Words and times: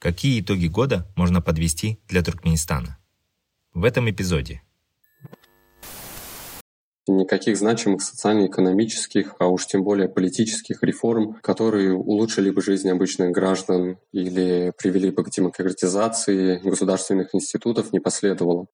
Какие 0.00 0.40
итоги 0.40 0.66
года 0.66 1.06
можно 1.14 1.42
подвести 1.42 2.00
для 2.08 2.22
Туркменистана? 2.22 2.96
В 3.74 3.84
этом 3.84 4.10
эпизоде 4.10 4.62
никаких 7.06 7.56
значимых 7.56 8.02
социально-экономических, 8.02 9.34
а 9.38 9.48
уж 9.48 9.66
тем 9.66 9.82
более 9.82 10.08
политических 10.08 10.82
реформ, 10.82 11.34
которые 11.42 11.92
улучшили 11.92 12.50
бы 12.50 12.62
жизнь 12.62 12.88
обычных 12.88 13.32
граждан 13.32 13.98
или 14.12 14.72
привели 14.78 15.10
бы 15.10 15.24
к 15.24 15.30
демократизации 15.30 16.58
государственных 16.58 17.34
институтов, 17.34 17.92
не 17.92 18.00
последовало. 18.00 18.66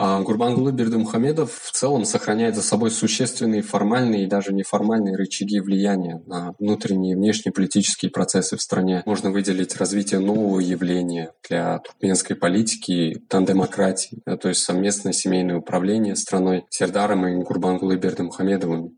А 0.00 0.20
Гурбангулы 0.20 0.70
Бердымухамедов 0.70 1.52
в 1.52 1.72
целом 1.72 2.04
сохраняет 2.04 2.54
за 2.54 2.62
собой 2.62 2.92
существенные 2.92 3.62
формальные 3.62 4.24
и 4.24 4.26
даже 4.28 4.52
неформальные 4.52 5.16
рычаги 5.16 5.58
влияния 5.58 6.22
на 6.24 6.54
внутренние 6.60 7.14
и 7.14 7.16
внешнеполитические 7.16 8.12
процессы 8.12 8.56
в 8.56 8.62
стране. 8.62 9.02
Можно 9.06 9.32
выделить 9.32 9.76
развитие 9.76 10.20
нового 10.20 10.60
явления 10.60 11.32
для 11.48 11.80
туркменской 11.80 12.36
политики– 12.36 13.20
тандемократии, 13.28 14.22
то 14.24 14.48
есть 14.48 14.62
совместное 14.62 15.12
семейное 15.12 15.56
управление 15.56 16.14
страной 16.14 16.64
Сердаром 16.70 17.26
и 17.26 17.42
Гурбангулы 17.42 17.96
Бердымухамедовым. 17.96 18.96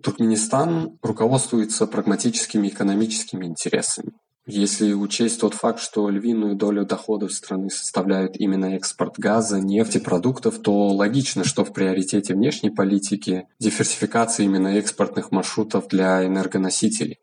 Туркменистан 0.00 0.96
руководствуется 1.02 1.88
прагматическими 1.88 2.68
экономическими 2.68 3.46
интересами. 3.46 4.12
Если 4.50 4.94
учесть 4.94 5.42
тот 5.42 5.52
факт, 5.52 5.78
что 5.78 6.08
львиную 6.08 6.56
долю 6.56 6.86
доходов 6.86 7.34
страны 7.34 7.68
составляет 7.68 8.40
именно 8.40 8.76
экспорт 8.76 9.18
газа, 9.18 9.60
нефтепродуктов, 9.60 10.58
то 10.60 10.88
логично, 10.88 11.44
что 11.44 11.66
в 11.66 11.74
приоритете 11.74 12.32
внешней 12.32 12.70
политики 12.70 13.46
диверсификация 13.58 14.44
именно 14.44 14.68
экспортных 14.68 15.32
маршрутов 15.32 15.88
для 15.88 16.24
энергоносителей. 16.24 17.18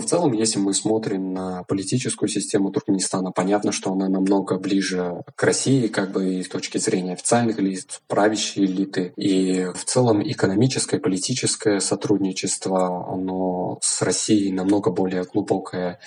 В 0.00 0.06
целом, 0.06 0.32
если 0.32 0.58
мы 0.58 0.74
смотрим 0.74 1.32
на 1.32 1.64
политическую 1.64 2.28
систему 2.28 2.70
Туркменистана, 2.70 3.32
понятно, 3.32 3.72
что 3.72 3.92
она 3.92 4.08
намного 4.08 4.58
ближе 4.58 5.22
к 5.34 5.42
России, 5.42 5.86
как 5.88 6.12
бы 6.12 6.34
и 6.34 6.42
с 6.42 6.48
точки 6.48 6.78
зрения 6.78 7.14
официальных 7.14 7.58
лиц, 7.58 8.00
правящей 8.06 8.66
элиты. 8.66 9.12
И 9.16 9.66
в 9.74 9.84
целом 9.84 10.22
экономическое, 10.22 10.98
политическое 10.98 11.80
сотрудничество, 11.80 13.10
оно 13.12 13.78
с 13.80 14.02
Россией 14.02 14.52
намного 14.52 14.90
более 14.90 15.24
глубокое, 15.24 15.98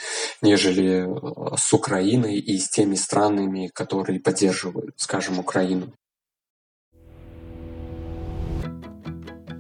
нежели 0.42 1.08
э, 1.08 1.58
с 1.58 1.74
Украиной 1.74 2.40
и 2.40 2.58
с 2.60 2.70
теми 2.70 2.96
странами, 2.96 3.72
которые 3.74 4.20
поддерживают, 4.20 4.94
скажем, 4.98 5.40
Украину. 5.40 5.94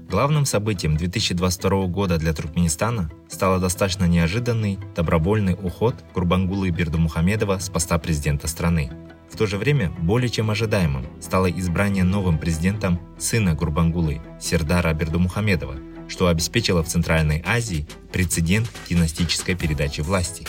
Главным 0.09 0.43
событием 0.45 0.97
2022 0.97 1.85
года 1.85 2.17
для 2.17 2.33
Туркменистана 2.33 3.11
стало 3.29 3.59
достаточно 3.59 4.05
неожиданный, 4.05 4.79
добровольный 4.95 5.53
уход 5.53 5.93
Курбангулы 6.13 6.71
Бердумухамедова 6.71 7.59
с 7.59 7.69
поста 7.69 7.99
президента 7.99 8.47
страны. 8.47 8.91
В 9.31 9.37
то 9.37 9.45
же 9.45 9.57
время 9.57 9.91
более 10.01 10.29
чем 10.29 10.49
ожидаемым 10.49 11.05
стало 11.21 11.51
избрание 11.51 12.03
новым 12.03 12.39
президентом 12.39 12.99
сына 13.19 13.53
Гурбангулы 13.53 14.19
Сердара 14.41 14.91
Бердумухамедова, 14.95 15.75
что 16.07 16.27
обеспечило 16.27 16.83
в 16.83 16.87
Центральной 16.87 17.43
Азии 17.45 17.87
прецедент 18.11 18.67
династической 18.89 19.53
передачи 19.53 20.01
власти. 20.01 20.47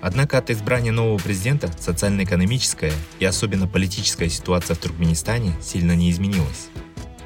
Однако 0.00 0.38
от 0.38 0.50
избрания 0.50 0.92
нового 0.92 1.18
президента 1.18 1.68
социально-экономическая 1.80 2.92
и 3.18 3.24
особенно 3.24 3.66
политическая 3.66 4.28
ситуация 4.28 4.76
в 4.76 4.78
Туркменистане 4.78 5.52
сильно 5.60 5.96
не 5.96 6.12
изменилась. 6.12 6.70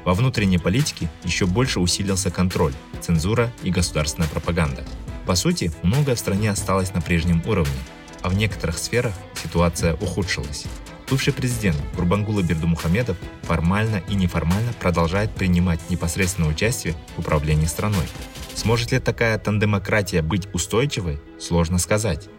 Во 0.05 0.13
внутренней 0.13 0.59
политике 0.59 1.09
еще 1.23 1.47
больше 1.47 1.79
усилился 1.79 2.29
контроль, 2.29 2.73
цензура 3.01 3.51
и 3.63 3.71
государственная 3.71 4.29
пропаганда. 4.29 4.85
По 5.25 5.33
сути, 5.33 5.71
многое 5.81 6.13
в 6.15 6.19
стране 6.19 6.51
осталось 6.51 6.93
на 6.93 7.01
прежнем 7.01 7.41
уровне, 7.47 7.73
а 8.21 8.29
в 8.29 8.35
некоторых 8.35 8.77
сферах 8.77 9.13
ситуация 9.33 9.95
ухудшилась. 9.95 10.65
Бывший 11.09 11.33
президент 11.33 11.77
Гурбангула 11.95 12.43
Бердумухамедов 12.43 13.17
формально 13.43 14.01
и 14.07 14.13
неформально 14.13 14.73
продолжает 14.79 15.31
принимать 15.31 15.79
непосредственное 15.89 16.49
участие 16.49 16.95
в 17.15 17.19
управлении 17.19 17.65
страной. 17.65 18.05
Сможет 18.53 18.91
ли 18.91 18.99
такая 18.99 19.37
тандемократия 19.39 20.21
быть 20.21 20.47
устойчивой, 20.53 21.19
сложно 21.39 21.79
сказать. 21.79 22.29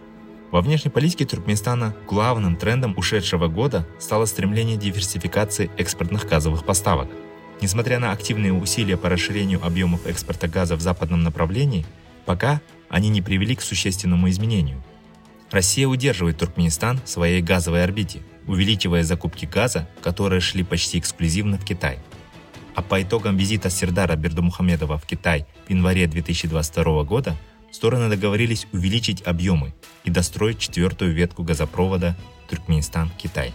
Во 0.53 0.61
внешней 0.61 0.91
политике 0.91 1.27
Туркменистана 1.27 1.95
главным 2.09 2.57
трендом 2.57 2.95
ушедшего 2.97 3.49
года 3.49 3.87
стало 3.99 4.25
стремление 4.27 4.77
диверсификации 4.77 5.69
экспортных 5.77 6.29
газовых 6.29 6.65
поставок– 6.65 7.09
Несмотря 7.61 7.99
на 7.99 8.13
активные 8.13 8.53
усилия 8.53 8.97
по 8.97 9.09
расширению 9.09 9.65
объемов 9.65 10.07
экспорта 10.07 10.47
газа 10.47 10.77
в 10.77 10.81
западном 10.81 11.23
направлении, 11.23 11.87
пока 12.27 12.61
они 12.89 13.09
не 13.09 13.23
привели 13.23 13.55
к 13.57 13.63
существенному 13.63 14.29
изменению. 14.29 14.83
Россия 15.51 15.87
удерживает 15.87 16.39
Туркменистан 16.39 17.01
в 17.05 17.09
своей 17.09 17.41
газовой 17.41 17.85
орбите, 17.85 18.21
увеличивая 18.47 19.05
закупки 19.05 19.47
газа, 19.47 19.89
которые 20.03 20.41
шли 20.41 20.65
почти 20.65 20.99
эксклюзивно 20.99 21.57
в 21.57 21.65
Китай. 21.65 21.99
А 22.75 22.83
по 22.83 23.03
итогам 23.03 23.37
визита 23.37 23.71
Сердара 23.71 24.17
Бердумухамедова 24.17 24.99
в 24.99 25.07
Китай 25.07 25.47
в 25.67 25.71
январе 25.71 26.07
2022 26.07 27.05
года 27.05 27.37
стороны 27.71 28.09
договорились 28.09 28.67
увеличить 28.73 29.23
объемы 29.23 29.75
и 30.05 30.11
достроить 30.11 30.59
четвертую 30.59 31.15
ветку 31.15 31.43
газопровода 31.43 32.17
Туркменистан-Китай. 32.49 33.53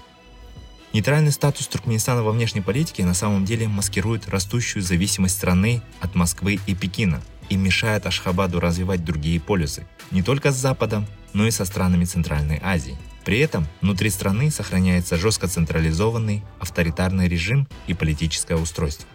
Нейтральный 0.93 1.31
статус 1.31 1.67
Туркменистана 1.67 2.21
во 2.21 2.31
внешней 2.31 2.59
политике 2.59 3.05
на 3.05 3.13
самом 3.13 3.45
деле 3.45 3.67
маскирует 3.67 4.27
растущую 4.27 4.83
зависимость 4.83 5.37
страны 5.37 5.81
от 6.01 6.15
Москвы 6.15 6.59
и 6.67 6.75
Пекина 6.75 7.21
и 7.47 7.55
мешает 7.55 8.05
Ашхабаду 8.05 8.59
развивать 8.59 9.05
другие 9.05 9.39
полюсы, 9.39 9.87
не 10.11 10.21
только 10.21 10.51
с 10.51 10.55
Западом, 10.55 11.07
но 11.31 11.47
и 11.47 11.51
со 11.51 11.63
странами 11.63 12.03
Центральной 12.03 12.59
Азии. 12.61 12.97
При 13.23 13.39
этом 13.39 13.67
внутри 13.79 14.09
страны 14.09 14.51
сохраняется 14.51 15.15
жестко 15.15 15.47
централизованный 15.47 16.43
авторитарный 16.59 17.29
режим 17.29 17.69
и 17.87 17.93
политическое 17.93 18.55
устройство. 18.55 19.07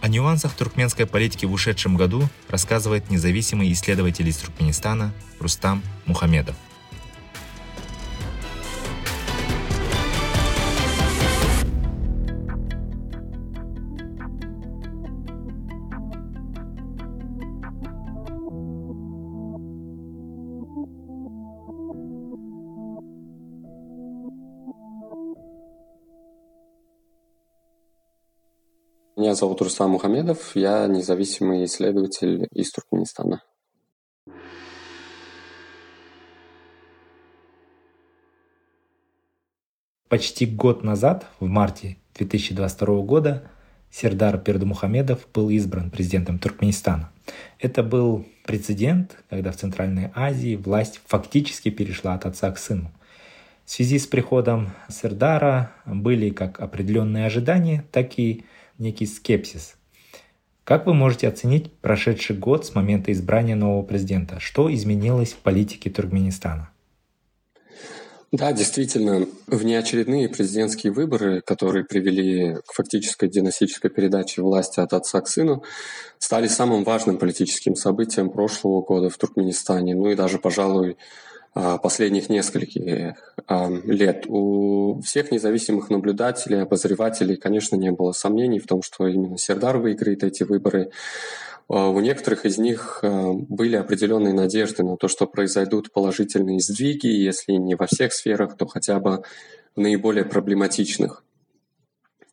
О 0.00 0.08
нюансах 0.08 0.54
туркменской 0.54 1.06
политики 1.06 1.44
в 1.44 1.52
ушедшем 1.52 1.96
году 1.96 2.26
рассказывает 2.48 3.10
независимый 3.10 3.70
исследователь 3.72 4.28
из 4.28 4.38
Туркменистана 4.38 5.12
Рустам 5.40 5.82
Мухамедов– 6.06 6.56
Меня 29.22 29.36
зовут 29.36 29.62
Рустам 29.62 29.92
Мухамедов, 29.92 30.56
я 30.56 30.88
независимый 30.88 31.64
исследователь 31.66 32.48
из 32.52 32.72
Туркменистана. 32.72 33.40
Почти 40.08 40.44
год 40.44 40.82
назад, 40.82 41.28
в 41.38 41.46
марте 41.46 41.98
2022 42.16 43.02
года, 43.02 43.48
Сердар 43.92 44.38
Пердумухамедов 44.38 45.28
был 45.32 45.50
избран 45.50 45.92
президентом 45.92 46.40
Туркменистана. 46.40 47.12
Это 47.60 47.84
был 47.84 48.26
прецедент, 48.44 49.22
когда 49.30 49.52
в 49.52 49.56
Центральной 49.56 50.10
Азии 50.16 50.56
власть 50.56 51.00
фактически 51.06 51.70
перешла 51.70 52.14
от 52.14 52.26
отца 52.26 52.50
к 52.50 52.58
сыну. 52.58 52.90
В 53.64 53.70
связи 53.70 54.00
с 54.00 54.06
приходом 54.08 54.72
Сердара 54.88 55.70
были 55.86 56.30
как 56.30 56.58
определенные 56.58 57.26
ожидания, 57.26 57.84
так 57.92 58.18
и 58.18 58.44
некий 58.78 59.06
скепсис. 59.06 59.76
Как 60.64 60.86
вы 60.86 60.94
можете 60.94 61.28
оценить 61.28 61.72
прошедший 61.72 62.36
год 62.36 62.64
с 62.64 62.74
момента 62.74 63.10
избрания 63.12 63.56
нового 63.56 63.82
президента? 63.82 64.38
Что 64.38 64.72
изменилось 64.72 65.32
в 65.32 65.38
политике 65.38 65.90
Туркменистана? 65.90 66.70
Да, 68.32 68.50
действительно, 68.52 69.26
внеочередные 69.46 70.26
президентские 70.26 70.90
выборы, 70.90 71.42
которые 71.42 71.84
привели 71.84 72.54
к 72.66 72.72
фактической 72.72 73.28
династической 73.28 73.90
передаче 73.90 74.40
власти 74.40 74.80
от 74.80 74.94
отца 74.94 75.20
к 75.20 75.28
сыну, 75.28 75.62
стали 76.18 76.46
самым 76.46 76.82
важным 76.82 77.18
политическим 77.18 77.74
событием 77.74 78.30
прошлого 78.30 78.80
года 78.80 79.10
в 79.10 79.18
Туркменистане, 79.18 79.94
ну 79.94 80.08
и 80.08 80.14
даже, 80.14 80.38
пожалуй, 80.38 80.96
последних 81.54 82.30
нескольких 82.30 83.16
а, 83.46 83.68
лет. 83.84 84.24
У 84.26 85.00
всех 85.02 85.30
независимых 85.30 85.90
наблюдателей, 85.90 86.62
обозревателей, 86.62 87.36
конечно, 87.36 87.76
не 87.76 87.90
было 87.90 88.12
сомнений 88.12 88.58
в 88.58 88.66
том, 88.66 88.82
что 88.82 89.06
именно 89.06 89.36
Сердар 89.36 89.76
выиграет 89.76 90.24
эти 90.24 90.44
выборы. 90.44 90.90
А, 91.68 91.88
у 91.88 92.00
некоторых 92.00 92.46
из 92.46 92.56
них 92.58 93.00
а, 93.02 93.32
были 93.32 93.76
определенные 93.76 94.32
надежды 94.32 94.82
на 94.82 94.96
то, 94.96 95.08
что 95.08 95.26
произойдут 95.26 95.92
положительные 95.92 96.60
сдвиги, 96.60 97.06
если 97.06 97.52
не 97.52 97.74
во 97.74 97.86
всех 97.86 98.14
сферах, 98.14 98.56
то 98.56 98.66
хотя 98.66 98.98
бы 98.98 99.22
в 99.76 99.80
наиболее 99.80 100.24
проблематичных, 100.24 101.24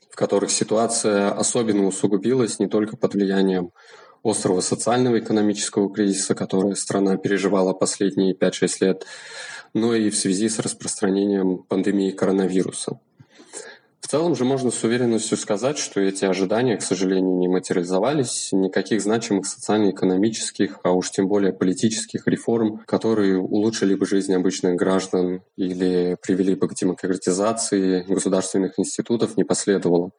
в 0.10 0.15
которых 0.15 0.51
ситуация 0.51 1.31
особенно 1.31 1.86
усугубилась 1.86 2.60
не 2.60 2.68
только 2.68 2.95
под 2.95 3.13
влиянием 3.13 3.72
острого 4.24 4.62
социального 4.62 5.19
экономического 5.19 5.94
кризиса, 5.94 6.36
который 6.36 6.75
страна 6.75 7.18
переживала 7.18 7.74
последние 7.74 8.33
5-6 8.33 8.69
лет, 8.81 9.06
но 9.74 9.94
и 9.94 10.10
в 10.10 10.18
связи 10.18 10.50
с 10.50 10.60
распространением 10.60 11.60
пандемии 11.60 12.12
коронавируса. 12.12 13.00
В 14.01 14.12
целом 14.12 14.36
же 14.36 14.44
можно 14.44 14.71
с 14.71 14.83
уверенностью 14.83 15.38
сказать, 15.38 15.77
что 15.77 16.01
эти 16.01 16.25
ожидания, 16.25 16.77
к 16.77 16.81
сожалению, 16.81 17.38
не 17.38 17.48
материализовались. 17.48 18.50
Никаких 18.51 19.01
значимых 19.01 19.45
социально-экономических, 19.45 20.80
а 20.83 20.94
уж 20.94 21.12
тем 21.12 21.27
более 21.27 21.54
политических 21.54 22.25
реформ, 22.25 22.80
которые 22.88 23.38
улучшили 23.38 23.94
бы 23.94 24.07
жизнь 24.07 24.33
обычных 24.33 24.75
граждан 24.77 25.44
или 25.57 26.18
привели 26.24 26.56
бы 26.56 26.68
к 26.68 26.74
демократизации 26.74 28.04
государственных 28.07 28.80
институтов, 28.80 29.38
не 29.38 29.44
последовало. 29.44 30.10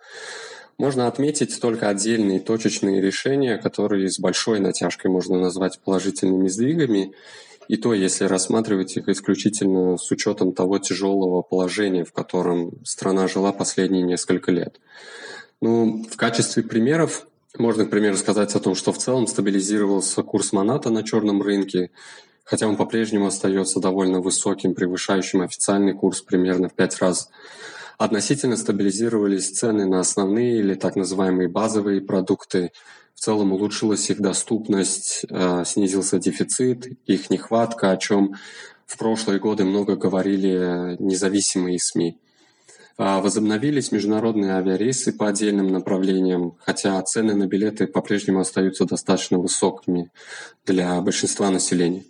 Можно 0.80 1.08
отметить 1.08 1.60
только 1.60 1.90
отдельные 1.90 2.40
точечные 2.40 3.02
решения, 3.02 3.58
которые 3.58 4.08
с 4.08 4.18
большой 4.18 4.60
натяжкой 4.60 5.10
можно 5.10 5.38
назвать 5.38 5.78
положительными 5.84 6.48
сдвигами, 6.48 7.12
и 7.68 7.76
то, 7.76 7.92
если 7.92 8.24
рассматривать 8.24 8.96
их 8.96 9.06
исключительно 9.06 9.98
с 9.98 10.10
учетом 10.10 10.54
того 10.54 10.78
тяжелого 10.78 11.42
положения, 11.42 12.06
в 12.06 12.14
котором 12.14 12.82
страна 12.82 13.28
жила 13.28 13.52
последние 13.52 14.04
несколько 14.04 14.52
лет. 14.52 14.80
Ну, 15.60 16.02
в 16.10 16.16
качестве 16.16 16.62
примеров 16.62 17.26
можно, 17.58 17.84
к 17.84 17.90
примеру, 17.90 18.16
сказать 18.16 18.54
о 18.54 18.60
том, 18.60 18.74
что 18.74 18.90
в 18.94 18.96
целом 18.96 19.26
стабилизировался 19.26 20.22
курс 20.22 20.50
Моната 20.54 20.88
на 20.88 21.02
черном 21.02 21.42
рынке, 21.42 21.90
хотя 22.42 22.66
он 22.66 22.78
по-прежнему 22.78 23.26
остается 23.26 23.80
довольно 23.80 24.22
высоким, 24.22 24.72
превышающим 24.72 25.42
официальный 25.42 25.92
курс 25.92 26.22
примерно 26.22 26.70
в 26.70 26.72
пять 26.72 26.98
раз. 27.02 27.28
Относительно 28.00 28.56
стабилизировались 28.56 29.50
цены 29.50 29.84
на 29.84 30.00
основные 30.00 30.60
или 30.60 30.72
так 30.72 30.96
называемые 30.96 31.50
базовые 31.50 32.00
продукты, 32.00 32.72
в 33.14 33.20
целом 33.20 33.52
улучшилась 33.52 34.08
их 34.08 34.22
доступность, 34.22 35.26
э, 35.28 35.64
снизился 35.66 36.18
дефицит, 36.18 36.86
их 37.04 37.28
нехватка, 37.28 37.90
о 37.90 37.98
чем 37.98 38.36
в 38.86 38.96
прошлые 38.96 39.38
годы 39.38 39.64
много 39.64 39.96
говорили 39.96 40.96
независимые 40.98 41.78
СМИ. 41.78 42.18
А, 42.96 43.20
возобновились 43.20 43.92
международные 43.92 44.52
авиарейсы 44.52 45.12
по 45.12 45.28
отдельным 45.28 45.68
направлениям, 45.68 46.56
хотя 46.64 47.02
цены 47.02 47.34
на 47.34 47.46
билеты 47.46 47.86
по-прежнему 47.86 48.40
остаются 48.40 48.86
достаточно 48.86 49.38
высокими 49.38 50.10
для 50.64 50.98
большинства 51.02 51.50
населения. 51.50 52.04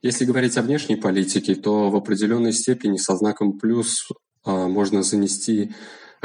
Если 0.00 0.26
говорить 0.26 0.56
о 0.58 0.62
внешней 0.62 0.94
политике, 0.94 1.56
то 1.56 1.90
в 1.90 1.96
определенной 1.96 2.52
степени 2.52 2.98
со 2.98 3.16
знаком 3.16 3.58
плюс 3.58 4.06
можно 4.44 5.02
занести 5.02 5.72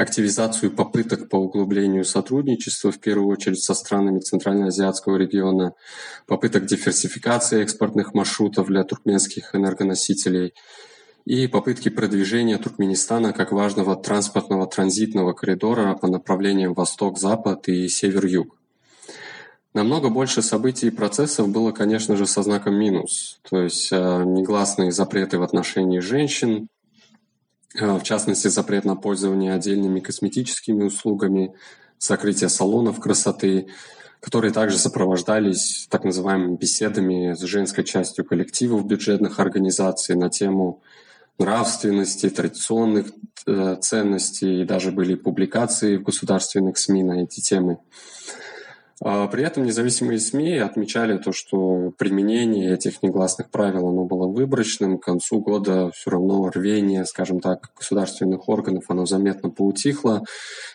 активизацию 0.00 0.70
попыток 0.70 1.28
по 1.28 1.36
углублению 1.36 2.04
сотрудничества, 2.04 2.90
в 2.90 2.98
первую 2.98 3.28
очередь 3.28 3.62
со 3.62 3.74
странами 3.74 4.20
Центральноазиатского 4.20 5.16
региона, 5.16 5.74
попыток 6.26 6.66
диверсификации 6.66 7.62
экспортных 7.62 8.14
маршрутов 8.14 8.68
для 8.68 8.84
туркменских 8.84 9.54
энергоносителей 9.54 10.54
и 11.26 11.46
попытки 11.46 11.90
продвижения 11.90 12.56
Туркменистана 12.56 13.32
как 13.32 13.52
важного 13.52 13.94
транспортного 13.94 14.66
транзитного 14.66 15.32
коридора 15.32 15.94
по 15.94 16.08
направлениям 16.08 16.72
восток-запад 16.72 17.68
и 17.68 17.86
север-юг. 17.88 18.56
Намного 19.74 20.08
больше 20.08 20.42
событий 20.42 20.88
и 20.88 20.90
процессов 20.90 21.48
было, 21.48 21.70
конечно 21.70 22.16
же, 22.16 22.26
со 22.26 22.42
знаком 22.42 22.74
минус, 22.74 23.38
то 23.48 23.60
есть 23.60 23.90
э, 23.92 24.24
негласные 24.24 24.90
запреты 24.90 25.38
в 25.38 25.42
отношении 25.42 26.00
женщин, 26.00 26.66
в 27.74 28.02
частности, 28.02 28.48
запрет 28.48 28.84
на 28.84 28.96
пользование 28.96 29.54
отдельными 29.54 30.00
косметическими 30.00 30.84
услугами, 30.84 31.54
закрытие 31.98 32.48
салонов 32.48 32.98
красоты, 32.98 33.68
которые 34.20 34.52
также 34.52 34.78
сопровождались 34.78 35.86
так 35.90 36.04
называемыми 36.04 36.56
беседами 36.56 37.34
с 37.34 37.40
женской 37.40 37.84
частью 37.84 38.24
коллективов 38.24 38.86
бюджетных 38.86 39.38
организаций 39.40 40.14
на 40.14 40.28
тему 40.28 40.82
нравственности, 41.38 42.28
традиционных 42.28 43.12
э, 43.46 43.76
ценностей, 43.80 44.62
и 44.62 44.64
даже 44.66 44.92
были 44.92 45.14
публикации 45.14 45.96
в 45.96 46.02
государственных 46.02 46.76
СМИ 46.76 47.02
на 47.02 47.22
эти 47.22 47.40
темы. 47.40 47.78
А 49.02 49.26
при 49.28 49.42
этом 49.44 49.64
независимые 49.64 50.18
СМИ 50.18 50.58
отмечали 50.58 51.16
то, 51.16 51.32
что 51.32 51.90
применение 51.96 52.74
этих 52.74 53.02
негласных 53.02 53.48
правил 53.48 53.88
оно 53.88 54.04
было 54.04 54.26
выборочным. 54.26 54.98
К 54.98 55.04
концу 55.04 55.40
года 55.40 55.90
все 55.94 56.10
равно 56.10 56.50
рвение, 56.50 57.06
скажем 57.06 57.40
так, 57.40 57.70
государственных 57.74 58.46
органов 58.50 58.84
оно 58.88 59.06
заметно 59.06 59.48
поутихло. 59.48 60.22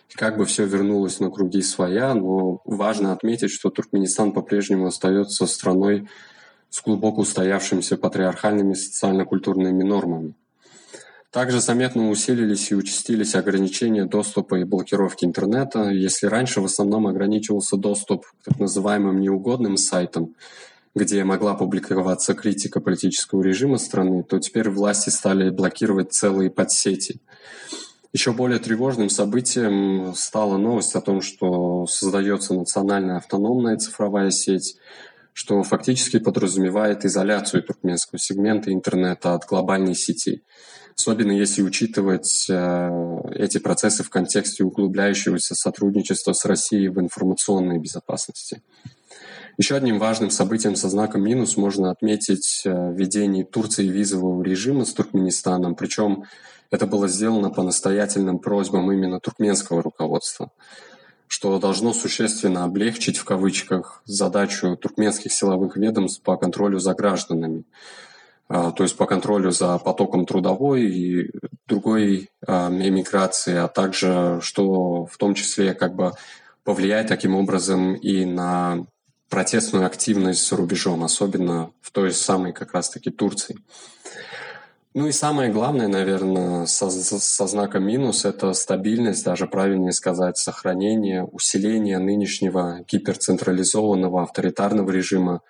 И 0.10 0.16
как 0.16 0.38
бы 0.38 0.46
все 0.46 0.66
вернулось 0.66 1.20
на 1.20 1.30
круги 1.30 1.62
своя, 1.62 2.16
но 2.16 2.62
важно 2.66 3.14
отметить, 3.14 3.52
что 3.52 3.70
Туркменистан 3.70 4.32
по-прежнему 4.32 4.88
остается 4.88 5.46
страной 5.46 6.10
с 6.72 6.82
глубоко 6.82 7.22
устоявшимися 7.22 7.96
патриархальными 7.96 8.74
социально-культурными 8.74 9.84
нормами. 9.84 10.34
Также 11.36 11.60
заметно 11.60 12.10
усилились 12.10 12.72
и 12.72 12.76
участились 12.76 13.36
ограничения 13.36 14.06
доступа 14.06 14.56
и 14.56 14.64
блокировки 14.64 15.26
интернета. 15.26 15.90
Если 15.90 16.28
раньше 16.28 16.62
в 16.62 16.64
основном 16.64 17.08
ограничивался 17.08 17.76
доступ 17.76 18.26
к 18.26 18.46
так 18.46 18.58
называемым 18.58 19.20
неугодным 19.20 19.76
сайтам, 19.76 20.34
где 20.96 21.22
могла 21.26 21.54
публиковаться 21.56 22.36
критика 22.36 22.80
политического 22.80 23.44
режима 23.44 23.80
страны, 23.80 24.24
то 24.24 24.40
теперь 24.40 24.70
власти 24.70 25.10
стали 25.10 25.50
блокировать 25.50 26.14
целые 26.14 26.50
подсети. 26.50 27.20
Еще 28.14 28.32
более 28.32 28.60
тревожным 28.60 29.10
событием 29.10 30.14
стала 30.16 30.56
новость 30.56 30.96
о 30.96 31.02
том, 31.02 31.22
что 31.22 31.86
создается 31.86 32.54
национальная 32.54 33.18
автономная 33.18 33.76
цифровая 33.76 34.32
сеть, 34.32 34.78
что 35.34 35.62
фактически 35.64 36.18
подразумевает 36.18 37.04
изоляцию 37.04 37.62
туркменского 37.62 38.20
сегмента 38.20 38.72
интернета 38.72 39.34
от 39.34 39.44
глобальной 39.44 39.96
сети 39.96 40.44
особенно 40.98 41.32
если 41.32 41.62
учитывать 41.62 42.48
э, 42.50 43.22
эти 43.36 43.58
процессы 43.58 44.04
в 44.04 44.10
контексте 44.10 44.64
углубляющегося 44.64 45.56
сотрудничества 45.56 46.34
с 46.34 46.46
Россией 46.46 46.90
в 46.90 47.00
информационной 47.00 47.80
безопасности. 47.80 48.62
Еще 49.58 49.76
одним 49.76 50.00
важным 50.00 50.32
событием 50.32 50.76
со 50.76 50.90
знаком 50.90 51.24
минус 51.24 51.58
можно 51.58 51.92
отметить 51.92 52.64
э, 52.66 52.94
введение 52.94 53.46
Турции 53.46 53.88
визового 53.88 54.44
режима 54.44 54.86
с 54.86 54.94
Туркменистаном, 54.94 55.76
причем 55.76 56.26
это 56.72 56.88
было 56.88 57.08
сделано 57.08 57.50
по 57.50 57.64
настоятельным 57.64 58.40
просьбам 58.40 58.92
именно 58.92 59.20
туркменского 59.20 59.82
руководства, 59.82 60.52
что 61.28 61.58
должно 61.60 61.94
существенно 61.94 62.64
облегчить 62.64 63.18
в 63.18 63.24
кавычках 63.24 64.02
задачу 64.06 64.76
туркменских 64.76 65.32
силовых 65.32 65.78
ведомств 65.78 66.22
по 66.22 66.36
контролю 66.36 66.80
за 66.80 66.94
гражданами. 66.94 67.64
А, 68.48 68.72
то 68.72 68.84
есть 68.84 68.96
по 68.96 69.06
контролю 69.08 69.52
за 69.52 69.78
потоком 69.80 70.26
трудовой 70.26 70.84
и 70.84 71.32
другой 71.68 72.30
а, 72.46 72.70
эмиграции, 72.70 73.56
а 73.56 73.68
также 73.68 74.40
что 74.42 75.06
в 75.06 75.18
том 75.18 75.34
числе 75.34 75.74
как 75.74 75.96
бы 75.96 76.14
повлияет 76.64 77.08
таким 77.08 77.36
образом 77.36 77.96
и 77.96 78.26
на 78.26 78.86
протестную 79.30 79.86
активность 79.88 80.48
за 80.48 80.56
рубежом, 80.58 81.04
особенно 81.04 81.72
в 81.82 81.92
той 81.92 82.12
самой 82.12 82.54
как 82.54 82.74
раз-таки 82.74 83.10
Турции. 83.10 83.58
Ну 84.94 85.08
и 85.08 85.12
самое 85.12 85.52
главное, 85.52 85.88
наверное, 85.88 86.68
со, 86.68 86.90
со 86.90 87.48
знаком 87.48 87.84
минус– 87.84 88.24
это 88.26 88.54
стабильность, 88.54 89.26
даже 89.26 89.46
правильнее 89.46 89.92
сказать, 89.92 90.38
сохранение, 90.38 91.24
усиление 91.24 91.98
нынешнего 91.98 92.80
гиперцентрализованного 92.88 94.24
авторитарного 94.24 94.92
режима 94.92 95.42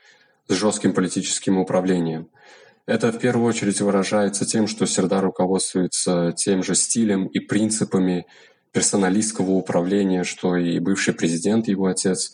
с 0.47 0.53
жестким 0.53 0.93
политическим 0.93 1.57
управлением– 1.59 2.29
это 2.85 3.11
в 3.11 3.19
первую 3.19 3.47
очередь 3.47 3.81
выражается 3.81 4.45
тем, 4.45 4.67
что 4.67 4.85
Сердар 4.85 5.23
руководствуется 5.23 6.33
тем 6.35 6.63
же 6.63 6.75
стилем 6.75 7.25
и 7.27 7.39
принципами 7.39 8.27
персоналистского 8.71 9.51
управления, 9.51 10.23
что 10.23 10.55
и 10.55 10.79
бывший 10.79 11.13
президент, 11.13 11.67
его 11.67 11.87
отец, 11.87 12.33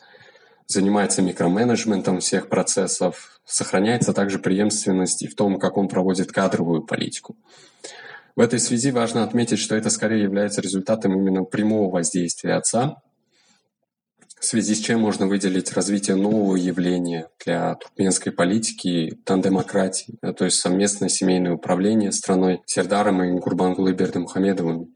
занимается 0.68 1.22
микроменеджментом 1.22 2.20
всех 2.20 2.50
процессов, 2.50 3.42
сохраняется 3.46 4.14
также 4.14 4.40
преемственность 4.40 5.22
и 5.24 5.28
в 5.28 5.36
том, 5.36 5.60
как 5.60 5.78
он 5.78 5.88
проводит 5.88 6.32
кадровую 6.32 6.84
политику. 6.84 7.36
В 8.36 8.40
этой 8.40 8.60
связи 8.60 8.92
важно 8.92 9.24
отметить, 9.24 9.60
что 9.60 9.76
это 9.76 9.90
скорее 9.90 10.24
является 10.24 10.62
результатом 10.62 11.14
именно 11.14 11.44
прямого 11.44 11.92
воздействия 11.92 12.56
отца, 12.56 13.02
в 14.42 14.46
связи 14.46 14.74
с 14.74 14.80
чем 14.80 15.00
можно 15.00 15.28
выделить 15.28 15.72
развитие 15.72 16.16
нового 16.16 16.56
явления 16.56 17.30
для 17.46 17.76
туркменской 17.76 18.32
политики– 18.32 19.20
тандемократии, 19.24 20.18
то 20.36 20.46
есть 20.46 20.60
совместное 20.60 21.10
семейное 21.10 21.54
управление 21.54 22.12
страной 22.12 22.62
Сердаром 22.66 23.24
и 23.24 23.40
Гурбангулой 23.40 23.94
Бердымухамедовым, 23.94 24.96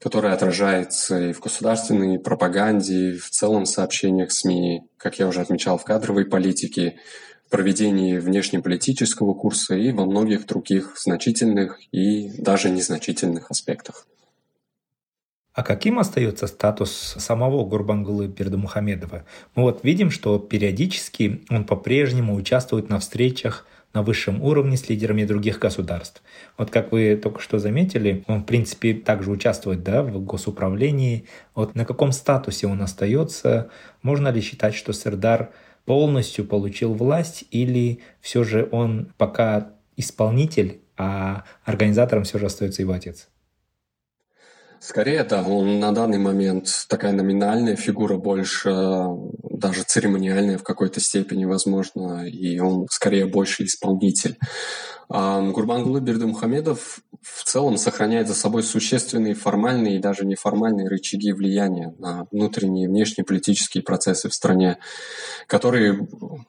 которое 0.00 0.32
отражается 0.32 1.20
и 1.20 1.32
в 1.34 1.40
государственной 1.40 2.18
пропаганде, 2.18 3.10
и 3.10 3.18
в 3.18 3.28
целом 3.28 3.66
сообщениях 3.66 4.32
СМИ, 4.32 4.84
как 4.96 5.18
я 5.18 5.28
уже 5.28 5.42
отмечал, 5.42 5.76
в 5.76 5.84
кадровой 5.84 6.24
политике, 6.24 6.98
проведении 7.50 8.16
внешнеполитического 8.16 9.34
курса 9.34 9.74
и 9.74 9.92
во 9.92 10.06
многих 10.06 10.46
других 10.46 10.96
значительных 10.98 11.78
и 11.92 12.30
даже 12.40 12.70
незначительных 12.70 13.50
аспектах. 13.50 14.06
А 15.58 15.64
каким 15.64 15.98
остается 15.98 16.46
статус 16.46 17.16
самого 17.18 17.64
Гурбангулы 17.64 18.28
Бердымухамедова? 18.28 19.24
Мы 19.56 19.62
вот 19.64 19.82
видим, 19.82 20.12
что 20.12 20.38
периодически 20.38 21.42
он 21.50 21.64
по-прежнему 21.64 22.36
участвует 22.36 22.88
на 22.88 23.00
встречах 23.00 23.66
на 23.92 24.02
высшем 24.04 24.40
уровне 24.40 24.76
с 24.76 24.88
лидерами 24.88 25.24
других 25.24 25.58
государств. 25.58 26.22
Вот 26.58 26.70
как 26.70 26.92
вы 26.92 27.16
только 27.20 27.40
что 27.40 27.58
заметили, 27.58 28.22
он, 28.28 28.42
в 28.42 28.44
принципе, 28.44 28.94
также 28.94 29.32
участвует 29.32 29.82
да, 29.82 30.04
в 30.04 30.20
госуправлении. 30.20 31.24
Вот 31.56 31.74
на 31.74 31.84
каком 31.84 32.12
статусе 32.12 32.68
он 32.68 32.80
остается? 32.80 33.68
Можно 34.02 34.28
ли 34.28 34.40
считать, 34.40 34.76
что 34.76 34.92
Сердар 34.92 35.50
полностью 35.86 36.44
получил 36.44 36.94
власть 36.94 37.46
или 37.50 37.98
все 38.20 38.44
же 38.44 38.68
он 38.70 39.12
пока 39.18 39.72
исполнитель, 39.96 40.82
а 40.96 41.42
организатором 41.64 42.22
все 42.22 42.38
же 42.38 42.46
остается 42.46 42.82
его 42.82 42.92
отец? 42.92 43.26
Скорее, 44.80 45.24
да, 45.24 45.42
он 45.42 45.80
на 45.80 45.92
данный 45.92 46.18
момент 46.18 46.68
такая 46.88 47.12
номинальная 47.12 47.74
фигура, 47.74 48.16
больше 48.16 48.70
даже 49.42 49.82
церемониальная 49.82 50.56
в 50.56 50.62
какой-то 50.62 51.00
степени, 51.00 51.44
возможно, 51.44 52.24
и 52.26 52.58
он 52.60 52.86
скорее 52.90 53.26
больше 53.26 53.64
исполнитель. 53.64 54.38
А 55.08 55.40
Гурбангулы 55.40 56.00
Бердымухамедов 56.00 57.00
в 57.22 57.44
целом 57.44 57.76
сохраняет 57.76 58.28
за 58.28 58.34
собой 58.34 58.62
существенные 58.62 59.34
формальные 59.34 59.96
и 59.96 60.00
даже 60.00 60.24
неформальные 60.24 60.88
рычаги 60.88 61.32
влияния 61.32 61.94
на 61.98 62.26
внутренние 62.30 62.84
и 62.84 62.88
внешние 62.88 63.24
политические 63.24 63.82
процессы 63.82 64.28
в 64.28 64.34
стране, 64.34 64.78
которые, 65.46 66.06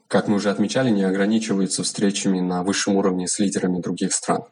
как 0.07 0.27
мы 0.27 0.35
уже 0.35 0.51
отмечали, 0.51 0.89
не 0.89 1.03
ограничиваются 1.03 1.83
встречами 1.83 2.41
на 2.41 2.63
высшем 2.63 2.97
уровне 2.97 3.27
с 3.27 3.39
лидерами 3.39 3.79
других 3.79 4.13
стран. 4.13 4.43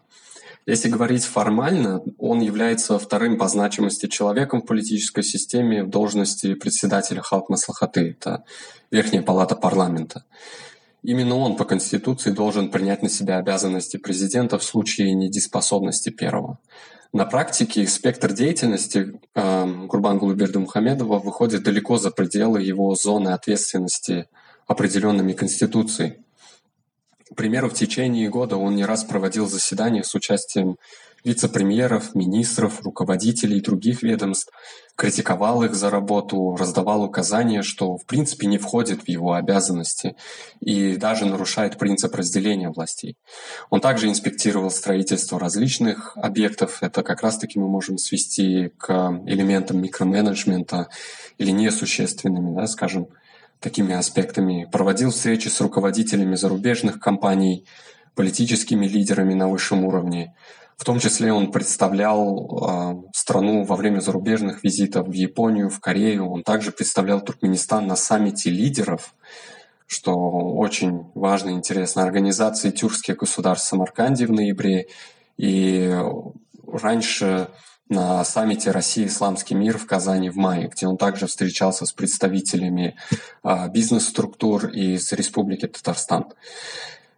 Если 0.68 0.90
говорить 0.90 1.24
формально, 1.24 2.02
он 2.18 2.42
является 2.42 3.00
вторым 3.00 3.38
по 3.38 3.48
значимости 3.48 4.08
человеком 4.08 4.62
в 4.62 4.66
политической 4.66 5.24
системе 5.24 5.86
в 5.86 5.90
должности 5.90 6.56
председателя 6.56 7.22
Халк 7.22 7.50
Маслахаты, 7.50 8.12
это 8.12 8.44
Верхняя 8.92 9.24
палата 9.24 9.56
парламента. 9.56 10.26
Именно 11.04 11.38
он 11.38 11.56
по 11.56 11.64
Конституции 11.64 12.32
должен 12.32 12.70
принять 12.70 13.02
на 13.02 13.08
себя 13.08 13.38
обязанности 13.38 13.96
президента 13.96 14.60
в 14.60 14.64
случае 14.64 15.14
недееспособности 15.14 16.10
первого. 16.10 16.60
На 17.14 17.24
практике 17.24 17.88
спектр 17.88 18.34
деятельности 18.34 19.22
э, 19.36 19.86
Гурбангулы 19.86 20.36
Бердымухамедова 20.36 21.20
выходит 21.20 21.64
далеко 21.64 21.98
за 21.98 22.12
пределы 22.12 22.62
его 22.62 22.94
зоны 22.96 23.30
ответственности, 23.30 24.28
определенными 24.68 25.32
Конституцией. 25.32 26.18
Примеру, 27.36 27.70
в 27.70 27.74
течение 27.74 28.30
года 28.30 28.58
он 28.58 28.76
не 28.76 28.86
раз 28.86 29.04
проводил 29.04 29.48
заседания 29.48 30.04
с 30.04 30.16
участием 30.16 30.78
вице-премьеров, 31.24 32.16
министров, 32.16 32.82
руководителей 32.84 33.60
других 33.60 34.02
ведомств, 34.02 34.52
критиковал 34.96 35.64
их 35.64 35.76
за 35.76 35.90
работу, 35.90 36.56
раздавал 36.56 37.04
указания, 37.04 37.64
что 37.64 37.98
в 37.98 38.06
принципе 38.06 38.48
не 38.48 38.58
входит 38.58 39.04
в 39.04 39.10
его 39.10 39.34
обязанности 39.34 40.16
и 40.62 40.96
даже 40.96 41.26
нарушает 41.26 41.78
принцип 41.78 42.16
разделения 42.16 42.70
властей. 42.70 43.18
Он 43.70 43.82
также 43.82 44.08
инспектировал 44.08 44.72
строительство 44.72 45.40
различных 45.40 46.18
объектов. 46.18 46.82
Это 46.82 47.04
как 47.04 47.22
раз-таки 47.22 47.60
мы 47.60 47.68
можем 47.68 47.98
свести 47.98 48.72
к 48.78 49.22
элементам 49.26 49.82
микроменеджмента 49.82 50.88
или 51.38 51.52
несущественными, 51.52 52.56
да, 52.56 52.68
скажем, 52.68 53.08
такими 53.60 53.94
аспектами. 53.96 54.68
Проводил 54.72 55.12
встречи 55.12 55.48
с 55.48 55.60
руководителями 55.62 56.36
зарубежных 56.36 57.00
компаний, 57.00 57.66
политическими 58.16 58.88
лидерами 58.88 59.34
на 59.34 59.48
высшем 59.48 59.86
уровне. 59.86 60.36
В 60.78 60.86
том 60.86 61.00
числе 61.00 61.34
он 61.34 61.52
представлял 61.52 63.04
э, 63.10 63.10
страну 63.14 63.64
во 63.64 63.76
время 63.76 64.00
зарубежных 64.00 64.64
визитов 64.64 65.08
в 65.08 65.12
Японию, 65.12 65.70
в 65.70 65.80
Корею. 65.80 66.30
Он 66.30 66.44
также 66.44 66.72
представлял 66.72 67.20
Туркменистан 67.22 67.88
на 67.88 67.96
саммите 67.96 68.52
лидеров, 68.52 69.16
что 69.88 70.14
очень 70.14 71.08
важно 71.16 71.50
и 71.50 71.54
интересно, 71.54 72.04
организации 72.04 72.70
тюркских 72.70 73.18
государств 73.18 73.66
в 73.66 73.70
Самарканде 73.70 74.28
в 74.28 74.32
ноябре. 74.32 74.88
И 75.38 76.00
раньше 76.72 77.48
на 77.90 78.24
саммите 78.26 78.72
России 78.72 79.08
«Исламский 79.08 79.56
мир» 79.56 79.78
в 79.78 79.86
Казани 79.86 80.30
в 80.30 80.36
мае, 80.36 80.68
где 80.68 80.88
он 80.88 80.98
также 80.98 81.28
встречался 81.28 81.86
с 81.86 81.94
представителями 81.94 82.98
а, 83.44 83.68
бизнес-структур 83.70 84.68
из 84.68 85.12
Республики 85.14 85.68
Татарстан. 85.68 86.26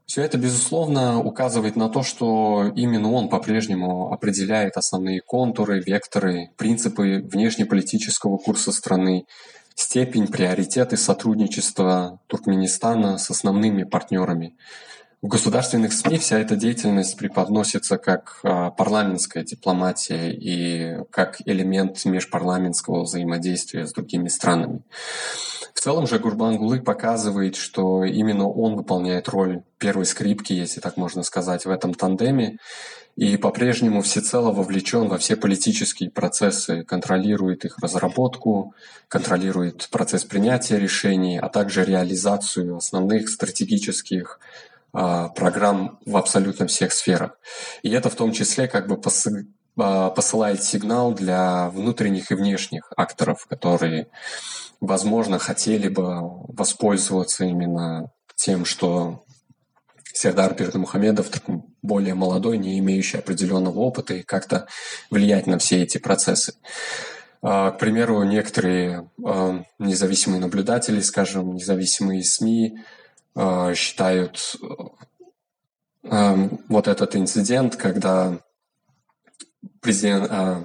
Все 0.06 0.24
это, 0.24 0.38
безусловно, 0.38 1.20
указывает 1.20 1.76
на 1.76 1.90
то, 1.90 2.04
что 2.04 2.72
именно 2.76 3.12
он 3.12 3.30
по-прежнему 3.30 4.12
определяет 4.12 4.76
основные 4.78 5.22
контуры, 5.22 5.82
векторы, 5.82 6.52
принципы 6.58 7.22
внешнеполитического 7.32 8.38
курса 8.38 8.72
страны, 8.72 9.26
степень, 9.76 10.28
приоритеты 10.28 10.98
сотрудничества 10.98 12.20
Туркменистана 12.28 13.18
с 13.18 13.30
основными 13.30 13.84
партнерами– 13.84 14.56
в 15.22 15.28
государственных 15.28 15.92
СМИ 15.92 16.18
вся 16.18 16.40
эта 16.40 16.56
деятельность 16.56 17.18
преподносится 17.18 17.98
как 17.98 18.40
а, 18.44 18.72
парламентская 18.72 19.44
дипломатия 19.44 20.32
и 20.32 21.04
как 21.12 21.42
элемент 21.46 22.06
межпарламентского 22.06 23.04
взаимодействия 23.04 23.86
с 23.86 23.92
другими 23.92 24.30
странами. 24.30 24.82
В 25.74 25.82
целом 25.82 26.08
же 26.08 26.20
Гурбангулы 26.20 26.82
показывает, 26.82 27.58
что 27.58 28.06
именно 28.06 28.48
он 28.48 28.76
выполняет 28.76 29.28
роль 29.28 29.62
первой 29.78 30.06
скрипки, 30.06 30.54
если 30.54 30.80
так 30.80 30.96
можно 30.96 31.24
сказать, 31.24 31.66
в 31.66 31.70
этом 31.70 31.94
тандеме, 31.94 32.58
и 33.16 33.36
по-прежнему 33.36 34.02
всецело 34.02 34.52
вовлечен 34.52 35.10
во 35.10 35.18
все 35.18 35.36
политические 35.36 36.10
процессы, 36.10 36.84
контролирует 36.84 37.66
их 37.66 37.78
разработку, 37.80 38.74
контролирует 39.10 39.90
процесс 39.92 40.24
принятия 40.24 40.80
решений, 40.80 41.38
а 41.38 41.50
также 41.50 41.84
реализацию 41.84 42.78
основных 42.78 43.28
стратегических 43.28 44.40
программ 44.92 46.00
в 46.06 46.18
абсолютно 46.18 46.68
всех 46.68 46.94
сферах. 46.94 47.38
И 47.84 47.90
это 47.92 48.10
в 48.10 48.16
том 48.16 48.32
числе 48.32 48.68
как 48.68 48.88
бы 48.88 49.00
а, 49.82 50.10
посылает 50.10 50.64
сигнал 50.64 51.14
для 51.14 51.70
внутренних 51.70 52.32
и 52.32 52.36
внешних 52.36 52.92
акторов, 52.98 53.46
которые, 53.46 54.08
возможно, 54.82 55.40
хотели 55.40 55.88
бы 55.88 56.20
воспользоваться 56.48 57.46
именно 57.46 58.12
тем, 58.36 58.66
что 58.66 59.24
Сердар 60.12 60.54
Бердымухамедов 60.54 61.30
такой 61.30 61.62
более 61.82 62.14
молодой, 62.14 62.58
не 62.58 62.78
имеющий 62.80 63.20
определенного 63.20 63.80
опыта, 63.80 64.16
и 64.16 64.24
как-то 64.24 64.68
влиять 65.10 65.48
на 65.48 65.60
все 65.60 65.84
эти 65.84 65.98
процессы. 65.98 66.56
А, 67.42 67.72
к 67.72 67.80
примеру, 67.80 68.22
некоторые 68.24 69.10
независимые 69.78 70.42
наблюдатели, 70.42 71.00
скажем, 71.00 71.54
независимые 71.54 72.24
СМИ 72.24 72.80
считают 73.76 74.56
э, 76.04 76.50
вот 76.68 76.88
этот 76.88 77.16
инцидент, 77.16 77.76
когда 77.76 78.40
президент, 79.82 80.28
э, 80.30 80.64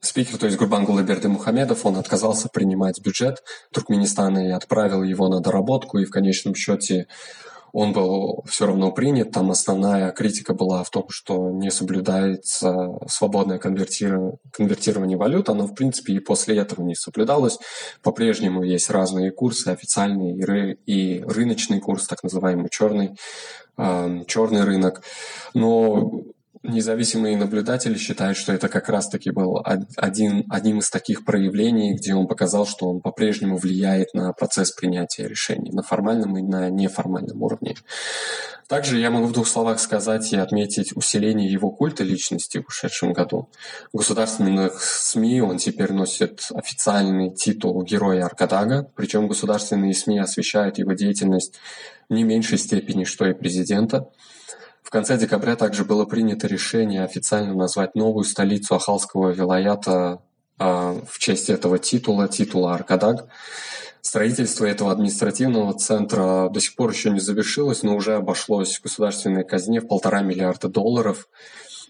спикер, 0.00 0.38
то 0.38 0.46
есть 0.46 0.58
Гурбангулы 0.58 1.02
Берды 1.02 1.28
Мухамедов, 1.28 1.86
он 1.86 1.96
отказался 1.96 2.48
принимать 2.48 3.00
бюджет 3.00 3.42
Туркменистана 3.72 4.48
и 4.48 4.50
отправил 4.50 5.02
его 5.02 5.28
на 5.28 5.40
доработку, 5.40 5.98
и 5.98 6.04
в 6.04 6.10
конечном 6.10 6.54
счете 6.54 7.06
он 7.72 7.92
был 7.92 8.44
все 8.46 8.66
равно 8.66 8.92
принят. 8.92 9.30
Там 9.32 9.50
основная 9.50 10.12
критика 10.12 10.54
была 10.54 10.84
в 10.84 10.90
том, 10.90 11.06
что 11.08 11.50
не 11.50 11.70
соблюдается 11.70 12.98
свободное 13.08 13.58
конвертирование, 13.58 14.38
конвертирование 14.52 15.16
валют. 15.16 15.48
Оно, 15.48 15.66
в 15.66 15.74
принципе, 15.74 16.12
и 16.12 16.20
после 16.20 16.58
этого 16.58 16.82
не 16.82 16.94
соблюдалось. 16.94 17.58
По-прежнему 18.02 18.62
есть 18.62 18.90
разные 18.90 19.30
курсы, 19.30 19.68
официальный 19.68 20.38
и 20.86 21.22
рыночный 21.22 21.80
курс, 21.80 22.06
так 22.06 22.22
называемый 22.22 22.68
черный, 22.70 23.16
черный 23.76 24.64
рынок. 24.64 25.02
Но 25.54 26.22
независимые 26.62 27.36
наблюдатели 27.36 27.96
считают, 27.96 28.36
что 28.36 28.52
это 28.52 28.68
как 28.68 28.88
раз-таки 28.88 29.30
был 29.30 29.62
один, 29.64 30.44
одним 30.48 30.78
из 30.78 30.90
таких 30.90 31.24
проявлений, 31.24 31.94
где 31.94 32.14
он 32.14 32.26
показал, 32.26 32.66
что 32.66 32.88
он 32.88 33.00
по-прежнему 33.00 33.56
влияет 33.56 34.14
на 34.14 34.32
процесс 34.32 34.70
принятия 34.70 35.26
решений 35.26 35.70
на 35.72 35.82
формальном 35.82 36.36
и 36.38 36.42
на 36.42 36.70
неформальном 36.70 37.42
уровне. 37.42 37.74
Также 38.68 38.98
я 38.98 39.10
могу 39.10 39.26
в 39.26 39.32
двух 39.32 39.48
словах 39.48 39.80
сказать 39.80 40.32
и 40.32 40.36
отметить 40.36 40.96
усиление 40.96 41.50
его 41.50 41.70
культа 41.70 42.04
личности 42.04 42.58
в 42.58 42.68
ушедшем 42.68 43.12
году. 43.12 43.48
В 43.92 43.98
государственных 43.98 44.82
СМИ 44.82 45.42
он 45.42 45.58
теперь 45.58 45.92
носит 45.92 46.48
официальный 46.54 47.34
титул 47.34 47.82
Героя 47.82 48.24
Аркадага, 48.24 48.88
причем 48.94 49.28
государственные 49.28 49.94
СМИ 49.94 50.20
освещают 50.20 50.78
его 50.78 50.92
деятельность 50.92 51.58
в 52.08 52.14
не 52.14 52.24
меньшей 52.24 52.56
степени, 52.56 53.04
что 53.04 53.26
и 53.26 53.34
президента. 53.34 54.08
В 54.82 54.90
конце 54.90 55.16
декабря 55.16 55.56
также 55.56 55.84
было 55.84 56.04
принято 56.04 56.46
решение 56.46 57.04
официально 57.04 57.54
назвать 57.54 57.94
новую 57.94 58.24
столицу 58.24 58.74
Ахалского 58.74 59.30
вилаята 59.30 60.20
э, 60.58 60.64
в 61.08 61.18
честь 61.18 61.48
этого 61.48 61.78
титула, 61.78 62.28
титула 62.28 62.74
Аркадаг. 62.74 63.28
Строительство 64.00 64.66
этого 64.66 64.90
административного 64.90 65.74
центра 65.74 66.48
до 66.50 66.60
сих 66.60 66.74
пор 66.74 66.90
еще 66.90 67.10
не 67.10 67.20
завершилось, 67.20 67.84
но 67.84 67.94
уже 67.94 68.16
обошлось 68.16 68.80
государственной 68.82 69.44
казне 69.44 69.80
в 69.80 69.86
полтора 69.86 70.22
миллиарда 70.22 70.68
долларов. 70.68 71.28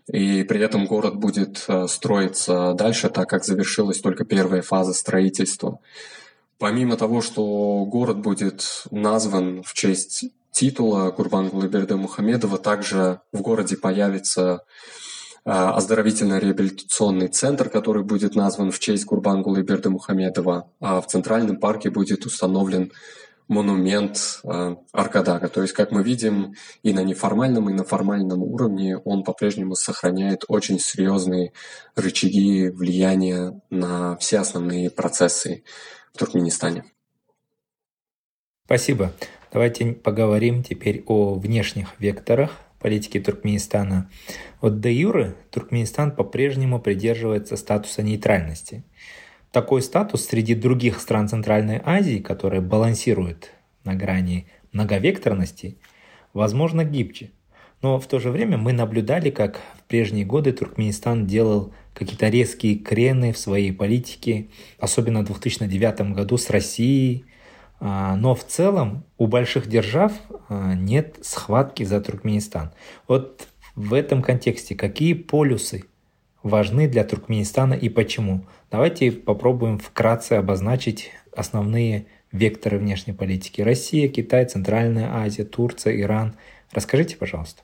И 0.06 0.42
при 0.42 0.60
этом 0.60 0.86
город 0.86 1.16
будет 1.16 1.64
э, 1.68 1.86
строиться 1.88 2.74
дальше, 2.74 3.08
так 3.08 3.28
как 3.28 3.44
завершилась 3.44 4.00
только 4.00 4.24
первая 4.24 4.60
фаза 4.60 4.92
строительства. 4.92 5.78
Помимо 6.58 6.96
того, 6.96 7.22
что 7.22 7.84
город 7.86 8.18
будет 8.18 8.84
назван 8.90 9.62
в 9.62 9.72
честь 9.72 10.26
титула 10.52 11.10
Гурбангулы 11.10 11.68
Мухамедова, 11.96 12.58
также 12.58 13.20
в 13.32 13.40
городе 13.40 13.76
появится 13.76 14.64
а, 15.44 15.76
оздоровительно-реабилитационный 15.76 17.28
центр, 17.28 17.68
который 17.68 18.04
будет 18.04 18.36
назван 18.36 18.70
в 18.70 18.78
честь 18.78 19.06
Курбангулы 19.06 19.62
Берды 19.62 19.90
Мухамедова, 19.90 20.70
а 20.80 21.00
в 21.00 21.08
Центральном 21.08 21.58
парке 21.58 21.90
будет 21.90 22.26
установлен 22.26 22.92
монумент 23.48 24.40
э, 24.44 24.76
Аркадага. 24.92 25.48
То 25.48 25.62
есть, 25.62 25.74
как 25.74 25.90
мы 25.90 26.02
видим, 26.02 26.54
и 26.82 26.92
на 26.92 27.00
неформальном, 27.00 27.68
и 27.68 27.72
на 27.72 27.84
формальном 27.84 28.42
уровне 28.42 28.96
он 28.98 29.24
по-прежнему 29.24 29.74
сохраняет 29.74 30.44
очень 30.48 30.78
серьезные 30.78 31.52
рычаги 31.96 32.68
влияния 32.68 33.60
на 33.68 34.16
все 34.16 34.38
основные 34.38 34.90
процессы 34.90 35.64
в 36.14 36.18
Туркменистане. 36.18 36.84
Спасибо. 38.64 39.12
Давайте 39.52 39.92
поговорим 39.92 40.62
теперь 40.62 41.02
о 41.06 41.34
внешних 41.34 41.94
векторах 41.98 42.58
политики 42.80 43.20
Туркменистана. 43.20 44.10
Вот 44.62 44.80
де 44.80 44.92
юре 44.92 45.34
Туркменистан 45.50 46.12
по-прежнему 46.12 46.80
придерживается 46.80 47.56
статуса 47.56 48.02
нейтральности. 48.02 48.82
Такой 49.50 49.82
статус 49.82 50.24
среди 50.24 50.54
других 50.54 50.98
стран 51.00 51.28
Центральной 51.28 51.82
Азии, 51.84 52.18
которые 52.18 52.62
балансируют 52.62 53.50
на 53.84 53.94
грани 53.94 54.46
многовекторности, 54.72 55.76
возможно 56.32 56.82
гибче. 56.82 57.30
Но 57.82 58.00
в 58.00 58.06
то 58.06 58.20
же 58.20 58.30
время 58.30 58.56
мы 58.56 58.72
наблюдали, 58.72 59.28
как 59.28 59.60
в 59.76 59.82
прежние 59.82 60.24
годы 60.24 60.52
Туркменистан 60.52 61.26
делал 61.26 61.74
какие-то 61.92 62.30
резкие 62.30 62.76
крены 62.76 63.34
в 63.34 63.38
своей 63.38 63.72
политике, 63.72 64.48
особенно 64.78 65.20
в 65.20 65.26
2009 65.26 66.14
году 66.14 66.38
с 66.38 66.48
Россией, 66.48 67.26
но 67.82 68.36
в 68.36 68.44
целом 68.44 69.02
у 69.18 69.26
больших 69.26 69.66
держав 69.66 70.12
а, 70.48 70.74
нет 70.74 71.16
схватки 71.22 71.82
за 71.82 72.00
Туркменистан. 72.00 72.70
Вот 73.08 73.48
в 73.74 73.92
этом 73.92 74.22
контексте 74.22 74.76
какие 74.76 75.14
полюсы 75.14 75.84
важны 76.44 76.86
для 76.86 77.02
Туркменистана 77.02 77.74
и 77.74 77.88
почему? 77.88 78.46
Давайте 78.70 79.10
попробуем 79.10 79.78
вкратце 79.80 80.34
обозначить 80.34 81.10
основные 81.34 82.06
векторы 82.30 82.78
внешней 82.78 83.14
политики. 83.14 83.62
Россия, 83.62 84.08
Китай, 84.08 84.44
Центральная 84.44 85.16
Азия, 85.16 85.44
Турция, 85.44 86.00
Иран. 86.00 86.36
Расскажите, 86.70 87.16
пожалуйста. 87.16 87.62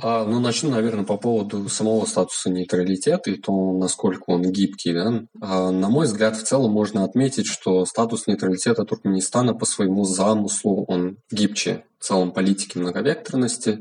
А, 0.00 0.24
ну, 0.24 0.38
начну, 0.38 0.70
наверное, 0.70 1.04
по 1.04 1.16
поводу 1.16 1.68
самого 1.68 2.06
статуса 2.06 2.50
нейтралитета 2.50 3.30
и 3.30 3.34
то, 3.36 3.72
насколько 3.72 4.24
он 4.28 4.42
гибкий. 4.42 4.92
Да? 4.92 5.24
А, 5.40 5.70
на 5.72 5.88
мой 5.88 6.06
взгляд, 6.06 6.36
в 6.36 6.44
целом 6.44 6.70
можно 6.70 7.02
отметить, 7.02 7.46
что 7.46 7.84
статус 7.84 8.28
нейтралитета 8.28 8.84
Туркменистана 8.84 9.54
по 9.54 9.66
своему 9.66 10.04
замыслу 10.04 10.84
он 10.86 11.18
гибче 11.32 11.84
в 11.98 12.04
целом 12.04 12.30
политики 12.30 12.78
многовекторности 12.78 13.80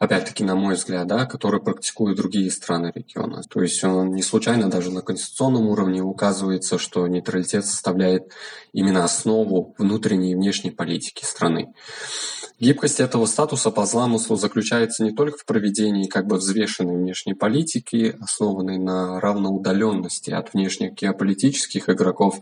опять-таки, 0.00 0.44
на 0.44 0.56
мой 0.56 0.74
взгляд, 0.74 1.06
да, 1.06 1.26
который 1.26 1.60
практикуют 1.60 2.16
другие 2.16 2.50
страны 2.50 2.90
региона. 2.92 3.42
То 3.48 3.60
есть 3.60 3.84
он 3.84 4.12
не 4.12 4.22
случайно 4.22 4.70
даже 4.70 4.90
на 4.90 5.02
конституционном 5.02 5.68
уровне 5.68 6.02
указывается, 6.02 6.78
что 6.78 7.06
нейтралитет 7.06 7.66
составляет 7.66 8.32
именно 8.72 9.04
основу 9.04 9.74
внутренней 9.76 10.32
и 10.32 10.34
внешней 10.34 10.70
политики 10.70 11.24
страны. 11.24 11.74
Гибкость 12.58 13.00
этого 13.00 13.26
статуса 13.26 13.70
по 13.70 13.84
замыслу 13.84 14.36
заключается 14.36 15.04
не 15.04 15.12
только 15.12 15.36
в 15.36 15.44
проведении 15.44 16.08
как 16.08 16.26
бы 16.26 16.36
взвешенной 16.36 16.96
внешней 16.96 17.34
политики, 17.34 18.16
основанной 18.20 18.78
на 18.78 19.20
равноудаленности 19.20 20.30
от 20.30 20.54
внешних 20.54 20.94
геополитических 20.94 21.90
игроков, 21.90 22.40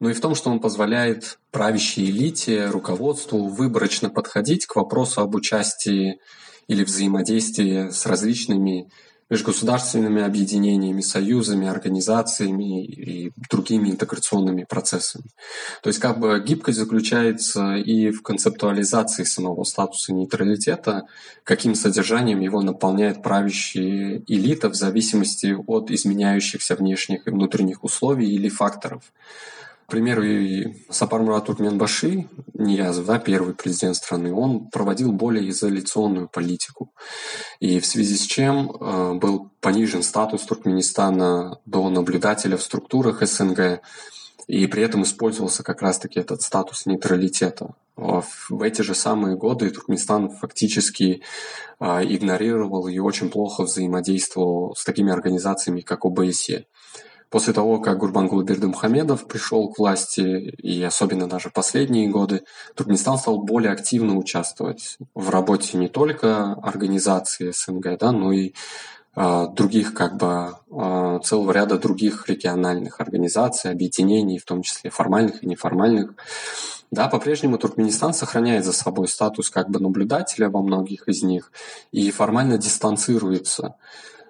но 0.00 0.08
и 0.10 0.14
в 0.14 0.20
том, 0.20 0.34
что 0.34 0.50
он 0.50 0.60
позволяет 0.60 1.38
правящей 1.50 2.10
элите, 2.10 2.66
руководству 2.66 3.48
выборочно 3.48 4.08
подходить 4.08 4.64
к 4.66 4.76
вопросу 4.76 5.20
об 5.20 5.34
участии 5.34 6.20
или 6.68 6.84
взаимодействие 6.84 7.90
с 7.90 8.06
различными 8.06 8.88
межгосударственными 9.28 10.22
объединениями, 10.22 11.00
союзами, 11.00 11.66
организациями 11.66 12.84
и 12.84 13.32
другими 13.50 13.90
интеграционными 13.90 14.64
процессами. 14.64 15.24
То 15.82 15.88
есть 15.88 15.98
как 15.98 16.20
бы 16.20 16.40
гибкость 16.40 16.78
заключается 16.78 17.74
и 17.74 18.10
в 18.10 18.22
концептуализации 18.22 19.24
самого 19.24 19.64
статуса 19.64 20.12
нейтралитета, 20.12 21.06
каким 21.42 21.74
содержанием 21.74 22.40
его 22.40 22.62
наполняет 22.62 23.22
правящая 23.22 24.22
элита 24.28 24.68
в 24.68 24.74
зависимости 24.74 25.56
от 25.66 25.90
изменяющихся 25.90 26.76
внешних 26.76 27.26
и 27.26 27.30
внутренних 27.30 27.82
условий 27.82 28.32
или 28.32 28.48
факторов. 28.48 29.02
К 29.86 29.90
примеру, 29.90 30.24
и 30.24 30.84
Сапармурат 30.90 31.46
Туркменбаши, 31.46 32.28
Ниязов, 32.54 33.06
да, 33.06 33.20
первый 33.20 33.54
президент 33.54 33.94
страны, 33.94 34.34
он 34.34 34.68
проводил 34.68 35.12
более 35.12 35.48
изоляционную 35.48 36.28
политику. 36.28 36.92
И 37.60 37.78
в 37.78 37.86
связи 37.86 38.16
с 38.16 38.22
чем 38.22 38.68
э, 38.68 39.14
был 39.14 39.50
понижен 39.60 40.02
статус 40.02 40.42
Туркменистана 40.42 41.60
до 41.66 41.88
наблюдателя 41.88 42.56
в 42.56 42.64
структурах 42.64 43.24
СНГ, 43.24 43.80
и 44.48 44.66
при 44.66 44.82
этом 44.82 45.04
использовался 45.04 45.62
как 45.62 45.82
раз-таки 45.82 46.18
этот 46.18 46.42
статус 46.42 46.86
нейтралитета. 46.86 47.74
В 47.94 48.62
эти 48.62 48.82
же 48.82 48.96
самые 48.96 49.36
годы 49.36 49.70
Туркменистан 49.70 50.30
фактически 50.30 51.22
э, 51.78 52.04
игнорировал 52.04 52.88
и 52.88 52.98
очень 52.98 53.30
плохо 53.30 53.62
взаимодействовал 53.62 54.74
с 54.74 54.84
такими 54.84 55.12
организациями, 55.12 55.80
как 55.80 56.04
ОБСЕ. 56.04 56.66
После 57.30 57.52
того, 57.52 57.80
как 57.80 57.98
Гурбангул 57.98 58.42
Бердымухамедов 58.42 59.26
пришел 59.26 59.68
к 59.68 59.78
власти, 59.78 60.20
и 60.62 60.82
особенно 60.82 61.28
даже 61.28 61.50
последние 61.50 62.08
годы, 62.08 62.44
Туркменистан 62.76 63.18
стал 63.18 63.42
более 63.42 63.72
активно 63.72 64.16
участвовать 64.16 64.96
в 65.14 65.30
работе 65.30 65.76
не 65.76 65.88
только 65.88 66.52
организации 66.52 67.50
СНГ, 67.50 67.98
да, 67.98 68.12
но 68.12 68.30
и 68.30 68.54
э, 69.16 69.46
других, 69.56 69.92
как 69.92 70.18
бы, 70.18 70.54
э, 70.70 71.18
целого 71.24 71.50
ряда 71.50 71.78
других 71.78 72.28
региональных 72.28 73.00
организаций, 73.00 73.72
объединений, 73.72 74.38
в 74.38 74.44
том 74.44 74.62
числе 74.62 74.90
формальных 74.90 75.42
и 75.42 75.48
неформальных. 75.48 76.14
Да, 76.92 77.08
по-прежнему 77.08 77.58
Туркменистан 77.58 78.14
сохраняет 78.14 78.64
за 78.64 78.72
собой 78.72 79.08
статус 79.08 79.50
как 79.50 79.68
бы 79.68 79.80
наблюдателя 79.80 80.48
во 80.48 80.62
многих 80.62 81.08
из 81.08 81.24
них 81.24 81.50
и 81.90 82.12
формально 82.12 82.58
дистанцируется 82.58 83.74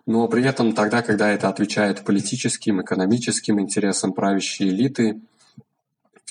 но 0.07 0.29
при 0.29 0.45
этом 0.45 0.73
тогда, 0.73 1.03
когда 1.03 1.31
это 1.31 1.49
отвечает 1.49 2.05
политическим, 2.05 2.81
экономическим 2.81 3.61
интересам 3.61 4.13
правящей 4.13 4.69
элиты, 4.69 5.21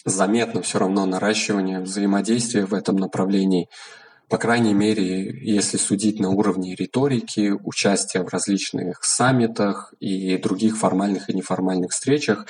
заметно 0.05 0.61
все 0.61 0.79
равно 0.79 1.05
наращивание 1.05 1.81
взаимодействия 1.81 2.65
в 2.65 2.73
этом 2.73 2.95
направлении, 2.95 3.67
по 4.29 4.37
крайней 4.39 4.73
мере, 4.73 5.29
если 5.41 5.77
судить 5.77 6.19
на 6.19 6.29
уровне 6.29 6.73
риторики, 6.73 7.53
участия 7.63 8.23
в 8.23 8.29
различных 8.29 9.03
саммитах 9.03 9.93
и 9.99 10.37
других 10.37 10.77
формальных 10.77 11.29
и 11.29 11.33
неформальных 11.33 11.91
встречах, 11.91 12.47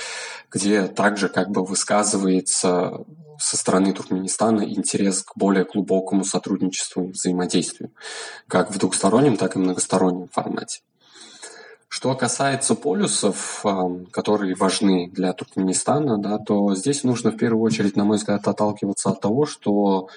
где 0.49 0.87
также 0.87 1.27
как 1.27 1.49
бы 1.49 1.65
высказывается 1.65 3.03
со 3.37 3.57
стороны 3.57 3.93
Туркменистана 3.93 4.61
интерес 4.61 5.23
к 5.23 5.35
более 5.35 5.65
глубокому 5.65 6.23
сотрудничеству 6.23 7.09
и 7.09 7.11
взаимодействию, 7.11 7.91
как 8.47 8.71
в 8.71 8.77
двухстороннем, 8.77 9.35
так 9.35 9.57
и 9.57 9.59
многостороннем 9.59 10.29
формате. 10.29 10.81
Что 11.87 12.13
касается 12.15 12.75
полюсов, 12.75 13.63
которые 14.11 14.55
важны 14.55 15.09
для 15.11 15.33
Туркменистана, 15.33 16.17
да, 16.17 16.39
то 16.39 16.75
здесь 16.75 17.03
нужно 17.03 17.31
в 17.31 17.37
первую 17.37 17.63
очередь, 17.63 17.95
на 17.95 18.03
мой 18.03 18.17
взгляд, 18.17 18.47
отталкиваться 18.47 19.09
от 19.11 19.21
того, 19.21 19.45
что 19.45 20.09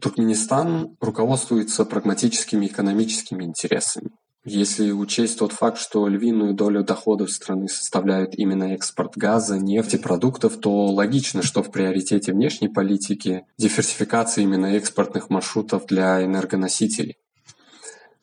Туркменистан 0.00 0.96
руководствуется 1.00 1.84
прагматическими 1.84 2.66
экономическими 2.66 3.44
интересами. 3.44 4.10
Если 4.46 4.90
учесть 4.90 5.38
тот 5.38 5.52
факт, 5.52 5.78
что 5.78 6.06
львиную 6.06 6.52
долю 6.52 6.84
доходов 6.84 7.30
страны 7.30 7.66
составляют 7.68 8.34
именно 8.34 8.74
экспорт 8.74 9.16
газа, 9.16 9.58
нефти, 9.58 9.96
продуктов, 9.96 10.58
то 10.58 10.86
логично, 10.86 11.42
что 11.42 11.62
в 11.62 11.70
приоритете 11.70 12.32
внешней 12.32 12.68
политики 12.68 13.46
диверсификация 13.56 14.42
именно 14.42 14.66
экспортных 14.66 15.30
маршрутов 15.30 15.86
для 15.86 16.22
энергоносителей. 16.22 17.16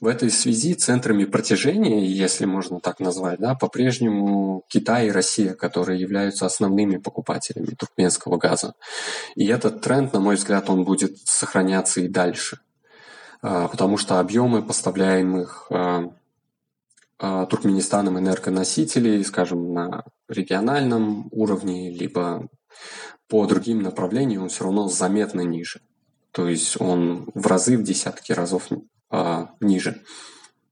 В 0.02 0.08
этой 0.08 0.30
связи 0.30 0.74
центрами 0.74 1.24
протяжения, 1.24 2.06
если 2.06 2.44
можно 2.46 2.82
так 2.82 3.00
назвать, 3.00 3.40
да, 3.40 3.56
по-прежнему 3.56 4.66
Китай 4.68 5.08
и 5.08 5.12
Россия, 5.12 5.54
которые 5.54 6.02
являются 6.02 6.46
основными 6.46 6.98
покупателями 6.98 7.68
туркменского 7.68 8.38
газа. 8.38 8.74
И 9.36 9.48
этот 9.48 9.82
тренд, 9.82 10.12
на 10.12 10.20
мой 10.20 10.36
взгляд, 10.36 10.70
он 10.70 10.84
будет 10.84 11.18
сохраняться 11.24 12.02
и 12.02 12.10
дальше– 12.10 12.60
а, 13.42 13.68
потому 13.68 13.98
что 13.98 14.20
объемы 14.20 14.62
поставляемых 14.62 15.68
а, 15.72 16.14
а, 17.18 17.46
Туркменистаном 17.48 18.20
энергоносителей, 18.20 19.24
скажем, 19.26 19.74
на 19.74 20.04
региональном 20.28 21.28
уровне, 21.32 21.92
либо 21.92 22.48
по 23.28 23.46
другим 23.48 23.82
направлениям, 23.82 24.44
он 24.44 24.50
все 24.50 24.66
равно 24.66 24.88
заметно 24.88 25.42
ниже. 25.42 25.82
То 26.32 26.48
есть 26.48 26.80
он 26.80 27.30
в 27.34 27.48
разы, 27.48 27.78
в 27.78 27.84
десятки 27.84 28.32
разов 28.32 28.70
ниже 29.60 30.02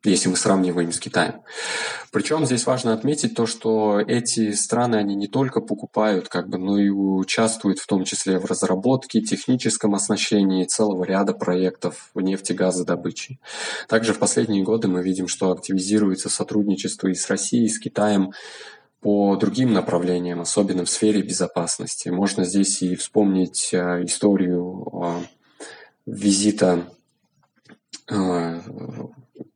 если 0.03 0.29
мы 0.29 0.37
сравниваем 0.37 0.93
с 0.93 0.99
Китаем. 0.99 1.41
Причем 2.11 2.45
здесь 2.45 2.65
важно 2.65 2.93
отметить 2.93 3.35
то, 3.35 3.45
что 3.45 3.99
эти 3.99 4.53
страны, 4.53 4.95
они 4.95 5.15
не 5.15 5.27
только 5.27 5.59
покупают, 5.59 6.29
как 6.29 6.47
бы, 6.47 6.57
но 6.57 6.79
и 6.79 6.89
участвуют 6.89 7.79
в 7.79 7.87
том 7.87 8.05
числе 8.05 8.39
в 8.39 8.45
разработке, 8.45 9.21
техническом 9.21 9.95
оснащении 9.95 10.63
целого 10.63 11.03
ряда 11.03 11.33
проектов 11.33 12.11
в 12.13 12.21
нефтегазодобыче. 12.21 13.39
Также 13.89 14.13
в 14.13 14.19
последние 14.19 14.63
годы 14.63 14.87
мы 14.87 15.03
видим, 15.03 15.27
что 15.27 15.51
активизируется 15.51 16.29
сотрудничество 16.29 17.09
и 17.09 17.13
с 17.13 17.29
Россией, 17.29 17.65
и 17.65 17.69
с 17.69 17.77
Китаем 17.77 18.31
по 19.01 19.35
другим 19.35 19.73
направлениям, 19.73 20.39
особенно 20.39 20.85
в 20.85 20.89
сфере 20.89 21.21
безопасности. 21.21 22.09
Можно 22.09 22.45
здесь 22.45 22.81
и 22.81 22.95
вспомнить 22.95 23.69
э, 23.73 24.03
историю 24.05 24.87
э, 24.91 25.21
визита 26.05 26.85
э, 26.85 26.98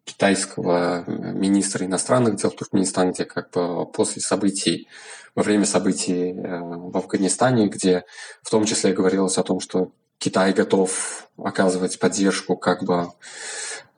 китайского 0.06 1.04
э, 1.06 1.12
министра 1.34 1.86
иностранных 1.86 2.36
дел 2.36 2.52
Туркменистана, 2.52 3.12
где 3.12 3.26
как 3.26 3.52
бы 3.52 3.86
после 3.86 4.22
событий, 4.22 4.88
во 5.36 5.44
время 5.44 5.66
событий 5.66 6.32
э, 6.32 6.60
в 6.60 6.96
Афганистане, 6.98 7.68
где 7.68 8.06
в 8.42 8.50
том 8.50 8.66
числе 8.66 8.94
говорилось 8.94 9.38
о 9.38 9.44
том, 9.44 9.60
что 9.60 9.92
Китай 10.18 10.54
готов 10.54 11.28
оказывать 11.38 12.00
поддержку 12.00 12.56
как 12.56 12.84
бы 12.84 13.12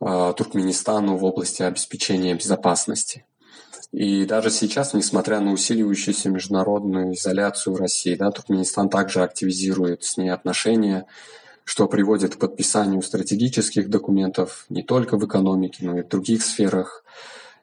э, 0.02 0.34
Туркменистану 0.36 1.18
в 1.18 1.24
области 1.24 1.62
обеспечения 1.62 2.36
безопасности. 2.36 3.26
И 3.91 4.26
даже 4.26 4.50
сейчас, 4.50 4.94
несмотря 4.94 5.39
на 5.39 5.52
усиливающуюся 5.52 6.30
международную 6.30 7.13
изоляцию 7.13 7.78
России, 7.78 8.15
да, 8.15 8.32
Туркменистан 8.32 8.89
также 8.89 9.24
активизирует 9.24 10.04
с 10.04 10.18
ней 10.18 10.30
отношения, 10.30 11.06
что 11.65 11.88
приводит 11.88 12.36
к 12.36 12.39
подписанию 12.39 13.01
стратегических 13.01 13.89
документов 13.89 14.65
не 14.69 14.84
только 14.84 15.17
в 15.17 15.25
экономике, 15.25 15.80
но 15.82 15.99
и 15.99 16.04
в 16.04 16.08
других 16.08 16.43
сферах. 16.43 17.04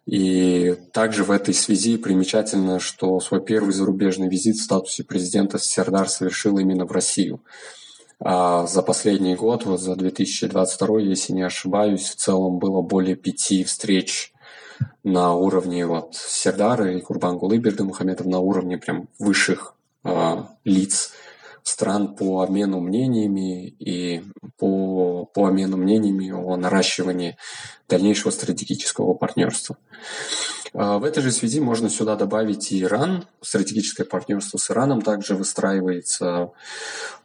И 0.05 0.75
также 0.93 1.23
в 1.23 1.31
этой 1.31 1.55
связи 1.55 1.97
примечательно, 1.97 2.81
что 2.81 3.21
свой 3.21 3.41
первый 3.41 3.73
зарубежный 3.73 4.29
визит 4.29 4.57
в 4.57 4.63
статусе 4.63 5.05
президента 5.05 5.59
Сердар 5.59 6.09
совершил 6.09 6.59
именно 6.59 6.85
в 6.85 6.91
Россию. 6.91 7.41
А 8.19 8.67
за 8.67 8.83
последний 8.83 9.37
год, 9.37 9.65
вот 9.65 9.81
за 9.81 9.95
2022, 9.95 11.01
если 11.01 11.33
не 11.33 11.43
ошибаюсь, 11.43 12.09
в 12.09 12.17
целом 12.17 12.59
было 12.59 12.83
более 12.83 13.15
пяти 13.15 13.63
встреч 13.63 14.33
на 15.05 15.35
уровне 15.35 15.87
вот 15.87 16.17
Сердара 16.17 16.93
и 16.93 17.01
Курбангулы 17.01 17.59
Бердымухамедов 17.59 18.27
на 18.27 18.41
уровне 18.41 18.79
прям 18.79 19.09
высших 19.21 19.75
э, 20.05 20.43
лиц 20.65 21.13
стран 21.63 22.15
по 22.15 22.43
обмену 22.43 22.81
мнениями 22.81 23.69
и 23.69 24.23
по, 24.59 25.27
по 25.27 25.47
обмену 25.47 25.77
мнениями 25.77 26.31
о 26.31 26.57
наращивании 26.57 27.37
дальнейшего 27.89 28.31
стратегического 28.31 29.15
партнерства. 29.15 29.77
А, 30.75 30.99
в 30.99 31.05
этой 31.05 31.23
же 31.23 31.31
связи 31.31 31.61
можно 31.61 31.89
сюда 31.89 32.17
добавить 32.17 32.73
и 32.73 32.83
Иран. 32.83 33.27
Стратегическое 33.41 34.05
партнерство 34.05 34.59
с 34.59 34.71
Ираном 34.71 35.03
также 35.03 35.35
выстраивается 35.35 36.53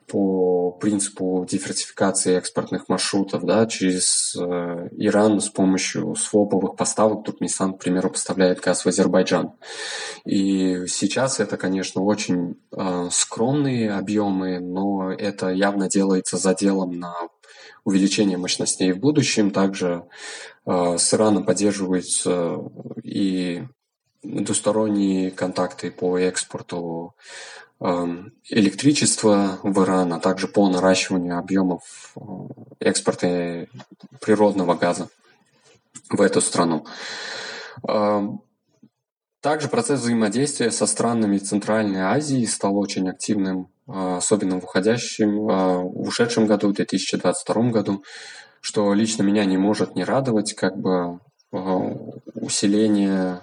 по 0.07 0.71
принципу 0.71 1.45
диверсификации 1.49 2.37
экспортных 2.37 2.87
маршрутов 2.87 3.43
да, 3.43 3.65
через 3.65 4.35
э, 4.37 4.89
Иран 4.93 5.41
с 5.41 5.49
помощью 5.49 6.15
своповых 6.15 6.77
поставок. 6.77 7.25
Туркменистан, 7.25 7.73
к 7.73 7.79
примеру, 7.79 8.09
поставляет 8.09 8.61
газ 8.61 8.85
в 8.85 8.87
Азербайджан. 8.87 9.51
И 10.25 10.87
сейчас 10.87 11.41
это, 11.41 11.57
конечно, 11.57 12.01
очень 12.03 12.57
э, 12.71 13.09
скромные 13.11 13.91
объемы, 13.91 14.59
но 14.59 15.11
это 15.11 15.49
явно 15.49 15.89
делается 15.89 16.37
заделом 16.37 16.99
на 16.99 17.13
увеличение 17.83 18.37
мощностей 18.37 18.93
в 18.93 18.99
будущем. 18.99 19.51
Также 19.51 20.05
с 20.67 21.13
Ираном 21.13 21.45
поддерживаются 21.45 22.59
и 23.01 23.63
двусторонние 24.21 25.31
контакты 25.31 25.91
по 25.91 26.17
экспорту 26.17 27.15
Эм, 27.79 28.33
электричество 28.49 29.59
в 29.61 29.83
Иран, 29.83 30.11
а 30.11 30.19
также 30.19 30.47
по 30.47 30.67
наращиванию 30.67 31.37
объемов 31.37 32.11
э, 32.15 32.19
экспорта 32.79 33.67
природного 34.19 34.73
газа 34.73 35.09
в 36.09 36.19
эту 36.19 36.41
страну. 36.41 36.87
Эм, 37.87 38.41
также 39.41 39.67
процесс 39.67 39.99
взаимодействия 39.99 40.71
со 40.71 40.87
странами 40.87 41.37
Центральной 41.37 42.01
Азии 42.01 42.43
стал 42.45 42.75
очень 42.79 43.07
активным, 43.07 43.69
э, 43.87 44.15
особенно 44.17 44.59
в 44.59 44.63
уходящем, 44.63 45.47
э, 45.47 45.77
в 45.83 46.07
ушедшем 46.07 46.47
году, 46.47 46.69
в 46.69 46.73
2022 46.73 47.69
году, 47.69 48.03
что 48.61 48.93
лично 48.93 49.23
меня 49.23 49.45
не 49.45 49.57
может 49.57 49.95
не 49.95 50.03
радовать, 50.03 50.53
как 50.53 50.77
бы 50.77 51.19
усиление 52.35 53.41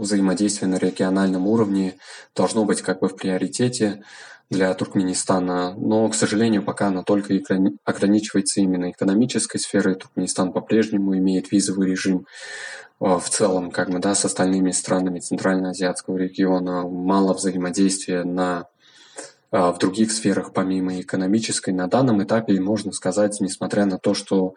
взаимодействие 0.00 0.68
на 0.68 0.76
региональном 0.76 1.46
уровне 1.46 1.96
должно 2.34 2.64
быть 2.64 2.80
как 2.80 3.00
бы 3.00 3.08
в 3.08 3.16
приоритете 3.16 4.02
для 4.48 4.74
Туркменистана, 4.74 5.74
но, 5.76 6.08
к 6.08 6.14
сожалению, 6.14 6.64
пока 6.64 6.88
оно 6.88 7.04
только 7.04 7.34
ограничивается 7.84 8.60
именно 8.60 8.90
экономической 8.90 9.58
сферой. 9.58 9.94
Туркменистан 9.94 10.52
по-прежнему 10.52 11.16
имеет 11.16 11.52
визовый 11.52 11.88
режим 11.88 12.26
э, 13.00 13.04
в 13.04 13.28
целом, 13.28 13.70
как 13.70 13.90
бы, 13.90 14.00
да, 14.00 14.14
с 14.16 14.24
остальными 14.24 14.72
странами 14.72 15.20
Центральноазиатского 15.20 16.16
региона, 16.16 16.82
мало 16.82 17.34
взаимодействия 17.34 18.24
на 18.24 18.62
э, 18.62 18.79
в 19.50 19.78
других 19.78 20.12
сферах, 20.12 20.52
помимо 20.52 21.00
экономической. 21.00 21.70
На 21.70 21.88
данном 21.88 22.22
этапе 22.22 22.60
можно 22.60 22.92
сказать, 22.92 23.38
несмотря 23.40 23.84
на 23.84 23.98
то, 23.98 24.14
что 24.14 24.54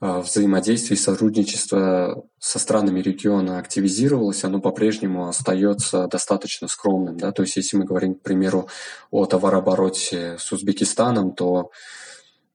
а, 0.00 0.20
взаимодействие 0.20 0.98
и 0.98 1.00
сотрудничество 1.00 2.24
со 2.38 2.58
странами 2.58 3.00
региона 3.00 3.58
активизировалось, 3.58 4.44
оно 4.44 4.60
по-прежнему 4.60 5.28
остается 5.28 6.08
достаточно 6.08 6.68
скромным. 6.68 7.16
Да? 7.16 7.32
То 7.32 7.42
есть 7.42 7.56
если 7.56 7.78
мы 7.78 7.84
говорим, 7.84 8.14
к 8.14 8.20
примеру, 8.20 8.68
о 9.10 9.24
товарообороте 9.24 10.36
с 10.38 10.52
Узбекистаном, 10.52 11.32
то 11.32 11.70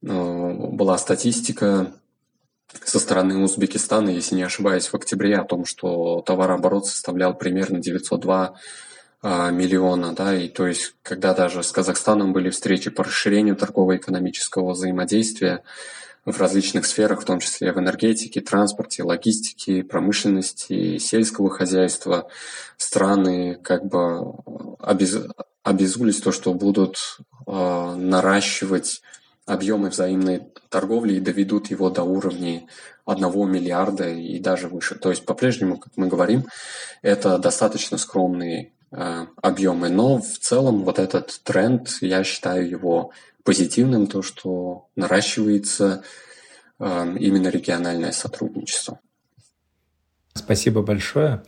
э, 0.04 0.08
была 0.08 0.98
статистика 1.00 1.92
со 2.84 3.00
стороны 3.00 3.44
Узбекистана, 3.44 4.10
если 4.10 4.36
не 4.36 4.44
ошибаюсь, 4.44 4.88
в 4.88 4.94
октябре 4.94 5.36
о 5.38 5.44
том, 5.44 5.66
что 5.66 6.22
товарооборот 6.22 6.86
составлял 6.86 7.36
примерно 7.36 7.80
902 7.80 8.46
а, 8.46 8.54
миллиона, 9.22 10.14
да, 10.14 10.34
и 10.36 10.48
то 10.48 10.66
есть, 10.66 10.96
когда 11.04 11.34
даже 11.34 11.62
с 11.62 11.72
Казахстаном 11.72 12.32
были 12.32 12.50
встречи 12.50 12.90
по 12.90 13.04
расширению 13.04 13.56
торгово-экономического 13.56 14.72
взаимодействия, 14.72 15.64
в 16.26 16.40
различных 16.40 16.86
сферах, 16.86 17.22
в 17.22 17.26
том 17.26 17.40
числе 17.40 17.72
в 17.72 17.80
энергетике, 17.80 18.42
транспорте, 18.42 19.04
логистике, 19.04 19.84
промышленности, 19.84 20.98
сельского 20.98 21.50
хозяйства, 21.50 22.28
страны 22.78 23.56
как 23.62 23.86
бы 23.86 24.34
обез... 24.80 25.18
обязулись 25.64 26.22
то, 26.22 26.32
что 26.32 26.54
будут 26.54 26.98
э, 27.48 27.96
наращивать 27.96 29.02
объемы 29.46 29.90
взаимной 29.90 30.44
торговли 30.70 31.16
и 31.16 31.20
доведут 31.20 31.72
его 31.72 31.90
до 31.90 32.04
уровня 32.04 32.68
одного 33.06 33.46
миллиарда 33.46 34.10
и 34.10 34.40
даже 34.40 34.68
выше. 34.68 34.96
То 34.96 35.10
есть 35.10 35.26
по-прежнему, 35.26 35.78
как 35.78 35.94
мы 35.96 36.08
говорим, 36.08 36.46
это 37.02 37.40
достаточно 37.40 37.98
скромные 37.98 38.74
объемы, 38.92 39.90
но 39.90 40.18
в 40.18 40.38
целом 40.40 40.84
вот 40.84 41.00
этот 41.00 41.42
тренд, 41.44 41.90
я 42.02 42.24
считаю 42.24 42.68
его 42.68 43.12
позитивным 43.44 44.08
то, 44.08 44.22
что 44.22 44.90
наращивается 44.96 46.04
э, 46.80 47.16
именно 47.20 47.48
региональное 47.50 48.12
сотрудничество. 48.12 49.00
Спасибо 50.34 50.82
большое. 50.82 51.44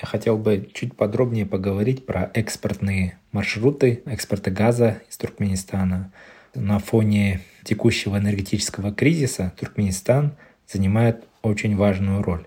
Я 0.00 0.06
хотел 0.06 0.36
бы 0.36 0.68
чуть 0.74 0.96
подробнее 0.96 1.46
поговорить 1.46 2.04
про 2.04 2.30
экспортные 2.34 3.18
маршруты 3.32 4.02
экспорта 4.06 4.50
газа 4.50 5.00
из 5.08 5.16
Туркменистана. 5.16 6.12
На 6.54 6.78
фоне 6.78 7.42
текущего 7.64 8.16
энергетического 8.18 8.92
кризиса 8.92 9.52
Туркменистан 9.58 10.36
занимает 10.66 11.24
очень 11.42 11.76
важную 11.76 12.22
роль. 12.22 12.46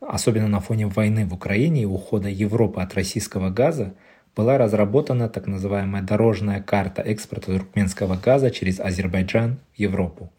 Особенно 0.00 0.48
на 0.48 0.60
фоне 0.60 0.86
войны 0.86 1.26
в 1.26 1.34
Украине 1.34 1.82
и 1.82 1.86
ухода 1.86 2.28
Европы 2.28 2.80
от 2.80 2.94
российского 2.94 3.50
газа, 3.50 3.94
была 4.36 4.58
разработана 4.58 5.28
так 5.28 5.46
называемая 5.46 6.02
дорожная 6.02 6.62
карта 6.62 7.02
экспорта 7.02 7.58
туркменского 7.58 8.16
газа 8.16 8.50
через 8.50 8.80
Азербайджан 8.80 9.58
в 9.74 9.78
Европу. 9.78 10.32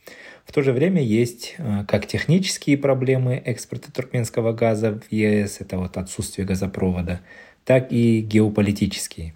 В 0.45 0.53
то 0.53 0.61
же 0.61 0.73
время 0.73 1.01
есть 1.01 1.55
э, 1.57 1.85
как 1.87 2.07
технические 2.07 2.77
проблемы 2.77 3.35
экспорта 3.35 3.91
туркменского 3.91 4.53
газа 4.53 4.99
в 4.99 5.11
ЕС, 5.11 5.61
это 5.61 5.77
вот 5.77 5.97
отсутствие 5.97 6.47
газопровода, 6.47 7.21
так 7.63 7.91
и 7.91 8.21
геополитические. 8.21 9.33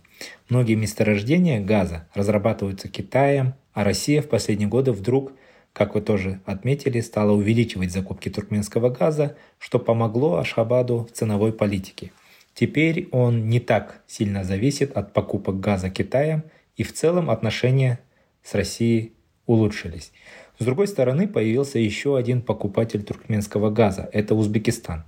Многие 0.50 0.76
месторождения 0.76 1.60
газа 1.60 2.08
разрабатываются 2.14 2.88
Китаем, 2.88 3.54
а 3.74 3.84
Россия 3.84 4.22
в 4.22 4.30
последние 4.30 4.70
годы 4.70 4.92
вдруг, 4.92 5.34
как 5.76 5.94
вы 5.94 6.00
тоже 6.00 6.40
отметили, 6.46 7.02
стала 7.02 7.34
увеличивать 7.34 7.92
закупки 7.92 8.30
туркменского 8.30 8.90
газа, 8.90 9.36
что 9.60 9.78
помогло 9.78 10.38
Ашхабаду 10.38 11.00
в 11.00 11.12
ценовой 11.12 11.52
политике. 11.52 12.14
Теперь 12.54 13.10
он 13.12 13.50
не 13.50 13.60
так 13.60 14.02
сильно 14.08 14.46
зависит 14.46 14.96
от 14.96 15.12
покупок 15.12 15.60
газа 15.60 15.90
Китаем, 15.90 16.44
и 16.78 16.84
в 16.84 16.94
целом 16.94 17.30
отношения 17.30 18.00
с 18.42 18.54
Россией 18.56 19.16
улучшились. 19.48 20.14
С 20.60 20.64
другой 20.64 20.88
стороны, 20.88 21.28
появился 21.28 21.78
еще 21.78 22.16
один 22.16 22.42
покупатель 22.42 23.04
туркменского 23.04 23.70
газа– 23.70 24.10
это 24.14 24.34
Узбекистан. 24.34 25.04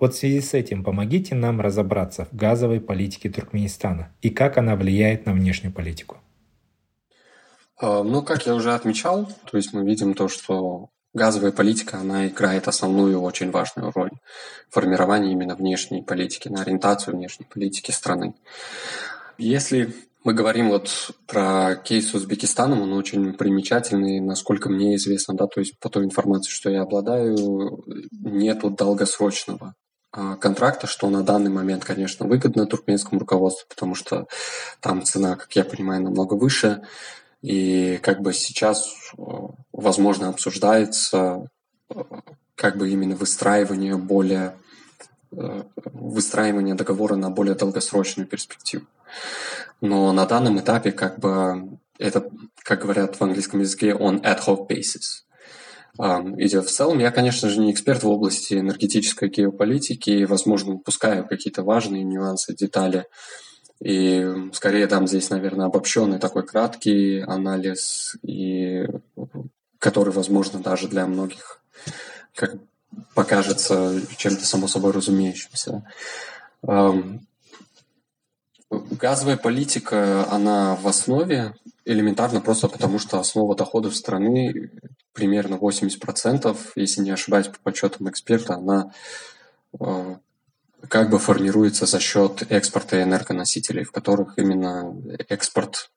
Вот 0.00 0.14
в 0.14 0.16
связи 0.16 0.40
с 0.40 0.54
этим 0.54 0.82
помогите 0.82 1.34
нам 1.34 1.60
разобраться 1.60 2.24
в 2.24 2.34
газовой 2.34 2.80
политике 2.80 3.28
Туркменистана 3.28 4.08
и 4.22 4.30
как 4.30 4.56
она 4.56 4.76
влияет 4.76 5.26
на 5.26 5.34
внешнюю 5.34 5.74
политику. 5.74 6.16
А, 7.78 8.02
ну, 8.02 8.22
как 8.22 8.46
я 8.46 8.54
уже 8.54 8.74
отмечал, 8.74 9.28
то 9.50 9.56
есть 9.56 9.72
мы 9.72 9.84
видим 9.84 10.14
то, 10.14 10.28
что 10.28 10.90
газовая 11.12 11.52
политика, 11.52 11.98
она 11.98 12.26
играет 12.26 12.68
основную 12.68 13.20
очень 13.20 13.50
важную 13.50 13.92
роль 13.94 14.10
в 14.68 14.74
формировании 14.74 15.32
именно 15.32 15.54
внешней 15.54 16.02
политики, 16.02 16.48
на 16.48 16.62
ориентацию 16.62 17.16
внешней 17.16 17.46
политики 17.46 17.90
страны. 17.92 18.34
Если 19.38 19.94
мы 20.24 20.32
говорим 20.32 20.70
вот 20.70 21.10
про 21.26 21.76
кейс 21.76 22.10
с 22.10 22.14
Узбекистаном, 22.14 22.82
он 22.82 22.92
очень 22.94 23.34
примечательный, 23.34 24.20
насколько 24.20 24.70
мне 24.70 24.96
известно, 24.96 25.34
да, 25.34 25.46
то 25.46 25.60
есть 25.60 25.78
по 25.78 25.90
той 25.90 26.04
информации, 26.04 26.50
что 26.50 26.70
я 26.70 26.82
обладаю, 26.82 27.84
нету 28.10 28.70
долгосрочного 28.70 29.74
а, 30.12 30.36
контракта, 30.36 30.86
что 30.86 31.10
на 31.10 31.22
данный 31.22 31.50
момент, 31.50 31.84
конечно, 31.84 32.26
выгодно 32.26 32.66
туркменскому 32.66 33.20
руководству, 33.20 33.66
потому 33.68 33.94
что 33.94 34.26
там 34.80 35.02
цена, 35.02 35.36
как 35.36 35.54
я 35.56 35.64
понимаю, 35.64 36.02
намного 36.02 36.34
выше. 36.34 36.82
И 37.44 37.98
как 37.98 38.22
бы 38.22 38.32
сейчас, 38.32 38.90
э, 39.18 39.22
возможно, 39.70 40.30
обсуждается 40.30 41.46
э, 41.90 42.02
как 42.54 42.78
бы 42.78 42.88
именно 42.88 43.16
выстраивание 43.16 43.96
более 43.96 44.56
э, 45.30 45.62
выстраивание 45.92 46.74
договора 46.74 47.16
на 47.16 47.28
более 47.28 47.54
долгосрочную 47.54 48.26
перспективу. 48.26 48.86
Но 49.82 50.10
на 50.12 50.24
данном 50.24 50.58
этапе 50.58 50.90
как 50.90 51.18
бы 51.18 51.78
это, 51.98 52.30
как 52.62 52.80
говорят 52.80 53.16
в 53.16 53.22
английском 53.22 53.60
языке, 53.60 53.90
on 53.90 54.22
ad 54.22 54.40
hoc 54.46 54.66
basis 54.66 55.20
идет 56.38 56.64
в 56.64 56.72
целом. 56.72 56.98
Я, 56.98 57.10
конечно 57.12 57.50
же, 57.50 57.60
не 57.60 57.70
эксперт 57.70 58.02
в 58.02 58.08
области 58.08 58.54
энергетической 58.54 59.28
геополитики 59.28 60.10
и, 60.10 60.24
возможно, 60.24 60.72
упускаю 60.72 61.28
какие-то 61.28 61.62
важные 61.62 62.04
нюансы, 62.04 62.56
детали. 62.56 63.04
И 63.80 64.50
скорее 64.52 64.86
дам 64.86 65.06
здесь, 65.06 65.30
наверное, 65.30 65.66
обобщенный 65.66 66.18
такой 66.18 66.46
краткий 66.46 67.20
анализ, 67.20 68.16
и 68.22 68.86
который, 69.78 70.12
возможно, 70.12 70.60
даже 70.60 70.88
для 70.88 71.06
многих 71.06 71.60
как 72.34 72.56
покажется 73.14 74.00
чем-то 74.16 74.44
само 74.44 74.68
собой 74.68 74.92
разумеющимся. 74.92 75.82
Газовая 78.70 79.36
политика, 79.36 80.26
она 80.30 80.74
в 80.76 80.88
основе 80.88 81.54
элементарно 81.84 82.40
просто 82.40 82.68
потому, 82.68 82.98
что 82.98 83.20
основа 83.20 83.54
доходов 83.54 83.94
страны 83.94 84.70
примерно 85.12 85.56
80%, 85.56 86.56
если 86.74 87.02
не 87.02 87.10
ошибаюсь 87.10 87.48
по 87.48 87.58
подсчетам 87.62 88.08
эксперта, 88.08 88.54
она 88.54 88.92
э, 89.78 90.16
как 90.88 91.10
бы 91.10 91.18
формируется 91.18 91.86
за 91.86 92.00
счет 92.00 92.44
экспорта 92.50 93.02
энергоносителей, 93.02 93.84
в 93.84 93.92
которых 93.92 94.38
именно 94.38 94.94
экспорт 95.28 95.90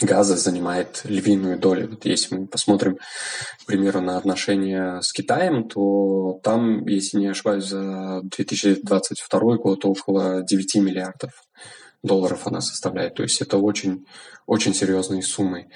газа 0.00 0.36
занимает 0.36 1.02
львиную 1.04 1.58
долю. 1.58 1.90
Вот 1.90 2.04
если 2.04 2.34
мы 2.34 2.46
посмотрим, 2.46 2.96
к 3.62 3.66
примеру, 3.66 4.00
на 4.00 4.16
отношения 4.16 5.00
с 5.00 5.12
Китаем, 5.12 5.68
то 5.68 6.40
там, 6.42 6.86
если 6.86 7.18
не 7.18 7.28
ошибаюсь, 7.28 7.64
за 7.64 8.20
2022 8.24 9.56
год 9.56 9.84
около 9.84 10.42
9 10.42 10.74
миллиардов 10.76 11.30
долларов 12.04 12.46
она 12.46 12.60
составляет. 12.60 13.14
То 13.14 13.22
есть 13.22 13.40
это 13.40 13.58
очень, 13.58 14.06
очень 14.46 14.74
серьезные 14.74 15.22
суммы. 15.22 15.68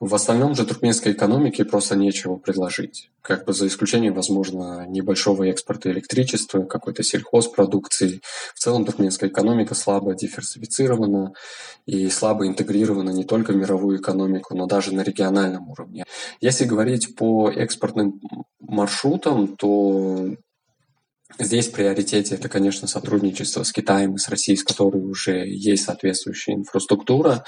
В 0.00 0.14
остальном 0.14 0.54
же 0.54 0.66
туркменской 0.66 1.12
экономике 1.12 1.64
просто 1.64 1.96
нечего 1.96 2.36
предложить. 2.36 3.10
Как 3.22 3.46
бы 3.46 3.52
за 3.52 3.66
исключением, 3.66 4.14
возможно, 4.14 4.84
небольшого 4.86 5.44
экспорта 5.44 5.90
электричества, 5.90 6.64
какой-то 6.64 7.02
сельхозпродукции. 7.02 8.20
В 8.54 8.58
целом 8.58 8.84
туркменская 8.84 9.30
экономика 9.30 9.74
слабо 9.74 10.14
диверсифицирована 10.14 11.32
и 11.86 12.10
слабо 12.10 12.46
интегрирована 12.46 13.10
не 13.10 13.24
только 13.24 13.52
в 13.52 13.56
мировую 13.56 13.98
экономику, 13.98 14.54
но 14.54 14.66
даже 14.66 14.94
на 14.94 15.02
региональном 15.02 15.70
уровне. 15.70 16.04
Если 16.40 16.64
говорить 16.64 17.16
по 17.16 17.48
экспортным 17.48 18.20
маршрутам, 18.60 19.56
то 19.56 20.34
Здесь 21.38 21.68
в 21.68 21.72
приоритете 21.72 22.36
это, 22.36 22.48
конечно, 22.48 22.86
сотрудничество 22.86 23.64
с 23.64 23.72
Китаем 23.72 24.14
и 24.14 24.18
с 24.18 24.28
Россией, 24.28 24.56
с 24.56 24.62
которой 24.62 25.02
уже 25.02 25.44
есть 25.46 25.84
соответствующая 25.84 26.54
инфраструктура, 26.54 27.44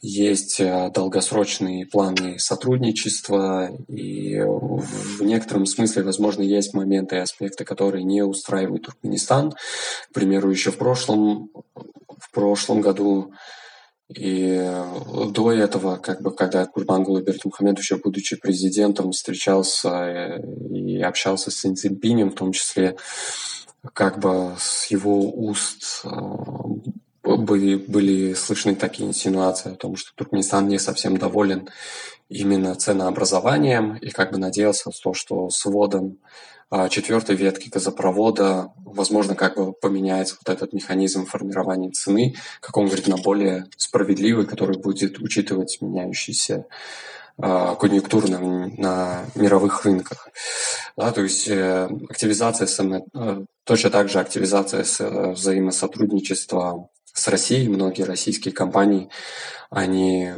есть 0.00 0.58
э, 0.58 0.90
долгосрочные 0.92 1.86
планы 1.86 2.40
сотрудничества, 2.40 3.70
и 3.88 4.40
в 4.40 5.22
некотором 5.22 5.66
смысле, 5.66 6.02
возможно, 6.02 6.42
есть 6.42 6.74
моменты 6.74 7.16
и 7.16 7.20
аспекты, 7.20 7.64
которые 7.64 8.02
не 8.02 8.22
устраивают 8.22 8.86
Туркменистан. 8.86 9.52
К 9.52 10.12
примеру, 10.12 10.50
еще 10.50 10.72
в 10.72 10.76
прошлом, 10.76 11.50
в 11.74 12.30
прошлом 12.32 12.80
году 12.80 13.32
и 14.14 14.72
до 15.30 15.52
этого, 15.52 15.96
как 15.96 16.22
бы, 16.22 16.34
когда 16.34 16.66
Курбангул 16.66 17.20
Бердмухамедов, 17.20 17.82
еще 17.82 17.96
будучи 17.96 18.36
президентом, 18.36 19.12
встречался 19.12 19.88
э, 19.88 20.40
и 20.70 21.00
общался 21.00 21.50
с 21.50 21.62
Цзиньпинем, 21.62 22.30
в 22.30 22.34
том 22.34 22.52
числе 22.52 22.96
как 23.94 24.18
бы 24.18 24.54
с 24.58 24.86
его 24.86 25.30
уст 25.30 26.02
э, 26.04 26.08
были, 27.22 27.76
были 27.76 28.34
слышны 28.34 28.74
такие 28.74 29.08
инсинуации 29.08 29.72
о 29.72 29.76
том, 29.76 29.96
что 29.96 30.10
Туркменистан 30.14 30.68
не 30.68 30.78
совсем 30.78 31.16
доволен 31.16 31.68
именно 32.28 32.74
ценообразованием 32.74 33.96
и 33.96 34.10
как 34.10 34.32
бы 34.32 34.38
надеялся 34.38 34.88
на 34.88 34.92
то, 34.92 35.14
что 35.14 35.50
с 35.50 35.64
вводом 35.64 36.18
четвертой 36.88 37.36
ветки 37.36 37.68
газопровода, 37.68 38.72
возможно, 38.76 39.34
как 39.34 39.56
бы 39.56 39.72
поменяется 39.72 40.36
вот 40.44 40.54
этот 40.54 40.72
механизм 40.72 41.26
формирования 41.26 41.90
цены, 41.90 42.34
как 42.60 42.76
он 42.76 42.86
говорит, 42.86 43.08
на 43.08 43.16
более 43.16 43.66
справедливый, 43.76 44.46
который 44.46 44.78
будет 44.78 45.18
учитывать 45.18 45.78
меняющиеся 45.82 46.64
а, 47.38 47.74
конъюнктуры 47.74 48.28
на, 48.28 49.26
мировых 49.34 49.84
рынках. 49.84 50.28
Да, 50.96 51.12
то 51.12 51.22
есть 51.22 51.48
э, 51.48 51.88
активизация, 52.08 52.68
э, 53.14 53.44
точно 53.64 53.90
так 53.90 54.08
же 54.08 54.20
активизация 54.20 54.84
э, 54.84 55.32
взаимосотрудничества 55.32 56.88
с 57.12 57.28
Россией. 57.28 57.68
Многие 57.68 58.02
российские 58.02 58.54
компании, 58.54 59.08
они 59.70 60.32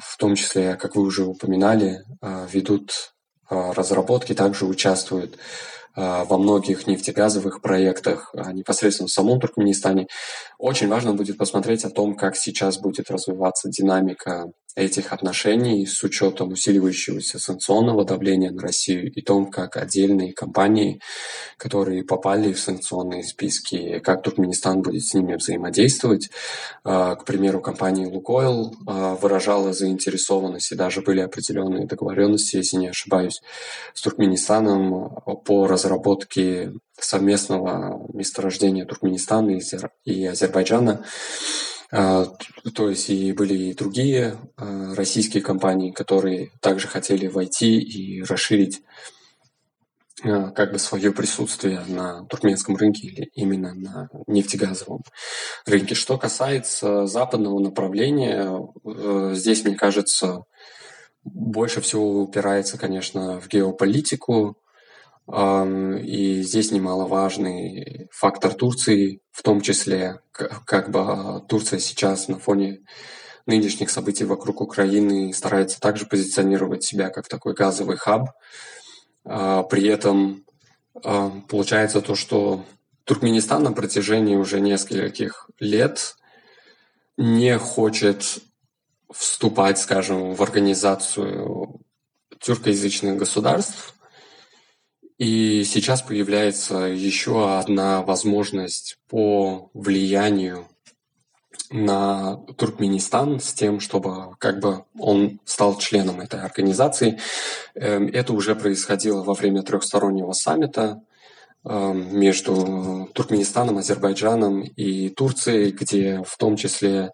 в 0.00 0.16
том 0.18 0.34
числе, 0.34 0.74
как 0.74 0.96
вы 0.96 1.02
уже 1.02 1.24
упоминали, 1.24 2.04
ведут 2.22 3.14
разработки, 3.48 4.34
также 4.34 4.64
участвуют 4.64 5.36
а, 5.36 5.79
во 5.96 6.38
многих 6.38 6.86
нефтегазовых 6.86 7.60
проектах 7.62 8.30
а, 8.34 8.52
непосредственно 8.52 9.08
в 9.08 9.12
самом 9.12 9.40
Туркменистане. 9.40 10.06
Очень 10.58 10.88
важно 10.88 11.14
будет 11.14 11.36
посмотреть 11.36 11.84
о 11.84 11.90
том, 11.90 12.14
как 12.14 12.36
сейчас 12.36 12.78
будет 12.78 13.10
развиваться 13.10 13.68
динамика 13.68 14.46
этих 14.76 15.12
отношений 15.12 15.86
с 15.86 16.02
учетом 16.02 16.52
усиливающегося 16.52 17.38
санкционного 17.38 18.04
давления 18.04 18.50
на 18.50 18.62
Россию 18.62 19.12
и 19.12 19.22
том, 19.22 19.50
как 19.50 19.76
отдельные 19.76 20.32
компании, 20.32 21.00
которые 21.56 22.04
попали 22.04 22.52
в 22.52 22.60
санкционные 22.60 23.24
списки, 23.24 23.98
как 24.00 24.22
Туркменистан 24.22 24.82
будет 24.82 25.04
с 25.04 25.14
ними 25.14 25.34
взаимодействовать. 25.34 26.30
А, 26.84 27.16
к 27.16 27.24
примеру, 27.24 27.60
компания 27.60 28.06
«Лукойл» 28.06 28.74
а, 28.86 29.16
выражала 29.16 29.72
заинтересованность 29.72 30.72
и 30.72 30.76
даже 30.76 31.00
были 31.00 31.20
определенные 31.20 31.86
договоренности, 31.86 32.56
если 32.56 32.76
не 32.76 32.88
ошибаюсь, 32.88 33.40
с 33.94 34.02
Туркменистаном 34.02 35.16
по 35.44 35.66
разработке 35.66 36.72
совместного 36.98 38.06
месторождения 38.12 38.84
Туркменистана 38.84 39.58
и 40.04 40.26
Азербайджана 40.26 41.04
то 41.90 42.88
есть 42.88 43.10
и 43.10 43.32
были 43.32 43.54
и 43.54 43.74
другие 43.74 44.38
а, 44.56 44.94
российские 44.94 45.42
компании, 45.42 45.90
которые 45.90 46.52
также 46.60 46.86
хотели 46.86 47.26
войти 47.26 47.80
и 47.80 48.22
расширить 48.22 48.82
э, 50.22 50.50
как 50.52 50.72
бы 50.72 50.78
свое 50.78 51.12
присутствие 51.12 51.82
на 51.88 52.24
туркменском 52.26 52.76
рынке 52.76 53.08
или 53.08 53.30
именно 53.34 53.74
на 53.74 54.08
нефтегазовом 54.28 55.02
рынке. 55.66 55.96
Что 55.96 56.16
касается 56.16 57.06
западного 57.06 57.58
направления, 57.58 58.60
э, 58.84 59.32
здесь, 59.34 59.64
мне 59.64 59.74
кажется, 59.74 60.44
больше 61.24 61.80
всего 61.80 62.22
упирается, 62.22 62.78
конечно, 62.78 63.40
в 63.40 63.48
геополитику, 63.48 64.56
и 65.32 66.42
здесь 66.42 66.72
немаловажный 66.72 68.08
фактор 68.10 68.52
Турции, 68.54 69.20
в 69.30 69.42
том 69.42 69.60
числе, 69.60 70.20
как 70.32 70.90
бы 70.90 71.42
Турция 71.48 71.78
сейчас 71.78 72.28
на 72.28 72.38
фоне 72.38 72.80
нынешних 73.46 73.90
событий 73.90 74.24
вокруг 74.24 74.60
Украины 74.60 75.32
старается 75.34 75.80
также 75.80 76.06
позиционировать 76.06 76.84
себя 76.84 77.10
как 77.10 77.28
такой 77.28 77.54
газовый 77.54 77.96
хаб. 77.96 78.30
А, 79.24 79.62
при 79.64 79.86
этом 79.86 80.44
а, 81.04 81.30
получается 81.48 82.00
то, 82.00 82.14
что 82.14 82.64
Туркменистан 83.04 83.62
на 83.62 83.72
протяжении 83.72 84.36
уже 84.36 84.60
нескольких 84.60 85.48
лет 85.58 86.16
не 87.16 87.58
хочет 87.58 88.38
вступать, 89.12 89.78
скажем, 89.78 90.34
в 90.34 90.42
организацию 90.42 91.80
тюркоязычных 92.38 93.16
государств, 93.16 93.94
и 95.20 95.64
сейчас 95.64 96.00
появляется 96.00 96.78
еще 96.78 97.58
одна 97.58 98.00
возможность 98.00 98.96
по 99.06 99.70
влиянию 99.74 100.66
на 101.70 102.36
Туркменистан 102.56 103.38
с 103.38 103.52
тем, 103.52 103.80
чтобы 103.80 104.34
как 104.38 104.60
бы 104.60 104.84
он 104.98 105.38
стал 105.44 105.76
членом 105.76 106.22
этой 106.22 106.40
организации. 106.40 107.20
Эм, 107.74 108.06
это 108.06 108.32
уже 108.32 108.56
происходило 108.56 109.22
во 109.22 109.34
время 109.34 109.62
трехстороннего 109.62 110.32
саммита 110.32 111.02
эм, 111.66 112.18
между 112.18 113.10
Туркменистаном, 113.12 113.76
Азербайджаном 113.76 114.62
и 114.62 115.10
Турцией, 115.10 115.72
где 115.72 116.22
в 116.26 116.38
том 116.38 116.56
числе 116.56 117.12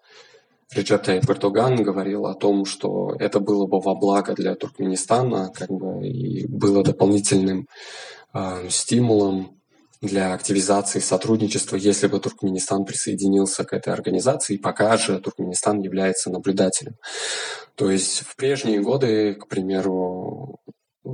Реджеп 0.73 1.03
Тайп 1.03 1.29
Эрдоган 1.29 1.81
говорил 1.81 2.25
о 2.25 2.35
том, 2.35 2.65
что 2.65 3.15
это 3.19 3.39
было 3.39 3.65
бы 3.65 3.79
во 3.79 3.95
благо 3.95 4.33
для 4.33 4.55
Туркменистана, 4.55 5.49
как 5.53 5.69
бы 5.69 6.05
и 6.05 6.45
было 6.47 6.83
дополнительным 6.83 7.67
э, 8.33 8.69
стимулом 8.69 9.57
для 10.01 10.33
активизации 10.33 10.99
сотрудничества, 10.99 11.75
если 11.75 12.07
бы 12.07 12.19
Туркменистан 12.19 12.85
присоединился 12.85 13.63
к 13.63 13.73
этой 13.73 13.93
организации, 13.93 14.57
пока 14.57 14.95
же 14.97 15.19
Туркменистан 15.19 15.79
является 15.79 16.29
наблюдателем. 16.29 16.95
То 17.75 17.89
есть 17.89 18.19
в 18.19 18.35
прежние 18.35 18.81
годы, 18.81 19.33
к 19.35 19.47
примеру, 19.47 20.59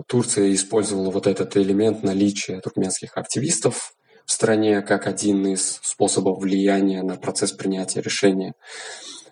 Турция 0.07 0.53
использовала 0.53 1.11
вот 1.11 1.27
этот 1.27 1.55
элемент 1.55 2.03
наличия 2.03 2.59
туркменских 2.59 3.15
активистов 3.15 3.93
в 4.25 4.31
стране 4.31 4.81
как 4.81 5.07
один 5.07 5.45
из 5.47 5.79
способов 5.83 6.41
влияния 6.41 7.03
на 7.03 7.15
процесс 7.15 7.51
принятия 7.51 8.01
решения. 8.01 8.53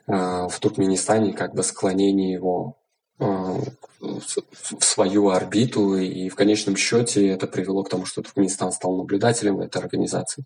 А, 0.07 0.47
в 0.47 0.59
Туркменистане 0.59 1.33
как 1.33 1.53
бы 1.53 1.63
склонение 1.63 2.33
его 2.33 2.77
а, 3.19 3.59
в 3.99 4.83
свою 4.83 5.29
орбиту, 5.29 5.95
и 5.95 6.29
в 6.29 6.35
конечном 6.35 6.75
счете 6.75 7.27
это 7.27 7.47
привело 7.47 7.83
к 7.83 7.89
тому, 7.89 8.05
что 8.05 8.21
Туркменистан 8.21 8.71
стал 8.71 8.97
наблюдателем 8.97 9.59
этой 9.59 9.81
организации. 9.81 10.45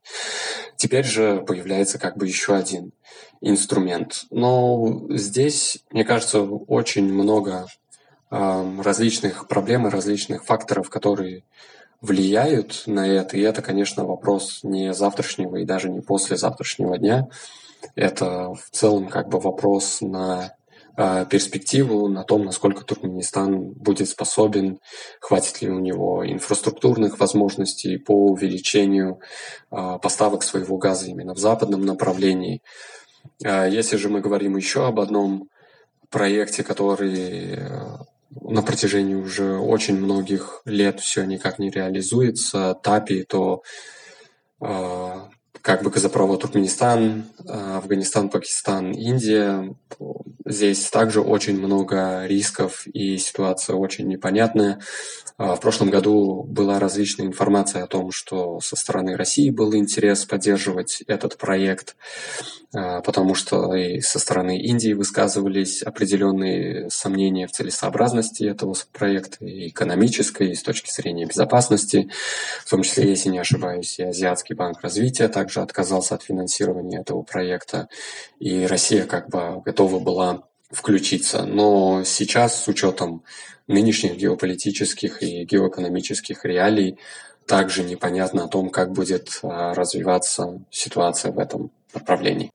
Теперь 0.75 1.05
же 1.05 1.43
появляется 1.47 1.97
как 1.99 2.17
бы 2.17 2.27
еще 2.27 2.55
один 2.55 2.91
инструмент. 3.41 4.25
Но 4.29 5.05
здесь, 5.09 5.83
мне 5.91 6.03
кажется, 6.03 6.41
очень 6.41 7.05
много 7.11 7.67
различных 8.29 9.47
проблем 9.47 9.87
и 9.87 9.91
различных 9.91 10.43
факторов, 10.43 10.89
которые 10.89 11.43
влияют 12.01 12.83
на 12.85 13.07
это. 13.07 13.37
И 13.37 13.41
это, 13.41 13.61
конечно, 13.61 14.05
вопрос 14.05 14.59
не 14.63 14.93
завтрашнего 14.93 15.57
и 15.57 15.65
даже 15.65 15.89
не 15.89 16.01
послезавтрашнего 16.01 16.97
дня. 16.97 17.27
Это 17.95 18.53
в 18.53 18.69
целом 18.71 19.07
как 19.07 19.29
бы 19.29 19.39
вопрос 19.39 20.01
на 20.01 20.55
э, 20.97 21.25
перспективу, 21.29 22.07
на 22.07 22.23
том, 22.23 22.45
насколько 22.45 22.83
Туркменистан 22.83 23.71
будет 23.73 24.09
способен, 24.09 24.79
хватит 25.19 25.61
ли 25.61 25.69
у 25.69 25.79
него 25.79 26.25
инфраструктурных 26.25 27.19
возможностей 27.19 27.97
по 27.97 28.31
увеличению 28.31 29.19
э, 29.71 29.99
поставок 30.01 30.43
своего 30.43 30.77
газа 30.77 31.07
именно 31.07 31.33
в 31.33 31.39
западном 31.39 31.85
направлении. 31.85 32.61
Э, 33.43 33.69
если 33.69 33.97
же 33.97 34.09
мы 34.09 34.21
говорим 34.21 34.57
еще 34.57 34.87
об 34.87 34.99
одном 34.99 35.49
проекте, 36.09 36.63
который 36.63 37.59
на 38.41 38.61
протяжении 38.61 39.15
уже 39.15 39.57
очень 39.57 39.97
многих 39.97 40.61
лет 40.65 40.99
все 40.99 41.23
никак 41.23 41.59
не 41.59 41.69
реализуется, 41.69 42.75
ТАПИ, 42.81 43.23
то 43.23 43.63
как 45.61 45.83
бы 45.83 45.89
газопровод 45.89 46.41
Туркменистан, 46.41 47.25
а, 47.47 47.77
Афганистан, 47.77 48.29
Пакистан, 48.29 48.91
Индия. 48.91 49.75
Здесь 50.45 50.89
также 50.89 51.21
очень 51.21 51.57
много 51.57 52.25
рисков 52.25 52.85
и 52.87 53.17
ситуация 53.17 53.75
очень 53.75 54.07
непонятная. 54.07 54.79
А, 55.37 55.55
в 55.55 55.59
прошлом 55.59 55.89
году 55.89 56.43
была 56.43 56.79
различная 56.79 57.27
информация 57.27 57.83
о 57.83 57.87
том, 57.87 58.11
что 58.11 58.61
со 58.61 58.77
стороны 58.77 59.17
России 59.17 59.49
был 59.49 59.75
интерес 59.75 60.23
поддерживать 60.25 61.01
этот 61.07 61.37
проект, 61.37 61.97
а, 62.73 63.01
потому 63.01 63.35
что 63.35 63.75
и 63.75 63.99
со 63.99 64.17
стороны 64.17 64.57
Индии 64.57 64.93
высказывались 64.93 65.83
определенные 65.83 66.89
сомнения 66.89 67.47
в 67.47 67.51
целесообразности 67.51 68.45
этого 68.45 68.75
проекта, 68.93 69.43
и 69.43 69.67
экономической, 69.67 70.51
и 70.51 70.55
с 70.55 70.63
точки 70.63 70.89
зрения 70.89 71.25
безопасности, 71.25 72.09
в 72.63 72.69
том 72.69 72.83
числе, 72.83 73.09
если 73.09 73.27
не 73.27 73.39
ошибаюсь, 73.39 73.99
и 73.99 74.03
Азиатский 74.03 74.55
банк 74.55 74.79
развития 74.81 75.27
также 75.27 75.59
отказался 75.61 76.15
от 76.15 76.23
финансирования 76.23 77.01
этого 77.01 77.23
проекта, 77.23 77.89
и 78.39 78.65
Россия 78.65 79.05
как 79.05 79.29
бы 79.29 79.61
готова 79.65 79.99
была 79.99 80.43
включиться. 80.71 81.43
Но 81.45 82.03
сейчас 82.05 82.63
с 82.63 82.67
учетом 82.67 83.23
нынешних 83.67 84.17
геополитических 84.17 85.23
и 85.23 85.45
геоэкономических 85.45 86.45
реалий 86.45 86.97
также 87.45 87.83
непонятно 87.83 88.45
о 88.45 88.47
том, 88.47 88.69
как 88.69 88.91
будет 88.91 89.39
а, 89.43 89.73
развиваться 89.73 90.61
ситуация 90.71 91.31
в 91.31 91.39
этом 91.39 91.71
направлении. 91.93 92.51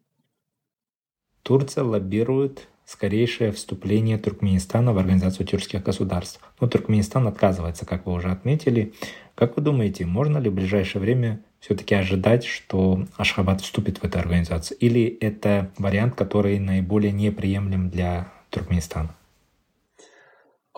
Турция 1.43 1.85
лоббирует 1.85 2.69
скорейшее 2.85 3.53
вступление 3.53 4.19
Туркменистана 4.19 4.93
в 4.93 4.99
Организацию 4.99 5.47
тюркских 5.47 5.83
государств. 5.83 6.41
Но 6.61 6.69
Туркменистан 6.69 7.27
отказывается, 7.29 7.87
как 7.87 8.07
вы 8.07 8.13
уже 8.13 8.31
отметили. 8.31 8.95
Как 9.37 9.57
вы 9.57 9.63
думаете, 9.63 10.07
можно 10.07 10.39
ли 10.39 10.51
в 10.51 10.55
ближайшее 10.55 11.01
время 11.01 11.41
все-таки 11.61 11.95
ожидать, 11.95 12.45
что 12.45 13.07
Ашхабад 13.17 13.61
вступит 13.61 13.99
в 13.99 14.05
эту 14.05 14.19
организацию? 14.19 14.77
Или 14.79 15.07
это 15.07 15.71
вариант, 15.79 16.17
который 16.17 16.59
наиболее 16.59 17.13
неприемлем 17.13 17.91
для 17.91 18.33
Туркменистана? 18.51 19.15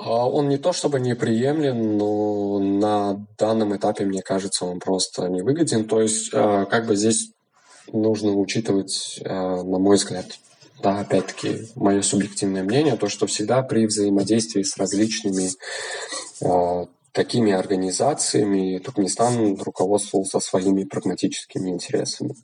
А 0.04 0.28
он 0.28 0.48
не 0.48 0.58
то 0.58 0.72
чтобы 0.72 0.98
неприемлем, 0.98 1.96
но 1.96 2.58
на 2.58 3.24
данном 3.38 3.76
этапе, 3.76 4.04
мне 4.04 4.20
кажется, 4.20 4.64
он 4.64 4.80
просто 4.80 5.28
не 5.28 5.42
выгоден. 5.42 5.84
То 5.84 6.00
есть, 6.00 6.30
а, 6.32 6.64
как 6.64 6.86
бы 6.86 6.96
здесь 6.96 7.30
нужно 7.92 8.32
учитывать, 8.32 9.20
а, 9.24 9.62
на 9.62 9.78
мой 9.78 9.96
взгляд, 9.96 10.26
да, 10.82 11.00
опять-таки, 11.00 11.68
мое 11.76 12.02
субъективное 12.02 12.64
мнение, 12.64 12.96
то, 12.96 13.08
что 13.08 13.26
всегда 13.26 13.62
при 13.62 13.86
взаимодействии 13.86 14.62
с 14.62 14.76
различными 14.76 15.50
такими 17.12 17.52
организациями 17.52 18.78
Туркменистан 18.78 19.56
руководствовался 19.60 20.40
своими 20.40 20.84
прагматическими 20.84 21.70
интересами. 21.70 22.34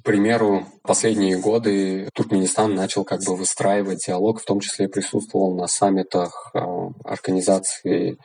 К 0.00 0.02
примеру, 0.02 0.66
последние 0.82 1.36
годы 1.36 2.08
Туркменистан 2.14 2.74
начал 2.74 3.04
как 3.04 3.20
бы 3.22 3.36
выстраивать 3.36 4.06
диалог, 4.06 4.40
в 4.40 4.46
том 4.46 4.60
числе 4.60 4.88
присутствовал 4.88 5.54
на 5.54 5.66
саммитах 5.66 6.50
э, 6.54 6.58
организации 7.04 8.16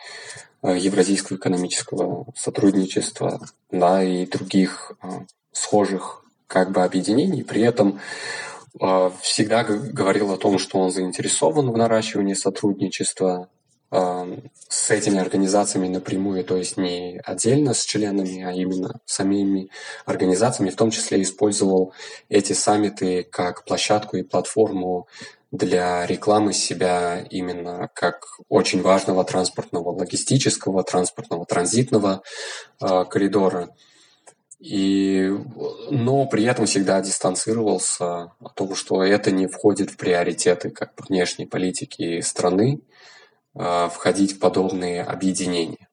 э, 0.63 0.77
Евразийского 0.77 1.35
экономического 1.35 2.27
сотрудничества 2.33 3.41
да, 3.71 4.01
и 4.01 4.25
других 4.25 4.93
э, 5.03 5.07
схожих 5.51 6.23
как 6.47 6.71
бы 6.71 6.81
объединений. 6.81 7.43
При 7.43 7.63
этом 7.63 7.99
всегда 9.21 9.63
говорил 9.63 10.31
о 10.33 10.37
том, 10.37 10.59
что 10.59 10.79
он 10.79 10.91
заинтересован 10.91 11.71
в 11.71 11.77
наращивании 11.77 12.33
сотрудничества 12.33 13.47
с 14.67 14.91
этими 14.91 15.19
организациями 15.19 15.87
напрямую, 15.87 16.43
то 16.43 16.57
есть 16.57 16.77
не 16.77 17.21
отдельно 17.23 17.73
с 17.73 17.85
членами, 17.85 18.43
а 18.43 18.51
именно 18.51 18.99
самими 19.05 19.69
организациями, 20.05 20.69
в 20.69 20.75
том 20.75 20.91
числе 20.91 21.21
использовал 21.21 21.93
эти 22.29 22.53
саммиты 22.53 23.23
как 23.23 23.63
площадку 23.65 24.17
и 24.17 24.23
платформу 24.23 25.07
для 25.51 26.05
рекламы 26.05 26.53
себя 26.53 27.25
именно 27.29 27.89
как 27.93 28.25
очень 28.49 28.81
важного 28.81 29.23
транспортного, 29.23 29.91
логистического, 29.91 30.83
транспортного, 30.83 31.45
транзитного 31.45 32.21
э, 32.81 33.05
коридора. 33.05 33.69
И, 34.59 35.31
но 35.91 36.25
при 36.25 36.43
этом 36.45 36.65
всегда 36.65 37.01
дистанцировался 37.01 38.31
о 38.39 38.49
том, 38.55 38.73
что 38.75 39.03
это 39.03 39.31
не 39.31 39.47
входит 39.47 39.91
в 39.91 39.97
приоритеты 39.97 40.69
как 40.69 40.93
внешней 41.07 41.45
политики 41.45 42.21
страны, 42.21 42.81
входить 43.55 44.33
в 44.33 44.39
подобные 44.39 45.01
объединения. 45.03 45.87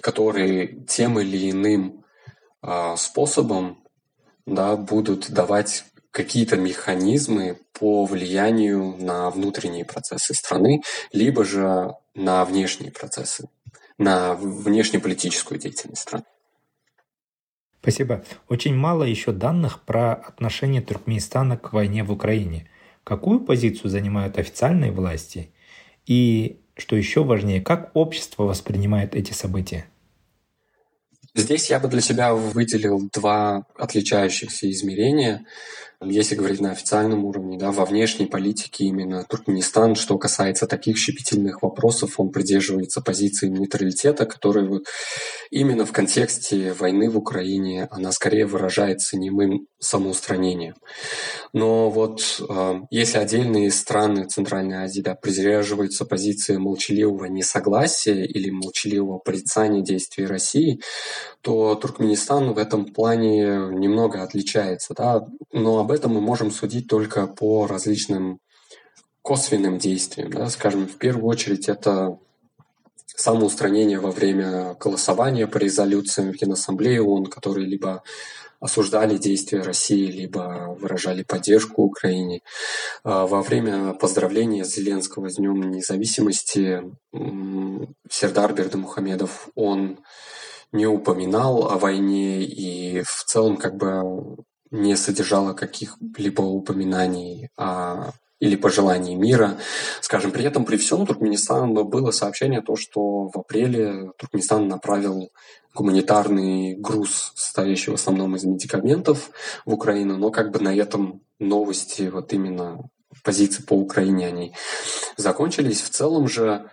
которые 0.00 0.84
тем 0.86 1.18
или 1.18 1.50
иным 1.50 2.04
а, 2.62 2.96
способом 2.96 3.82
да, 4.46 4.76
будут 4.76 5.30
давать 5.30 5.84
какие-то 6.10 6.56
механизмы 6.56 7.58
по 7.72 8.04
влиянию 8.04 8.96
на 8.98 9.30
внутренние 9.30 9.84
процессы 9.84 10.34
страны, 10.34 10.82
либо 11.12 11.44
же 11.44 11.94
на 12.14 12.44
внешние 12.44 12.90
процессы, 12.90 13.48
на 13.98 14.34
внешнеполитическую 14.34 15.60
деятельность 15.60 16.02
страны. 16.02 16.24
Спасибо. 17.80 18.24
Очень 18.48 18.74
мало 18.74 19.04
еще 19.04 19.30
данных 19.32 19.82
про 19.82 20.12
отношение 20.12 20.82
Туркменистана 20.82 21.56
к 21.56 21.72
войне 21.72 22.02
в 22.02 22.10
Украине. 22.10 22.68
Какую 23.04 23.40
позицию 23.40 23.90
занимают 23.90 24.36
официальные 24.38 24.90
власти? 24.90 25.54
И, 26.06 26.60
что 26.78 26.96
еще 26.96 27.24
важнее, 27.24 27.60
как 27.60 27.90
общество 27.94 28.44
воспринимает 28.44 29.14
эти 29.14 29.32
события? 29.32 29.86
Здесь 31.34 31.70
я 31.70 31.78
бы 31.78 31.88
для 31.88 32.00
себя 32.00 32.34
выделил 32.34 33.08
два 33.12 33.66
отличающихся 33.76 34.70
измерения. 34.70 35.44
Если 36.00 36.36
говорить 36.36 36.60
на 36.60 36.70
официальном 36.70 37.24
уровне, 37.24 37.58
да, 37.58 37.72
во 37.72 37.84
внешней 37.84 38.26
политике 38.26 38.84
именно 38.84 39.24
Туркменистан, 39.24 39.96
что 39.96 40.16
касается 40.16 40.68
таких 40.68 40.96
щепетильных 40.96 41.62
вопросов, 41.62 42.20
он 42.20 42.30
придерживается 42.30 43.00
позиции 43.00 43.48
нейтралитета, 43.48 44.24
которая 44.24 44.66
вот 44.66 44.84
именно 45.50 45.84
в 45.84 45.90
контексте 45.90 46.72
войны 46.72 47.10
в 47.10 47.18
Украине, 47.18 47.88
она 47.90 48.12
скорее 48.12 48.46
выражается 48.46 49.18
немым 49.18 49.66
самоустранением. 49.80 50.76
Но 51.52 51.90
вот 51.90 52.42
э, 52.48 52.74
если 52.90 53.18
отдельные 53.18 53.72
страны 53.72 54.26
Центральной 54.26 54.84
Азии 54.84 55.00
да, 55.00 55.16
придерживаются 55.16 56.04
позиции 56.04 56.58
молчаливого 56.58 57.24
несогласия 57.24 58.24
или 58.24 58.50
молчаливого 58.50 59.18
порицания 59.18 59.82
действий 59.82 60.26
России, 60.26 60.80
то 61.40 61.74
Туркменистан 61.74 62.52
в 62.52 62.58
этом 62.58 62.84
плане 62.84 63.42
немного 63.72 64.22
отличается. 64.22 64.94
Да? 64.94 65.26
Но 65.52 65.87
об 65.88 65.92
этом 65.92 66.12
мы 66.12 66.20
можем 66.20 66.50
судить 66.50 66.86
только 66.86 67.26
по 67.26 67.66
различным 67.66 68.40
косвенным 69.22 69.78
действиям. 69.78 70.30
Да? 70.30 70.50
Скажем, 70.50 70.86
в 70.86 70.98
первую 70.98 71.24
очередь 71.24 71.66
это 71.66 72.18
самоустранение 73.06 73.98
во 73.98 74.10
время 74.10 74.76
голосования 74.78 75.46
по 75.46 75.56
резолюциям 75.56 76.30
в 76.30 76.36
Генассамблее 76.36 77.02
ООН, 77.02 77.26
которые 77.26 77.66
либо 77.66 78.02
осуждали 78.60 79.16
действия 79.16 79.62
России, 79.62 80.10
либо 80.10 80.76
выражали 80.78 81.22
поддержку 81.22 81.84
Украине. 81.84 82.42
А 83.02 83.26
во 83.26 83.40
время 83.40 83.94
поздравления 83.94 84.64
Зеленского 84.64 85.30
с 85.30 85.36
Днем 85.36 85.70
независимости 85.70 86.82
Сердар 88.10 88.52
Бердымухамедов, 88.52 89.48
он 89.54 90.00
не 90.70 90.84
упоминал 90.84 91.72
о 91.72 91.78
войне 91.78 92.42
и 92.42 93.00
в 93.00 93.24
целом 93.24 93.56
как 93.56 93.76
бы 93.76 94.36
не 94.70 94.96
содержала 94.96 95.52
каких-либо 95.52 96.42
упоминаний 96.42 97.50
о 97.56 98.12
или 98.40 98.56
пожеланий 98.56 99.16
мира. 99.16 99.58
Скажем, 100.00 100.30
при 100.30 100.44
этом 100.44 100.64
при 100.64 100.76
всем 100.76 101.06
Туркменистан 101.06 101.74
было 101.74 102.10
сообщение 102.12 102.60
то, 102.60 102.76
что 102.76 103.28
в 103.28 103.36
апреле 103.36 104.12
Туркменистан 104.16 104.68
направил 104.68 105.30
гуманитарный 105.74 106.74
груз, 106.74 107.32
состоящий 107.34 107.90
в 107.90 107.94
основном 107.94 108.36
из 108.36 108.44
медикаментов 108.44 109.30
в 109.64 109.72
Украину, 109.72 110.16
но 110.16 110.30
как 110.30 110.50
бы 110.50 110.60
на 110.60 110.74
этом 110.74 111.20
новости, 111.38 112.08
вот 112.08 112.32
именно 112.32 112.88
позиции 113.22 113.62
по 113.62 113.74
Украине, 113.74 114.28
они 114.28 114.52
закончились. 115.16 115.82
В 115.82 115.90
целом 115.90 116.28
же 116.28 116.70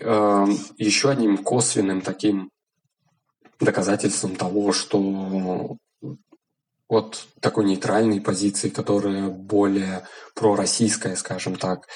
э, 0.00 0.46
еще 0.78 1.10
одним 1.10 1.38
косвенным 1.38 2.00
таким 2.00 2.50
доказательством 3.58 4.36
того, 4.36 4.72
что 4.72 5.76
от 6.90 7.28
такой 7.40 7.66
нейтральной 7.66 8.20
позиции, 8.20 8.68
которая 8.68 9.28
более 9.28 10.02
пророссийская, 10.34 11.14
скажем 11.14 11.54
так, 11.54 11.86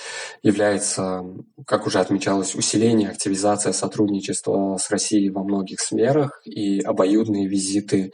является, 0.45 1.25
как 1.67 1.89
уже 1.89 1.99
отмечалось, 1.99 2.55
усиление, 2.55 3.11
активизация 3.11 3.73
сотрудничества 3.73 4.77
с 4.81 4.89
Россией 4.91 5.31
во 5.31 5.43
многих 5.43 5.81
сферах 5.81 6.41
и 6.45 6.81
обоюдные 6.81 7.49
визиты, 7.49 8.13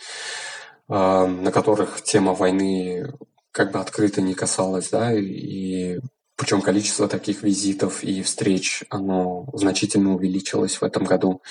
а, 0.88 1.26
на 1.26 1.52
которых 1.52 2.02
тема 2.02 2.32
войны 2.32 3.12
как 3.52 3.72
бы 3.72 3.78
открыто 3.78 4.22
не 4.22 4.32
касалась, 4.32 4.88
да, 4.88 5.12
и 5.12 5.98
причем 6.40 6.62
количество 6.62 7.06
таких 7.06 7.42
визитов 7.42 8.02
и 8.02 8.22
встреч, 8.22 8.84
оно 8.88 9.44
значительно 9.52 10.14
увеличилось 10.14 10.76
в 10.76 10.82
этом 10.82 11.04
году. 11.04 11.42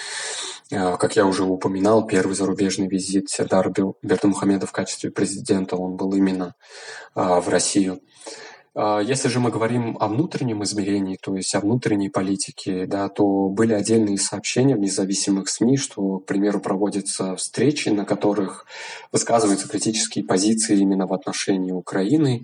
А, 0.71 0.97
как 0.97 1.15
я 1.15 1.27
уже 1.27 1.43
упоминал, 1.43 2.07
первый 2.07 2.33
зарубежный 2.35 2.87
визит 2.87 3.29
Сердара 3.29 3.71
Бердымухамеда 4.01 4.65
в 4.65 4.71
качестве 4.71 5.11
президента, 5.11 5.75
он 5.75 5.95
был 5.95 6.15
именно 6.15 6.55
а, 7.13 7.39
в 7.39 7.49
Россию. 7.49 8.01
А, 8.81 9.01
если 9.01 9.27
же 9.27 9.41
мы 9.41 9.51
говорим 9.51 9.97
о 9.99 10.07
внутреннем 10.07 10.63
измерении, 10.63 11.17
то 11.21 11.35
есть 11.35 11.53
о 11.53 11.59
внутренней 11.59 12.07
политике, 12.07 12.85
да, 12.85 13.09
то 13.09 13.49
были 13.49 13.73
отдельные 13.73 14.17
сообщения 14.17 14.73
в 14.73 14.79
независимых 14.79 15.49
СМИ, 15.49 15.75
что, 15.75 16.19
к 16.19 16.25
примеру, 16.25 16.61
проводятся 16.61 17.35
встречи, 17.35 17.89
на 17.89 18.05
которых 18.05 18.65
высказываются 19.11 19.67
критические 19.67 20.23
позиции 20.23 20.77
именно 20.77 21.07
в 21.07 21.13
отношении 21.13 21.73
Украины, 21.73 22.43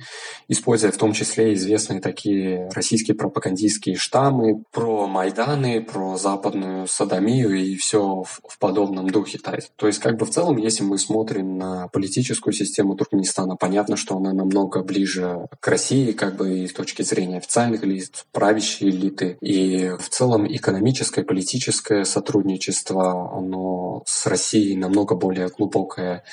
используя 0.50 0.92
в 0.92 0.98
том 0.98 1.14
числе 1.14 1.54
известные 1.54 2.02
такие 2.02 2.68
российские 2.74 3.16
пропагандистские 3.16 3.96
штаммы 3.96 4.62
про 4.74 5.08
Майданы, 5.08 5.82
про 5.82 6.18
западную 6.18 6.88
садомию 6.90 7.54
и 7.54 7.78
все 7.78 8.24
в, 8.24 8.60
подобном 8.60 9.10
духе. 9.10 9.40
То 9.78 9.88
есть, 9.88 10.00
как 10.00 10.18
бы 10.18 10.26
в 10.26 10.32
целом, 10.32 10.58
если 10.58 10.84
мы 10.84 10.98
смотрим 10.98 11.58
на 11.58 11.88
политическую 11.90 12.54
систему 12.54 12.96
Туркменистана, 12.96 13.56
понятно, 13.56 13.96
что 13.96 14.18
она 14.18 14.34
намного 14.34 14.84
ближе 14.84 15.48
к 15.62 15.68
России, 15.70 16.12
как 16.26 16.38
бы 16.38 16.60
и 16.60 16.68
с 16.68 16.74
точки 16.74 17.04
зрения 17.04 17.38
официальных 17.38 17.84
лиц, 17.84 18.26
правящей 18.32 18.90
элиты. 18.90 19.38
И 19.42 19.92
в 20.00 20.10
целом 20.10 20.48
экономическое, 20.48 21.24
политическое 21.24 22.04
сотрудничество, 22.04 23.38
оно 23.38 24.02
с 24.08 24.26
Россией 24.26 24.76
намного 24.76 25.14
более 25.16 25.50
глубокое, 25.50 26.24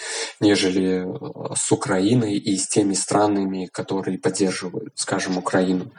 нежели 0.40 1.07
с 1.55 1.70
Украиной 1.72 2.38
и 2.38 2.57
с 2.57 2.68
теми 2.68 2.95
странами, 2.95 3.68
которые 3.70 4.18
поддерживают, 4.18 4.95
скажем, 4.95 5.36
Украину. 5.36 5.93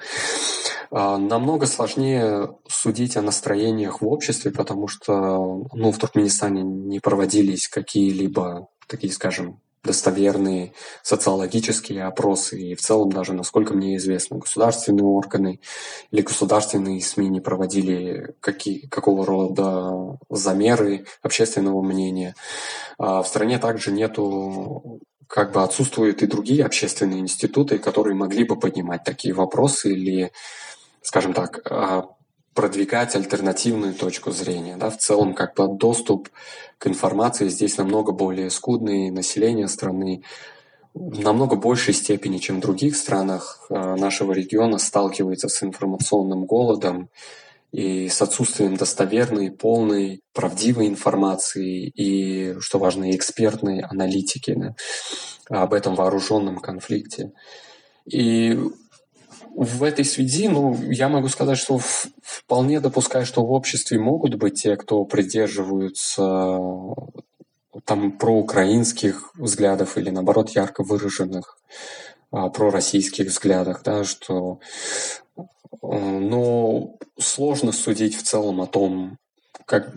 А, 0.90 1.20
намного 1.20 1.68
сложнее 1.68 2.50
судить 2.68 3.16
о 3.16 3.22
настроениях 3.22 4.02
в 4.02 4.08
обществе, 4.08 4.50
потому 4.50 4.88
что 4.88 5.68
ну, 5.72 5.92
в 5.92 5.98
Туркменистане 6.00 6.64
не 6.64 7.00
проводились 7.00 7.68
какие-либо 7.68 8.70
такие, 8.88 9.14
скажем, 9.14 9.60
достоверные 9.84 10.74
социологические 11.02 12.06
опросы 12.06 12.60
и 12.60 12.76
в 12.76 12.82
целом 12.82 13.12
даже, 13.12 13.34
насколько 13.34 13.74
мне 13.74 13.98
известно, 13.98 14.38
государственные 14.38 15.04
органы 15.04 15.60
или 16.12 16.22
государственные 16.22 17.02
СМИ 17.02 17.28
не 17.30 17.42
проводили 17.42 18.34
какие, 18.40 18.88
какого 18.88 19.26
рода 19.26 20.18
замеры 20.30 21.06
общественного 21.22 21.82
мнения. 21.82 22.36
А 22.98 23.22
в 23.22 23.28
стране 23.28 23.60
также 23.60 23.92
нету 23.92 25.02
как 25.28 25.52
бы 25.52 25.64
отсутствуют 25.64 26.22
и 26.22 26.28
другие 26.28 26.64
общественные 26.64 27.20
институты, 27.20 27.80
которые 27.80 28.16
могли 28.16 28.44
бы 28.44 28.58
поднимать 28.58 29.04
такие 29.04 29.34
вопросы 29.34 29.92
или, 29.92 30.32
скажем 31.02 31.34
так, 31.34 31.60
а, 31.70 32.06
продвигать 32.54 33.16
альтернативную 33.16 33.94
точку 33.94 34.32
зрения. 34.32 34.78
Да? 34.78 34.90
В 34.90 34.98
целом, 34.98 35.34
как 35.34 35.56
бы 35.56 35.68
доступ 35.68 36.30
к 36.78 36.88
информации 36.88 37.50
здесь 37.50 37.78
намного 37.78 38.12
более 38.12 38.50
скудный, 38.50 39.10
население 39.10 39.68
страны 39.68 40.24
в 40.94 41.20
намного 41.20 41.56
большей 41.56 41.94
степени, 41.94 42.38
чем 42.38 42.58
в 42.58 42.62
других 42.62 42.96
странах 42.96 43.66
э, 43.70 43.96
нашего 43.96 44.32
региона 44.34 44.78
сталкивается 44.78 45.50
с 45.50 45.64
информационным 45.64 46.46
голодом 46.46 47.10
и 47.72 48.08
с 48.08 48.22
отсутствием 48.22 48.78
достоверной, 48.78 49.50
полной, 49.50 50.22
правдивой 50.34 50.88
информации 50.88 51.88
и, 51.88 52.56
что 52.60 52.78
важно, 52.78 53.16
экспертной 53.16 53.82
аналитики 53.82 54.56
да, 54.56 55.64
об 55.64 55.74
этом 55.74 55.96
вооруженном 55.96 56.60
конфликте. 56.60 57.32
И 58.06 58.60
в 59.56 59.84
этой 59.84 60.06
связи, 60.06 60.48
ну, 60.48 60.76
я 60.92 61.10
могу 61.10 61.28
сказать, 61.28 61.58
что 61.58 61.80
вполне 62.22 62.80
допускаю, 62.80 63.26
что 63.26 63.46
в 63.46 63.52
обществе 63.52 64.00
могут 64.00 64.36
быть 64.36 64.62
те, 64.62 64.76
кто 64.76 65.06
придерживаются 65.06 66.60
там 67.86 68.12
проукраинских 68.14 69.32
взглядов 69.36 69.98
или 69.98 70.10
наоборот 70.10 70.50
ярко 70.52 70.84
выраженных 70.84 71.58
а, 72.32 72.50
пророссийских 72.50 73.28
взглядах, 73.28 73.82
да, 73.84 74.04
что 74.04 74.60
но 75.82 76.96
сложно 77.20 77.72
судить 77.72 78.16
в 78.16 78.24
целом 78.24 78.62
о 78.62 78.68
том, 78.68 79.18
как 79.66 79.94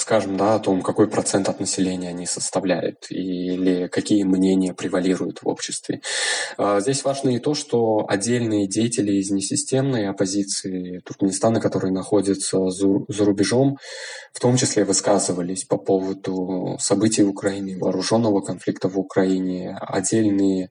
скажем, 0.00 0.36
да, 0.36 0.54
о 0.54 0.58
том, 0.58 0.82
какой 0.82 1.08
процент 1.08 1.48
от 1.48 1.60
населения 1.60 2.08
они 2.08 2.26
составляют 2.26 3.06
или 3.10 3.86
какие 3.86 4.24
мнения 4.24 4.74
превалируют 4.74 5.42
в 5.42 5.48
обществе. 5.48 6.00
А, 6.56 6.80
здесь 6.80 7.04
важно 7.04 7.30
и 7.30 7.38
то, 7.38 7.54
что 7.54 8.06
отдельные 8.08 8.66
деятели 8.66 9.12
из 9.12 9.30
несистемной 9.30 10.08
оппозиции 10.08 11.00
Туркменистана, 11.04 11.60
которые 11.60 11.92
находятся 11.92 12.68
за 12.70 13.24
рубежом, 13.24 13.78
в 14.32 14.40
том 14.40 14.56
числе 14.56 14.84
высказывались 14.84 15.64
по 15.64 15.76
поводу 15.76 16.76
событий 16.80 17.22
в 17.22 17.30
Украине, 17.30 17.76
вооруженного 17.76 18.40
конфликта 18.40 18.88
в 18.88 18.98
Украине. 18.98 19.76
Отдельные 19.80 20.70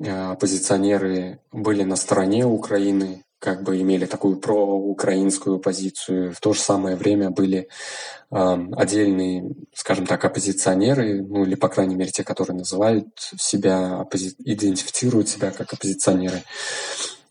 а, 0.00 0.32
оппозиционеры 0.32 1.40
были 1.52 1.82
на 1.82 1.96
стороне 1.96 2.46
Украины, 2.46 3.25
как 3.38 3.62
бы 3.62 3.80
имели 3.80 4.06
такую 4.06 4.38
проукраинскую 4.38 5.58
позицию. 5.58 6.32
В 6.32 6.40
то 6.40 6.52
же 6.52 6.60
самое 6.60 6.96
время 6.96 7.30
были 7.30 7.68
э, 8.30 8.56
отдельные, 8.76 9.44
скажем 9.74 10.06
так, 10.06 10.24
оппозиционеры, 10.24 11.22
ну 11.22 11.44
или, 11.44 11.54
по 11.54 11.68
крайней 11.68 11.96
мере, 11.96 12.10
те, 12.10 12.24
которые 12.24 12.56
называют 12.56 13.08
себя, 13.18 14.00
оппози... 14.00 14.34
идентифицируют 14.38 15.28
себя 15.28 15.50
как 15.50 15.72
оппозиционеры, 15.72 16.42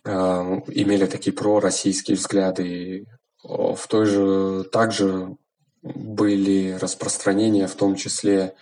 э, 0.04 0.10
имели 0.10 1.08
такие 1.08 1.34
пророссийские 1.34 2.18
взгляды. 2.18 3.06
В 3.44 3.88
той 3.88 4.06
же 4.06 4.64
также 4.72 5.36
были 5.82 6.78
распространения, 6.80 7.68
в 7.68 7.76
том 7.76 7.96
числе 7.96 8.56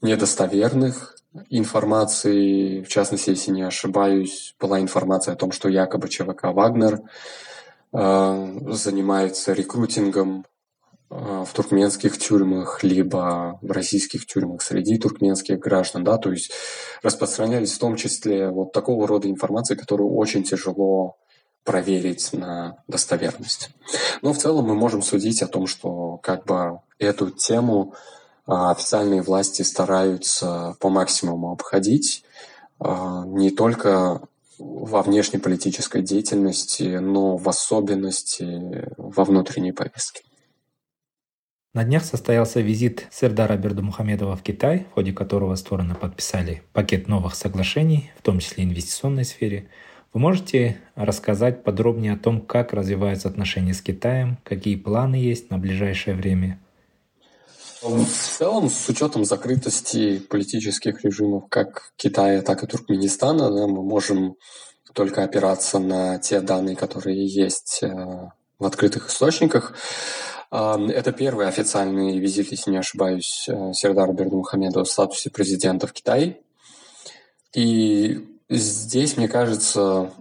недостоверных 0.00 1.17
информации, 1.50 2.82
в 2.82 2.88
частности, 2.88 3.30
если 3.30 3.52
не 3.52 3.62
ошибаюсь, 3.62 4.54
была 4.60 4.80
информация 4.80 5.34
о 5.34 5.36
том, 5.36 5.52
что 5.52 5.68
якобы 5.68 6.08
ЧВК 6.08 6.44
«Вагнер» 6.44 7.00
э, 7.92 8.58
занимается 8.70 9.52
рекрутингом 9.52 10.46
э, 11.10 11.44
в 11.46 11.52
туркменских 11.52 12.18
тюрьмах, 12.18 12.82
либо 12.82 13.58
в 13.62 13.70
российских 13.70 14.26
тюрьмах 14.26 14.62
среди 14.62 14.98
туркменских 14.98 15.58
граждан, 15.58 16.04
да, 16.04 16.16
то 16.18 16.32
есть 16.32 16.50
распространялись 17.02 17.72
в 17.72 17.78
том 17.78 17.96
числе 17.96 18.50
вот 18.50 18.72
такого 18.72 19.06
рода 19.06 19.28
информации, 19.28 19.74
которую 19.74 20.14
очень 20.14 20.44
тяжело 20.44 21.16
проверить 21.64 22.32
на 22.32 22.82
достоверность. 22.88 23.70
Но 24.22 24.32
в 24.32 24.38
целом 24.38 24.64
мы 24.64 24.74
можем 24.74 25.02
судить 25.02 25.42
о 25.42 25.46
том, 25.46 25.66
что 25.66 26.16
как 26.22 26.46
бы 26.46 26.80
эту 26.98 27.30
тему 27.30 27.94
официальные 28.48 29.20
власти 29.20 29.62
стараются 29.62 30.76
по 30.80 30.88
максимуму 30.88 31.52
обходить 31.52 32.24
а, 32.80 33.24
не 33.26 33.50
только 33.50 34.22
во 34.58 35.02
внешнеполитической 35.02 36.02
деятельности, 36.02 36.98
но 36.98 37.36
в 37.36 37.48
особенности 37.48 38.88
во 38.96 39.24
внутренней 39.24 39.72
повестке. 39.72 40.22
На 41.74 41.84
днях 41.84 42.04
состоялся 42.04 42.60
визит 42.60 43.06
Сердара 43.12 43.56
Бердумухамедова 43.56 44.34
в 44.34 44.42
Китай, 44.42 44.86
в 44.90 44.94
ходе 44.94 45.12
которого 45.12 45.54
стороны 45.54 45.94
подписали 45.94 46.62
пакет 46.72 47.06
новых 47.06 47.34
соглашений, 47.34 48.10
в 48.18 48.22
том 48.22 48.40
числе 48.40 48.64
инвестиционной 48.64 49.24
сфере. 49.24 49.68
Вы 50.14 50.20
можете 50.20 50.78
рассказать 50.96 51.62
подробнее 51.62 52.14
о 52.14 52.18
том, 52.18 52.40
как 52.40 52.72
развиваются 52.72 53.28
отношения 53.28 53.74
с 53.74 53.82
Китаем, 53.82 54.38
какие 54.42 54.74
планы 54.74 55.16
есть 55.16 55.50
на 55.50 55.58
ближайшее 55.58 56.16
время– 56.16 56.58
в 57.82 58.38
целом, 58.38 58.70
с 58.70 58.88
учетом 58.88 59.24
закрытости 59.24 60.18
политических 60.18 61.04
режимов 61.04 61.44
как 61.48 61.92
Китая, 61.96 62.42
так 62.42 62.62
и 62.64 62.66
Туркменистана, 62.66 63.50
да, 63.50 63.66
мы 63.66 63.82
можем 63.82 64.36
только 64.94 65.22
опираться 65.22 65.78
на 65.78 66.18
те 66.18 66.40
данные, 66.40 66.76
которые 66.76 67.26
есть 67.26 67.80
э, 67.82 67.88
в 68.58 68.64
открытых 68.64 69.08
источниках. 69.08 69.74
Э, 70.50 70.76
это 70.88 71.12
первый 71.12 71.46
официальный 71.46 72.18
визит, 72.18 72.50
если 72.50 72.70
не 72.70 72.78
ошибаюсь, 72.78 73.46
э, 73.48 73.72
Сердара 73.74 74.12
Бердмухамедова 74.12 74.84
в 74.84 74.90
статусе 74.90 75.30
президента 75.30 75.86
в 75.86 75.92
Китае. 75.92 76.40
И 77.54 78.26
здесь, 78.48 79.16
мне 79.16 79.28
кажется, 79.28 80.12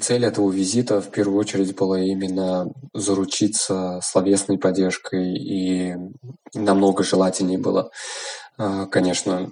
Цель 0.00 0.24
этого 0.24 0.50
визита 0.50 1.00
в 1.00 1.10
первую 1.10 1.38
очередь 1.38 1.74
была 1.76 2.00
именно 2.00 2.72
заручиться 2.94 4.00
словесной 4.02 4.58
поддержкой, 4.58 5.36
и 5.36 5.94
намного 6.54 7.04
желательнее 7.04 7.58
было, 7.58 7.90
а, 8.56 8.86
конечно, 8.86 9.50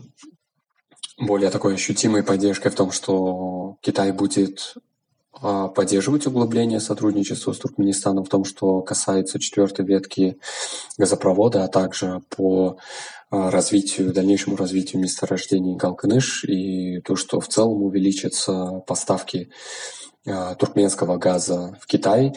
более 1.19 1.51
такой 1.51 1.75
ощутимой 1.75 2.23
поддержкой 2.23 2.71
в 2.71 2.75
том, 2.75 2.91
что 2.91 3.77
Китай 3.83 4.13
будет 4.13 4.75
а, 5.41 5.69
поддерживать 5.69 6.27
углубление 6.27 6.81
сотрудничества 6.81 7.53
с 7.53 7.59
Туркменистаном 7.59 8.25
в 8.25 8.29
том, 8.29 8.45
что 8.45 8.81
касается 8.81 9.39
четвертой 9.39 9.85
ветки 9.85 10.39
газопровода, 10.97 11.65
а 11.65 11.69
также 11.69 12.23
по 12.31 12.79
а, 13.31 13.51
развитию, 13.51 14.13
дальнейшему 14.13 14.57
развитию 14.57 15.03
месторождений 15.03 15.77
Галканыш 15.77 16.45
и 16.45 17.01
то, 17.01 17.17
что 17.17 17.41
в 17.41 17.49
целом 17.49 17.83
увеличатся 17.83 18.83
поставки 18.87 19.51
туркменского 20.25 21.19
газа 21.19 21.79
в 21.81 21.87
Китай. 21.87 22.35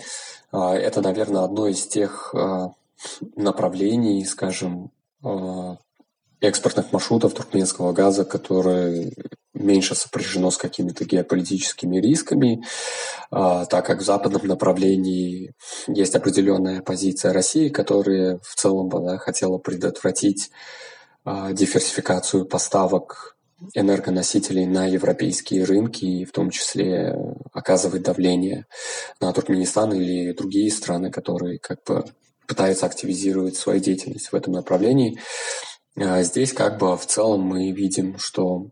А, 0.52 0.76
это, 0.76 1.02
наверное, 1.02 1.44
одно 1.44 1.68
из 1.68 1.88
тех 1.88 2.34
э, 2.34 2.68
направлений, 3.36 4.26
скажем, 4.26 4.92
экспортных 6.40 6.92
маршрутов 6.92 7.34
туркменского 7.34 7.94
газа, 7.94 8.24
которое 8.24 9.12
меньше 9.54 9.96
сопряжено 9.96 10.52
с 10.52 10.58
какими-то 10.58 11.06
геополитическими 11.06 12.00
рисками, 12.00 12.64
а, 13.32 13.66
так 13.66 13.86
как 13.86 14.00
в 14.00 14.06
западном 14.06 14.46
направлении 14.48 15.54
есть 15.88 16.16
определенная 16.16 16.82
позиция 16.82 17.34
России, 17.34 17.70
которая 17.70 18.40
в 18.44 18.56
целом 18.56 18.90
да, 18.90 19.18
хотела 19.18 19.58
предотвратить 19.58 20.52
а, 21.26 21.52
диверсификацию 21.54 22.46
поставок 22.46 23.37
энергоносителей 23.74 24.66
на 24.66 24.86
европейские 24.86 25.64
рынки 25.64 26.06
и 26.06 26.26
в 26.26 26.32
том 26.32 26.50
числе 26.50 27.16
оказывать 27.54 28.04
давление 28.04 28.66
на 29.20 29.34
Туркменистан 29.34 29.94
или 29.94 30.32
другие 30.32 30.72
страны, 30.72 31.12
которые 31.12 31.60
как 31.60 31.84
бы 31.84 32.06
пытаются 32.48 32.86
активизировать 32.86 33.56
свою 33.56 33.80
деятельность 33.80 34.32
в 34.32 34.36
этом 34.36 34.54
направлении. 34.54 35.20
А 35.96 36.22
здесь 36.24 36.54
как 36.54 36.78
бы 36.78 36.96
в 36.96 37.06
целом 37.06 37.42
мы 37.42 37.72
видим, 37.72 38.18
что 38.20 38.68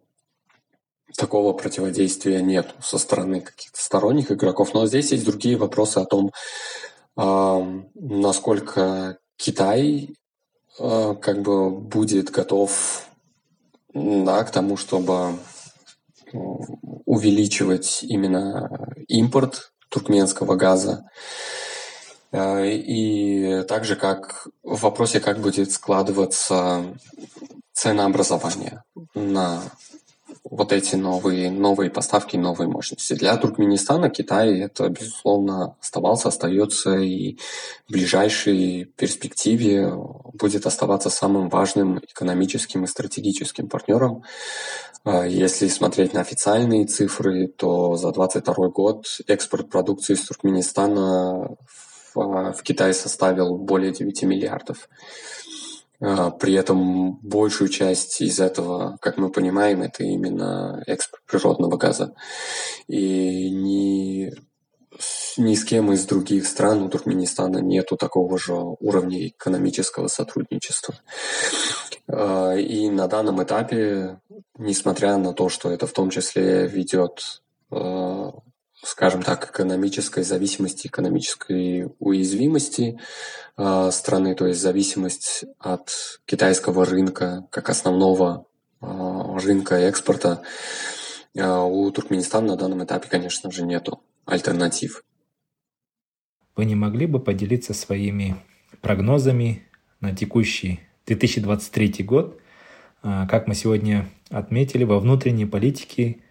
такого 1.18 1.54
противодействия 1.54 2.42
нет 2.42 2.74
со 2.82 2.98
стороны 2.98 3.42
каких-то 3.42 3.82
сторонних 3.82 4.32
игроков. 4.32 4.74
Но 4.74 4.86
здесь 4.86 5.12
есть 5.12 5.26
другие 5.26 5.58
вопросы 5.58 6.00
о 6.00 6.06
том, 6.06 6.32
насколько 7.16 9.18
Китай 9.38 10.16
а, 10.80 11.16
как 11.16 11.42
бы 11.42 11.72
будет 11.72 12.32
готов 12.32 13.08
да, 13.96 14.44
к 14.44 14.52
тому, 14.52 14.76
чтобы 14.76 15.14
э, 15.14 16.38
увеличивать 17.06 18.04
именно 18.04 18.70
импорт 19.08 19.72
туркменского 19.90 20.56
газа. 20.56 21.06
Э, 22.32 22.68
и 22.68 23.64
также 23.64 23.96
как 23.96 24.48
в 24.64 24.82
вопросе, 24.82 25.22
как 25.22 25.40
будет 25.40 25.72
складываться 25.72 26.84
ценообразование 27.72 28.84
на 29.14 29.62
вот 30.50 30.72
эти 30.72 30.96
новые, 30.96 31.50
новые 31.50 31.90
поставки, 31.90 32.38
новые 32.38 32.70
мощности. 32.70 33.14
Для 33.14 33.36
Туркменистана 33.36 34.10
Китай 34.10 34.60
это, 34.60 34.90
безусловно, 34.90 35.76
оставался, 35.82 36.28
остается 36.28 36.98
и 36.98 37.38
в 37.88 37.94
ближайшей 37.94 38.86
перспективе 38.86 39.92
будет 40.34 40.68
оставаться 40.68 41.10
самым 41.10 41.50
важным 41.50 41.98
экономическим 41.98 42.84
и 42.84 42.88
стратегическим 42.88 43.68
партнером. 43.68 44.24
А, 45.04 45.26
если 45.26 45.68
смотреть 45.68 46.14
на 46.14 46.22
официальные 46.22 46.86
цифры, 46.86 47.48
то 47.48 47.96
за 47.96 48.12
2022 48.12 48.68
год 48.70 49.08
экспорт 49.28 49.70
продукции 49.70 50.14
из 50.14 50.26
Туркменистана 50.26 51.56
в, 52.14 52.54
в 52.54 52.64
Китай 52.64 52.94
составил 52.94 53.58
более 53.58 53.92
9 53.92 54.24
миллиардов. 54.24 54.90
А, 56.02 56.32
при 56.32 56.54
этом 56.54 57.18
большую 57.22 57.70
часть 57.70 58.22
из 58.22 58.40
этого, 58.40 58.98
как 59.02 59.18
мы 59.18 59.32
понимаем, 59.32 59.82
это 59.82 60.04
именно 60.04 60.84
экспорт 60.88 61.24
природного 61.26 61.78
газа. 61.78 62.14
И 62.88 63.50
ни, 63.50 64.34
ни 65.38 65.56
с 65.56 65.64
кем 65.64 65.92
из 65.92 66.06
других 66.06 66.48
стран 66.48 66.84
у 66.84 66.90
Туркменистана 66.90 67.60
нету 67.60 67.98
такого 67.98 68.38
же 68.38 68.54
уровня 68.54 69.28
экономического 69.28 70.08
сотрудничества. 70.08 70.96
А, 72.08 72.54
и 72.54 72.90
на 72.90 73.08
данном 73.08 73.44
этапе, 73.44 74.20
несмотря 74.58 75.18
на 75.18 75.34
то, 75.34 75.50
что 75.50 75.70
это 75.72 75.88
в 75.88 75.94
том 75.94 76.10
числе 76.10 76.68
ведет 76.68 77.42
а, 77.72 78.32
скажем 78.86 79.24
так, 79.24 79.50
экономической 79.50 80.24
зависимости, 80.24 80.88
экономической 80.88 81.92
уязвимости 82.00 83.00
э, 83.58 83.90
страны, 83.92 84.36
то 84.36 84.46
есть 84.46 84.62
зависимость 84.62 85.46
от 85.60 85.92
китайского 86.26 86.86
рынка 86.86 87.48
как 87.50 87.70
основного 87.70 88.46
э, 88.82 88.86
рынка 89.44 89.76
экспорта, 89.76 90.44
э, 91.34 91.44
у 91.46 91.90
Туркменистана 91.92 92.50
на 92.50 92.56
данном 92.58 92.84
этапе, 92.84 93.10
конечно 93.10 93.52
же, 93.52 93.66
нету 93.66 94.04
альтернатив. 94.26 95.04
Вы 96.56 96.66
не 96.66 96.76
могли 96.76 97.08
бы 97.08 97.20
поделиться 97.20 97.74
своими 97.74 98.36
прогнозами 98.82 99.64
на 100.00 100.16
текущий 100.16 100.80
2023 101.08 102.04
год. 102.04 102.40
А, 103.02 103.28
как 103.28 103.48
мы 103.48 103.56
сегодня 103.56 104.08
отметили, 104.30 104.84
во 104.84 105.00
внутренней 105.00 105.46
политике 105.46 106.22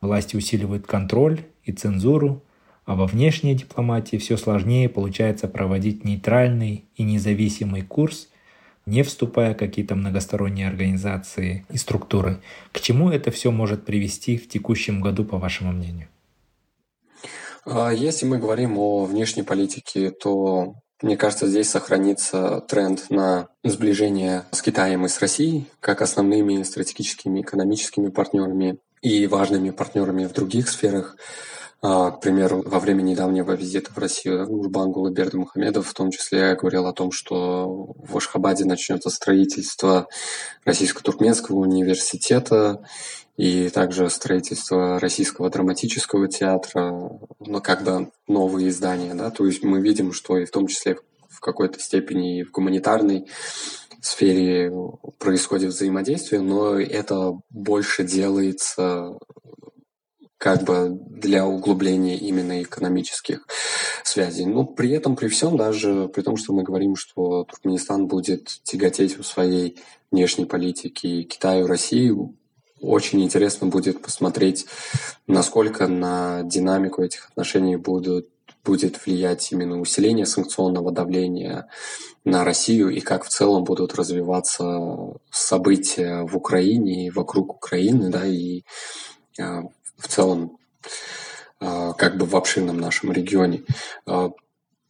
власти 0.00 0.36
усиливают 0.36 0.86
контроль 0.86 1.44
и 1.68 1.72
цензуру, 1.72 2.42
а 2.84 2.94
во 2.94 3.06
внешней 3.06 3.54
дипломатии 3.54 4.16
все 4.16 4.36
сложнее 4.36 4.88
получается 4.88 5.46
проводить 5.46 6.04
нейтральный 6.04 6.86
и 6.96 7.02
независимый 7.02 7.82
курс, 7.82 8.28
не 8.86 9.02
вступая 9.02 9.54
в 9.54 9.58
какие-то 9.58 9.94
многосторонние 9.94 10.68
организации 10.68 11.66
и 11.70 11.76
структуры. 11.76 12.40
К 12.72 12.80
чему 12.80 13.10
это 13.10 13.30
все 13.30 13.50
может 13.50 13.84
привести 13.84 14.38
в 14.38 14.48
текущем 14.48 15.02
году, 15.02 15.24
по 15.24 15.36
вашему 15.36 15.72
мнению? 15.72 16.08
А 17.66 17.90
если 17.90 18.24
мы 18.24 18.38
говорим 18.38 18.78
о 18.78 19.04
внешней 19.04 19.42
политике, 19.42 20.10
то 20.10 20.74
мне 21.02 21.16
кажется, 21.16 21.46
здесь 21.46 21.68
сохранится 21.68 22.60
тренд 22.62 23.10
на 23.10 23.48
сближение 23.62 24.44
с 24.50 24.62
Китаем 24.62 25.04
и 25.04 25.08
с 25.08 25.20
Россией 25.20 25.66
как 25.78 26.00
основными 26.00 26.62
стратегическими 26.62 27.42
экономическими 27.42 28.08
партнерами 28.08 28.78
и 29.02 29.26
важными 29.26 29.70
партнерами 29.70 30.26
в 30.26 30.32
других 30.32 30.68
сферах. 30.68 31.16
А, 31.80 32.10
к 32.10 32.20
примеру, 32.20 32.62
во 32.66 32.80
время 32.80 33.02
недавнего 33.02 33.52
визита 33.52 33.92
в 33.92 33.98
Россию 33.98 34.46
Гурбангулы 34.48 35.12
Бердымухамедов 35.12 35.86
в 35.86 35.94
том 35.94 36.10
числе 36.10 36.56
говорил 36.56 36.86
о 36.86 36.92
том, 36.92 37.12
что 37.12 37.94
в 37.96 38.16
Ашхабаде 38.16 38.64
начнется 38.64 39.10
строительство 39.10 40.08
Российско-Туркменского 40.64 41.54
университета 41.54 42.84
и 43.36 43.68
также 43.68 44.10
строительство 44.10 44.98
Российского 44.98 45.50
драматического 45.50 46.26
театра, 46.26 46.90
ну, 47.38 47.60
как 47.62 47.84
бы 47.84 48.10
новые 48.26 48.70
издания, 48.70 49.14
да, 49.14 49.30
то 49.30 49.46
есть 49.46 49.62
мы 49.62 49.80
видим, 49.80 50.12
что 50.12 50.36
и 50.36 50.46
в 50.46 50.50
том 50.50 50.66
числе 50.66 50.96
в 51.28 51.38
какой-то 51.38 51.78
степени 51.78 52.40
и 52.40 52.42
в 52.42 52.50
гуманитарной 52.50 53.28
сфере 54.00 54.72
происходит 55.18 55.70
взаимодействие, 55.70 56.40
но 56.40 56.78
это 56.78 57.40
больше 57.50 58.04
делается 58.04 59.18
как 60.38 60.62
бы 60.62 60.96
для 61.10 61.46
углубления 61.46 62.16
именно 62.16 62.62
экономических 62.62 63.44
связей. 64.04 64.46
Но 64.46 64.64
при 64.64 64.90
этом, 64.92 65.16
при 65.16 65.26
всем, 65.28 65.56
даже 65.56 66.08
при 66.14 66.22
том, 66.22 66.36
что 66.36 66.52
мы 66.52 66.62
говорим, 66.62 66.94
что 66.94 67.44
Туркменистан 67.44 68.06
будет 68.06 68.46
тяготеть 68.62 69.18
в 69.18 69.24
своей 69.24 69.78
внешней 70.12 70.46
политике 70.46 71.24
Китаю, 71.24 71.66
России, 71.66 72.14
очень 72.80 73.22
интересно 73.22 73.66
будет 73.66 74.00
посмотреть, 74.00 74.66
насколько 75.26 75.88
на 75.88 76.42
динамику 76.44 77.02
этих 77.02 77.28
отношений 77.30 77.76
будут 77.76 78.28
будет 78.64 79.04
влиять 79.06 79.50
именно 79.50 79.80
усиление 79.80 80.26
санкционного 80.26 80.92
давления 80.92 81.68
на 82.28 82.44
Россию 82.44 82.90
и 82.90 83.00
как 83.00 83.24
в 83.24 83.28
целом 83.28 83.64
будут 83.64 83.94
развиваться 83.94 84.64
события 85.30 86.22
в 86.24 86.36
Украине 86.36 87.06
и 87.06 87.10
вокруг 87.10 87.54
Украины, 87.54 88.10
да, 88.10 88.26
и 88.26 88.62
а, 89.40 89.62
в 89.96 90.08
целом 90.08 90.58
а, 91.60 91.92
как 91.94 92.16
бы 92.16 92.26
в 92.26 92.36
обширном 92.36 92.78
нашем 92.78 93.12
регионе. 93.12 93.62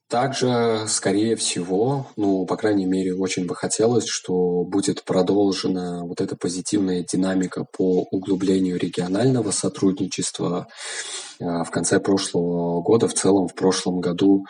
Также, 0.09 0.87
скорее 0.89 1.37
всего, 1.37 2.07
ну, 2.17 2.47
по 2.47 2.57
крайней 2.57 2.87
мере, 2.87 3.15
очень 3.15 3.45
бы 3.47 3.55
хотелось, 3.55 4.07
что 4.07 4.65
будет 4.65 5.05
продолжена 5.05 6.03
вот 6.05 6.23
эта 6.23 6.35
позитивная 6.35 7.05
динамика 7.05 7.65
по 7.65 8.07
углублению 8.11 8.79
регионального 8.79 9.51
сотрудничества. 9.51 10.69
А, 11.41 11.63
в 11.63 11.71
конце 11.71 12.01
прошлого 12.01 12.81
года, 12.81 13.07
в 13.07 13.15
целом 13.15 13.49
в 13.49 13.55
прошлом 13.55 14.01
году 14.01 14.47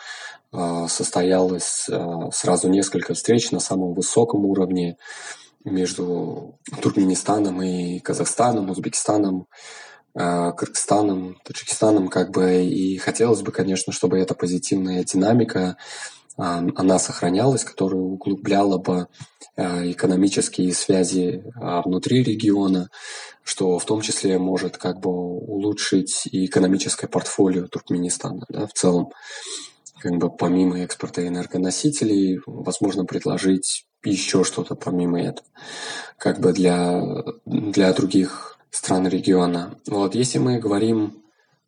состоялось 0.87 1.85
сразу 2.31 2.69
несколько 2.69 3.13
встреч 3.13 3.51
на 3.51 3.59
самом 3.59 3.93
высоком 3.93 4.47
уровне 4.47 4.97
между 5.63 6.57
Туркменистаном 6.81 7.61
и 7.61 7.99
Казахстаном, 7.99 8.71
Узбекистаном, 8.71 9.45
Э, 9.45 9.88
Кыргызстаном, 10.13 11.37
Таджикистаном, 11.43 12.07
как 12.07 12.31
бы, 12.31 12.63
и 12.63 12.97
хотелось 12.97 13.41
бы, 13.41 13.51
конечно, 13.51 13.93
чтобы 13.93 14.19
эта 14.19 14.33
позитивная 14.33 15.03
динамика, 15.03 15.77
а, 16.39 16.63
она 16.75 16.99
сохранялась, 16.99 17.65
которая 17.65 17.99
углубляла 17.99 18.77
бы 18.77 19.07
э, 19.57 19.91
экономические 19.91 20.73
связи 20.73 21.43
а, 21.55 21.81
внутри 21.81 22.23
региона, 22.23 22.89
что 23.43 23.77
в 23.77 23.85
том 23.85 23.99
числе 23.99 24.39
может 24.39 24.77
как 24.77 25.01
бы 25.01 25.09
улучшить 25.09 26.27
и 26.31 26.45
экономическое 26.45 27.07
портфолио 27.07 27.67
Туркменистана 27.67 28.45
да, 28.47 28.67
в 28.67 28.73
целом. 28.73 29.11
Как 29.99 30.15
бы 30.15 30.29
помимо 30.33 30.79
экспорта 30.79 31.27
энергоносителей, 31.27 32.39
возможно 32.45 33.03
предложить 33.03 33.85
еще 34.05 34.45
что-то 34.45 34.75
помимо 34.75 35.21
этого, 35.21 35.45
как 36.17 36.39
бы 36.39 36.53
для, 36.53 37.03
для 37.45 37.91
других 37.91 38.58
стран 38.71 39.07
региона. 39.07 39.75
Вот, 39.87 40.15
если 40.15 40.37
мы 40.37 40.59
говорим 40.59 41.23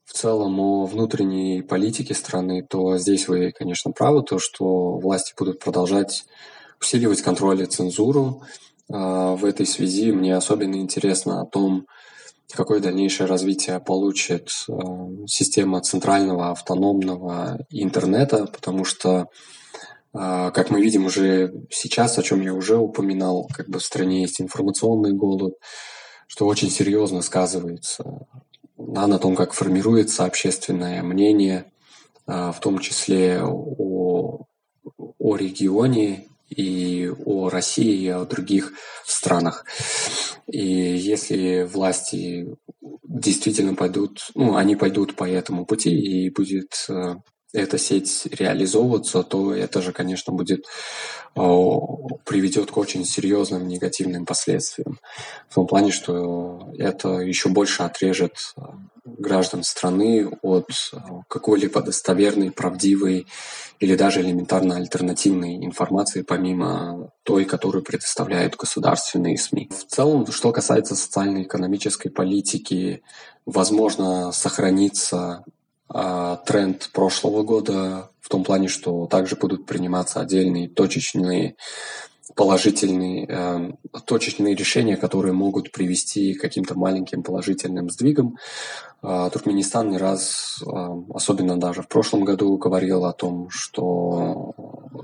в 0.06 0.14
целом 0.14 0.60
о 0.60 0.86
внутренней 0.86 1.62
политике 1.62 2.14
страны, 2.14 2.66
то 2.68 2.98
здесь 2.98 3.28
вы, 3.28 3.52
конечно, 3.52 3.92
правы, 3.92 4.24
то, 4.24 4.40
что 4.40 4.98
власти 4.98 5.34
будут 5.38 5.60
продолжать 5.60 6.26
усиливать 6.82 7.22
контроль 7.22 7.62
и 7.64 7.66
цензуру. 7.66 8.42
А, 8.92 9.36
в 9.36 9.46
этой 9.46 9.66
связи 9.66 10.12
мне 10.12 10.36
особенно 10.36 10.76
интересно 10.76 11.42
о 11.42 11.46
том, 11.46 11.86
какое 12.54 12.82
дальнейшее 12.82 13.28
развитие 13.28 13.80
получит 13.80 14.50
а, 14.68 14.74
система 15.28 15.82
центрального 15.82 16.52
автономного 16.52 17.60
интернета, 17.70 18.48
потому 18.48 18.84
что, 18.84 19.28
а, 20.14 20.52
как 20.52 20.72
мы 20.72 20.82
видим 20.82 21.06
уже 21.06 21.54
сейчас, 21.70 22.18
о 22.18 22.24
чем 22.24 22.42
я 22.42 22.54
уже 22.54 22.78
упоминал, 22.78 23.48
как 23.56 23.70
бы 23.70 23.80
в 23.80 23.86
стране 23.86 24.24
есть 24.24 24.42
информационный 24.42 25.14
голод, 25.14 25.54
что 26.32 26.48
очень 26.48 26.70
серьезно 26.70 27.22
сказывается 27.22 28.26
да, 28.78 29.06
на 29.06 29.20
том, 29.20 29.36
как 29.36 29.52
формируется 29.52 30.24
общественное 30.24 31.04
мнение, 31.04 31.74
а, 32.26 32.54
в 32.54 32.62
том 32.62 32.80
числе 32.80 33.42
о, 33.44 34.46
о 35.20 35.36
регионе 35.36 36.30
и 36.48 37.12
о 37.26 37.50
России 37.50 38.04
и 38.04 38.08
о 38.08 38.24
других 38.24 38.72
странах. 39.06 39.66
И 40.48 40.66
если 40.66 41.64
власти 41.64 42.56
действительно 43.04 43.76
пойдут, 43.76 44.32
ну, 44.34 44.56
они 44.56 44.78
пойдут 44.78 45.18
по 45.18 45.30
этому 45.30 45.66
пути 45.66 45.92
и 45.92 46.30
будет 46.30 46.86
э, 46.88 47.16
эта 47.54 47.78
сеть 47.78 48.28
реализовываться, 48.32 49.24
то 49.24 49.54
это 49.54 49.82
же, 49.82 49.92
конечно, 49.92 50.34
будет 50.34 50.66
приведет 51.34 52.72
к 52.72 52.78
очень 52.78 53.06
серьезным 53.06 53.68
негативным 53.68 54.26
последствиям. 54.26 55.00
В 55.50 55.56
том 55.56 55.66
плане, 55.66 55.92
что 55.92 56.74
это 56.78 57.20
еще 57.20 57.48
больше 57.48 57.84
отрежет 57.84 58.54
э, 58.58 58.62
граждан 59.06 59.64
страны 59.64 60.30
от 60.42 60.70
э, 60.92 60.98
какой-либо 61.30 61.82
достоверной, 61.82 62.52
правдивой 62.52 63.28
или 63.80 63.96
даже 63.96 64.20
элементарно 64.22 64.76
альтернативной 64.76 65.56
информации, 65.66 66.22
помимо 66.22 67.12
той, 67.24 67.46
которую 67.46 67.84
предоставляют 67.84 68.58
государственные 68.58 69.38
СМИ. 69.38 69.70
В 69.72 69.86
целом, 69.86 70.28
что 70.28 70.52
касается 70.52 70.96
социально-экономической 70.96 72.10
политики, 72.10 73.04
возможно, 73.46 74.34
сохранится 74.34 75.18
а, 75.18 75.44
тренд 76.46 76.90
прошлого 76.94 77.44
года 77.44 78.10
в 78.22 78.30
том 78.30 78.44
плане, 78.44 78.68
что 78.68 79.08
также 79.08 79.36
будут 79.36 79.66
приниматься 79.66 80.22
отдельные 80.22 80.70
точечные 80.70 81.56
положительные, 82.36 83.26
э, 83.28 83.72
точечные 84.06 84.56
решения, 84.56 84.98
которые 84.98 85.34
могут 85.34 85.72
привести 85.72 86.34
к 86.34 86.42
каким-то 86.42 86.76
маленьким 86.78 87.24
положительным 87.24 87.90
сдвигам. 87.90 88.38
Э, 89.04 89.30
Туркменистан 89.32 89.90
не 89.90 89.98
раз, 89.98 90.62
э, 90.62 90.66
особенно 91.14 91.60
даже 91.60 91.82
в 91.82 91.88
прошлом 91.88 92.24
году, 92.24 92.58
говорил 92.58 93.06
о 93.06 93.14
том, 93.14 93.50
что 93.50 94.54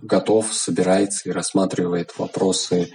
готов, 0.02 0.54
собирается 0.54 1.30
и 1.30 1.32
рассматривает 1.32 2.18
вопросы 2.18 2.90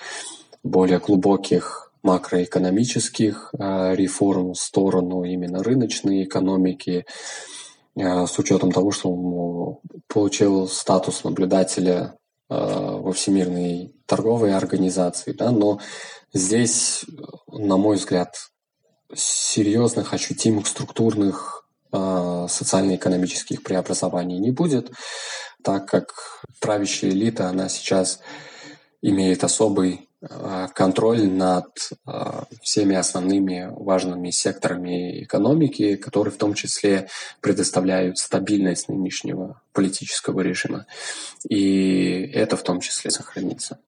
более 0.63 0.99
глубоких 0.99 1.93
макроэкономических 2.03 3.51
э, 3.53 3.95
реформ 3.95 4.53
в 4.53 4.59
сторону 4.59 5.25
именно 5.25 5.63
рыночной 5.63 6.25
экономики, 6.25 7.07
с 7.95 8.39
учетом 8.39 8.73
того, 8.73 8.91
что 8.91 9.13
он 9.13 9.79
получил 10.09 10.69
статус 10.69 11.25
наблюдателя 11.25 12.17
э, 12.49 12.55
во 12.55 13.13
Всемирной 13.13 13.95
торговой 14.07 14.55
организации, 14.55 15.33
да, 15.33 15.51
но 15.51 15.81
здесь, 16.33 17.05
на 17.49 17.77
мой 17.77 17.97
взгляд, 17.97 18.35
серьезных, 19.15 20.15
ощутимых 20.15 20.67
структурных 20.67 21.69
э, 21.93 22.47
социально-экономических 22.49 23.63
преобразований 23.63 24.39
не 24.39 24.51
будет, 24.51 24.91
так 25.63 25.87
как 25.87 26.15
правящая 26.61 27.11
элита, 27.11 27.49
она 27.49 27.69
сейчас 27.69 28.21
имеет 29.03 29.45
особый 29.45 30.09
Э, 30.12 30.12
контроль 30.75 31.29
над 31.29 31.67
э, 32.07 32.43
всеми 32.63 32.95
основными 32.95 33.69
важными 33.71 34.31
секторами 34.31 35.25
экономики, 35.25 35.97
которые 35.97 36.33
в 36.33 36.37
том 36.37 36.55
числе 36.55 37.09
предоставляют 37.41 38.19
стабильность 38.19 38.89
нынешнего 38.89 39.61
политического 39.73 40.41
режима. 40.41 40.87
И 41.49 42.31
это 42.35 42.57
в 42.57 42.63
том 42.63 42.81
числе 42.81 43.11
сохранится. 43.11 43.81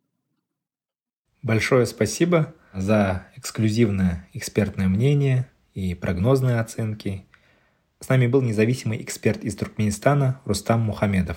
Большое 1.42 1.86
спасибо 1.86 2.54
за 2.72 3.26
эксклюзивное 3.36 4.28
экспертное 4.32 4.88
мнение 4.88 5.48
и 5.74 5.94
прогнозные 5.94 6.58
оценки. 6.58 7.26
С 8.00 8.08
нами 8.08 8.26
был 8.26 8.42
независимый 8.42 9.00
эксперт 9.02 9.44
из 9.44 9.54
Туркменистана 9.54 10.40
Рустам 10.44 10.80
Мухамедов. 10.80 11.36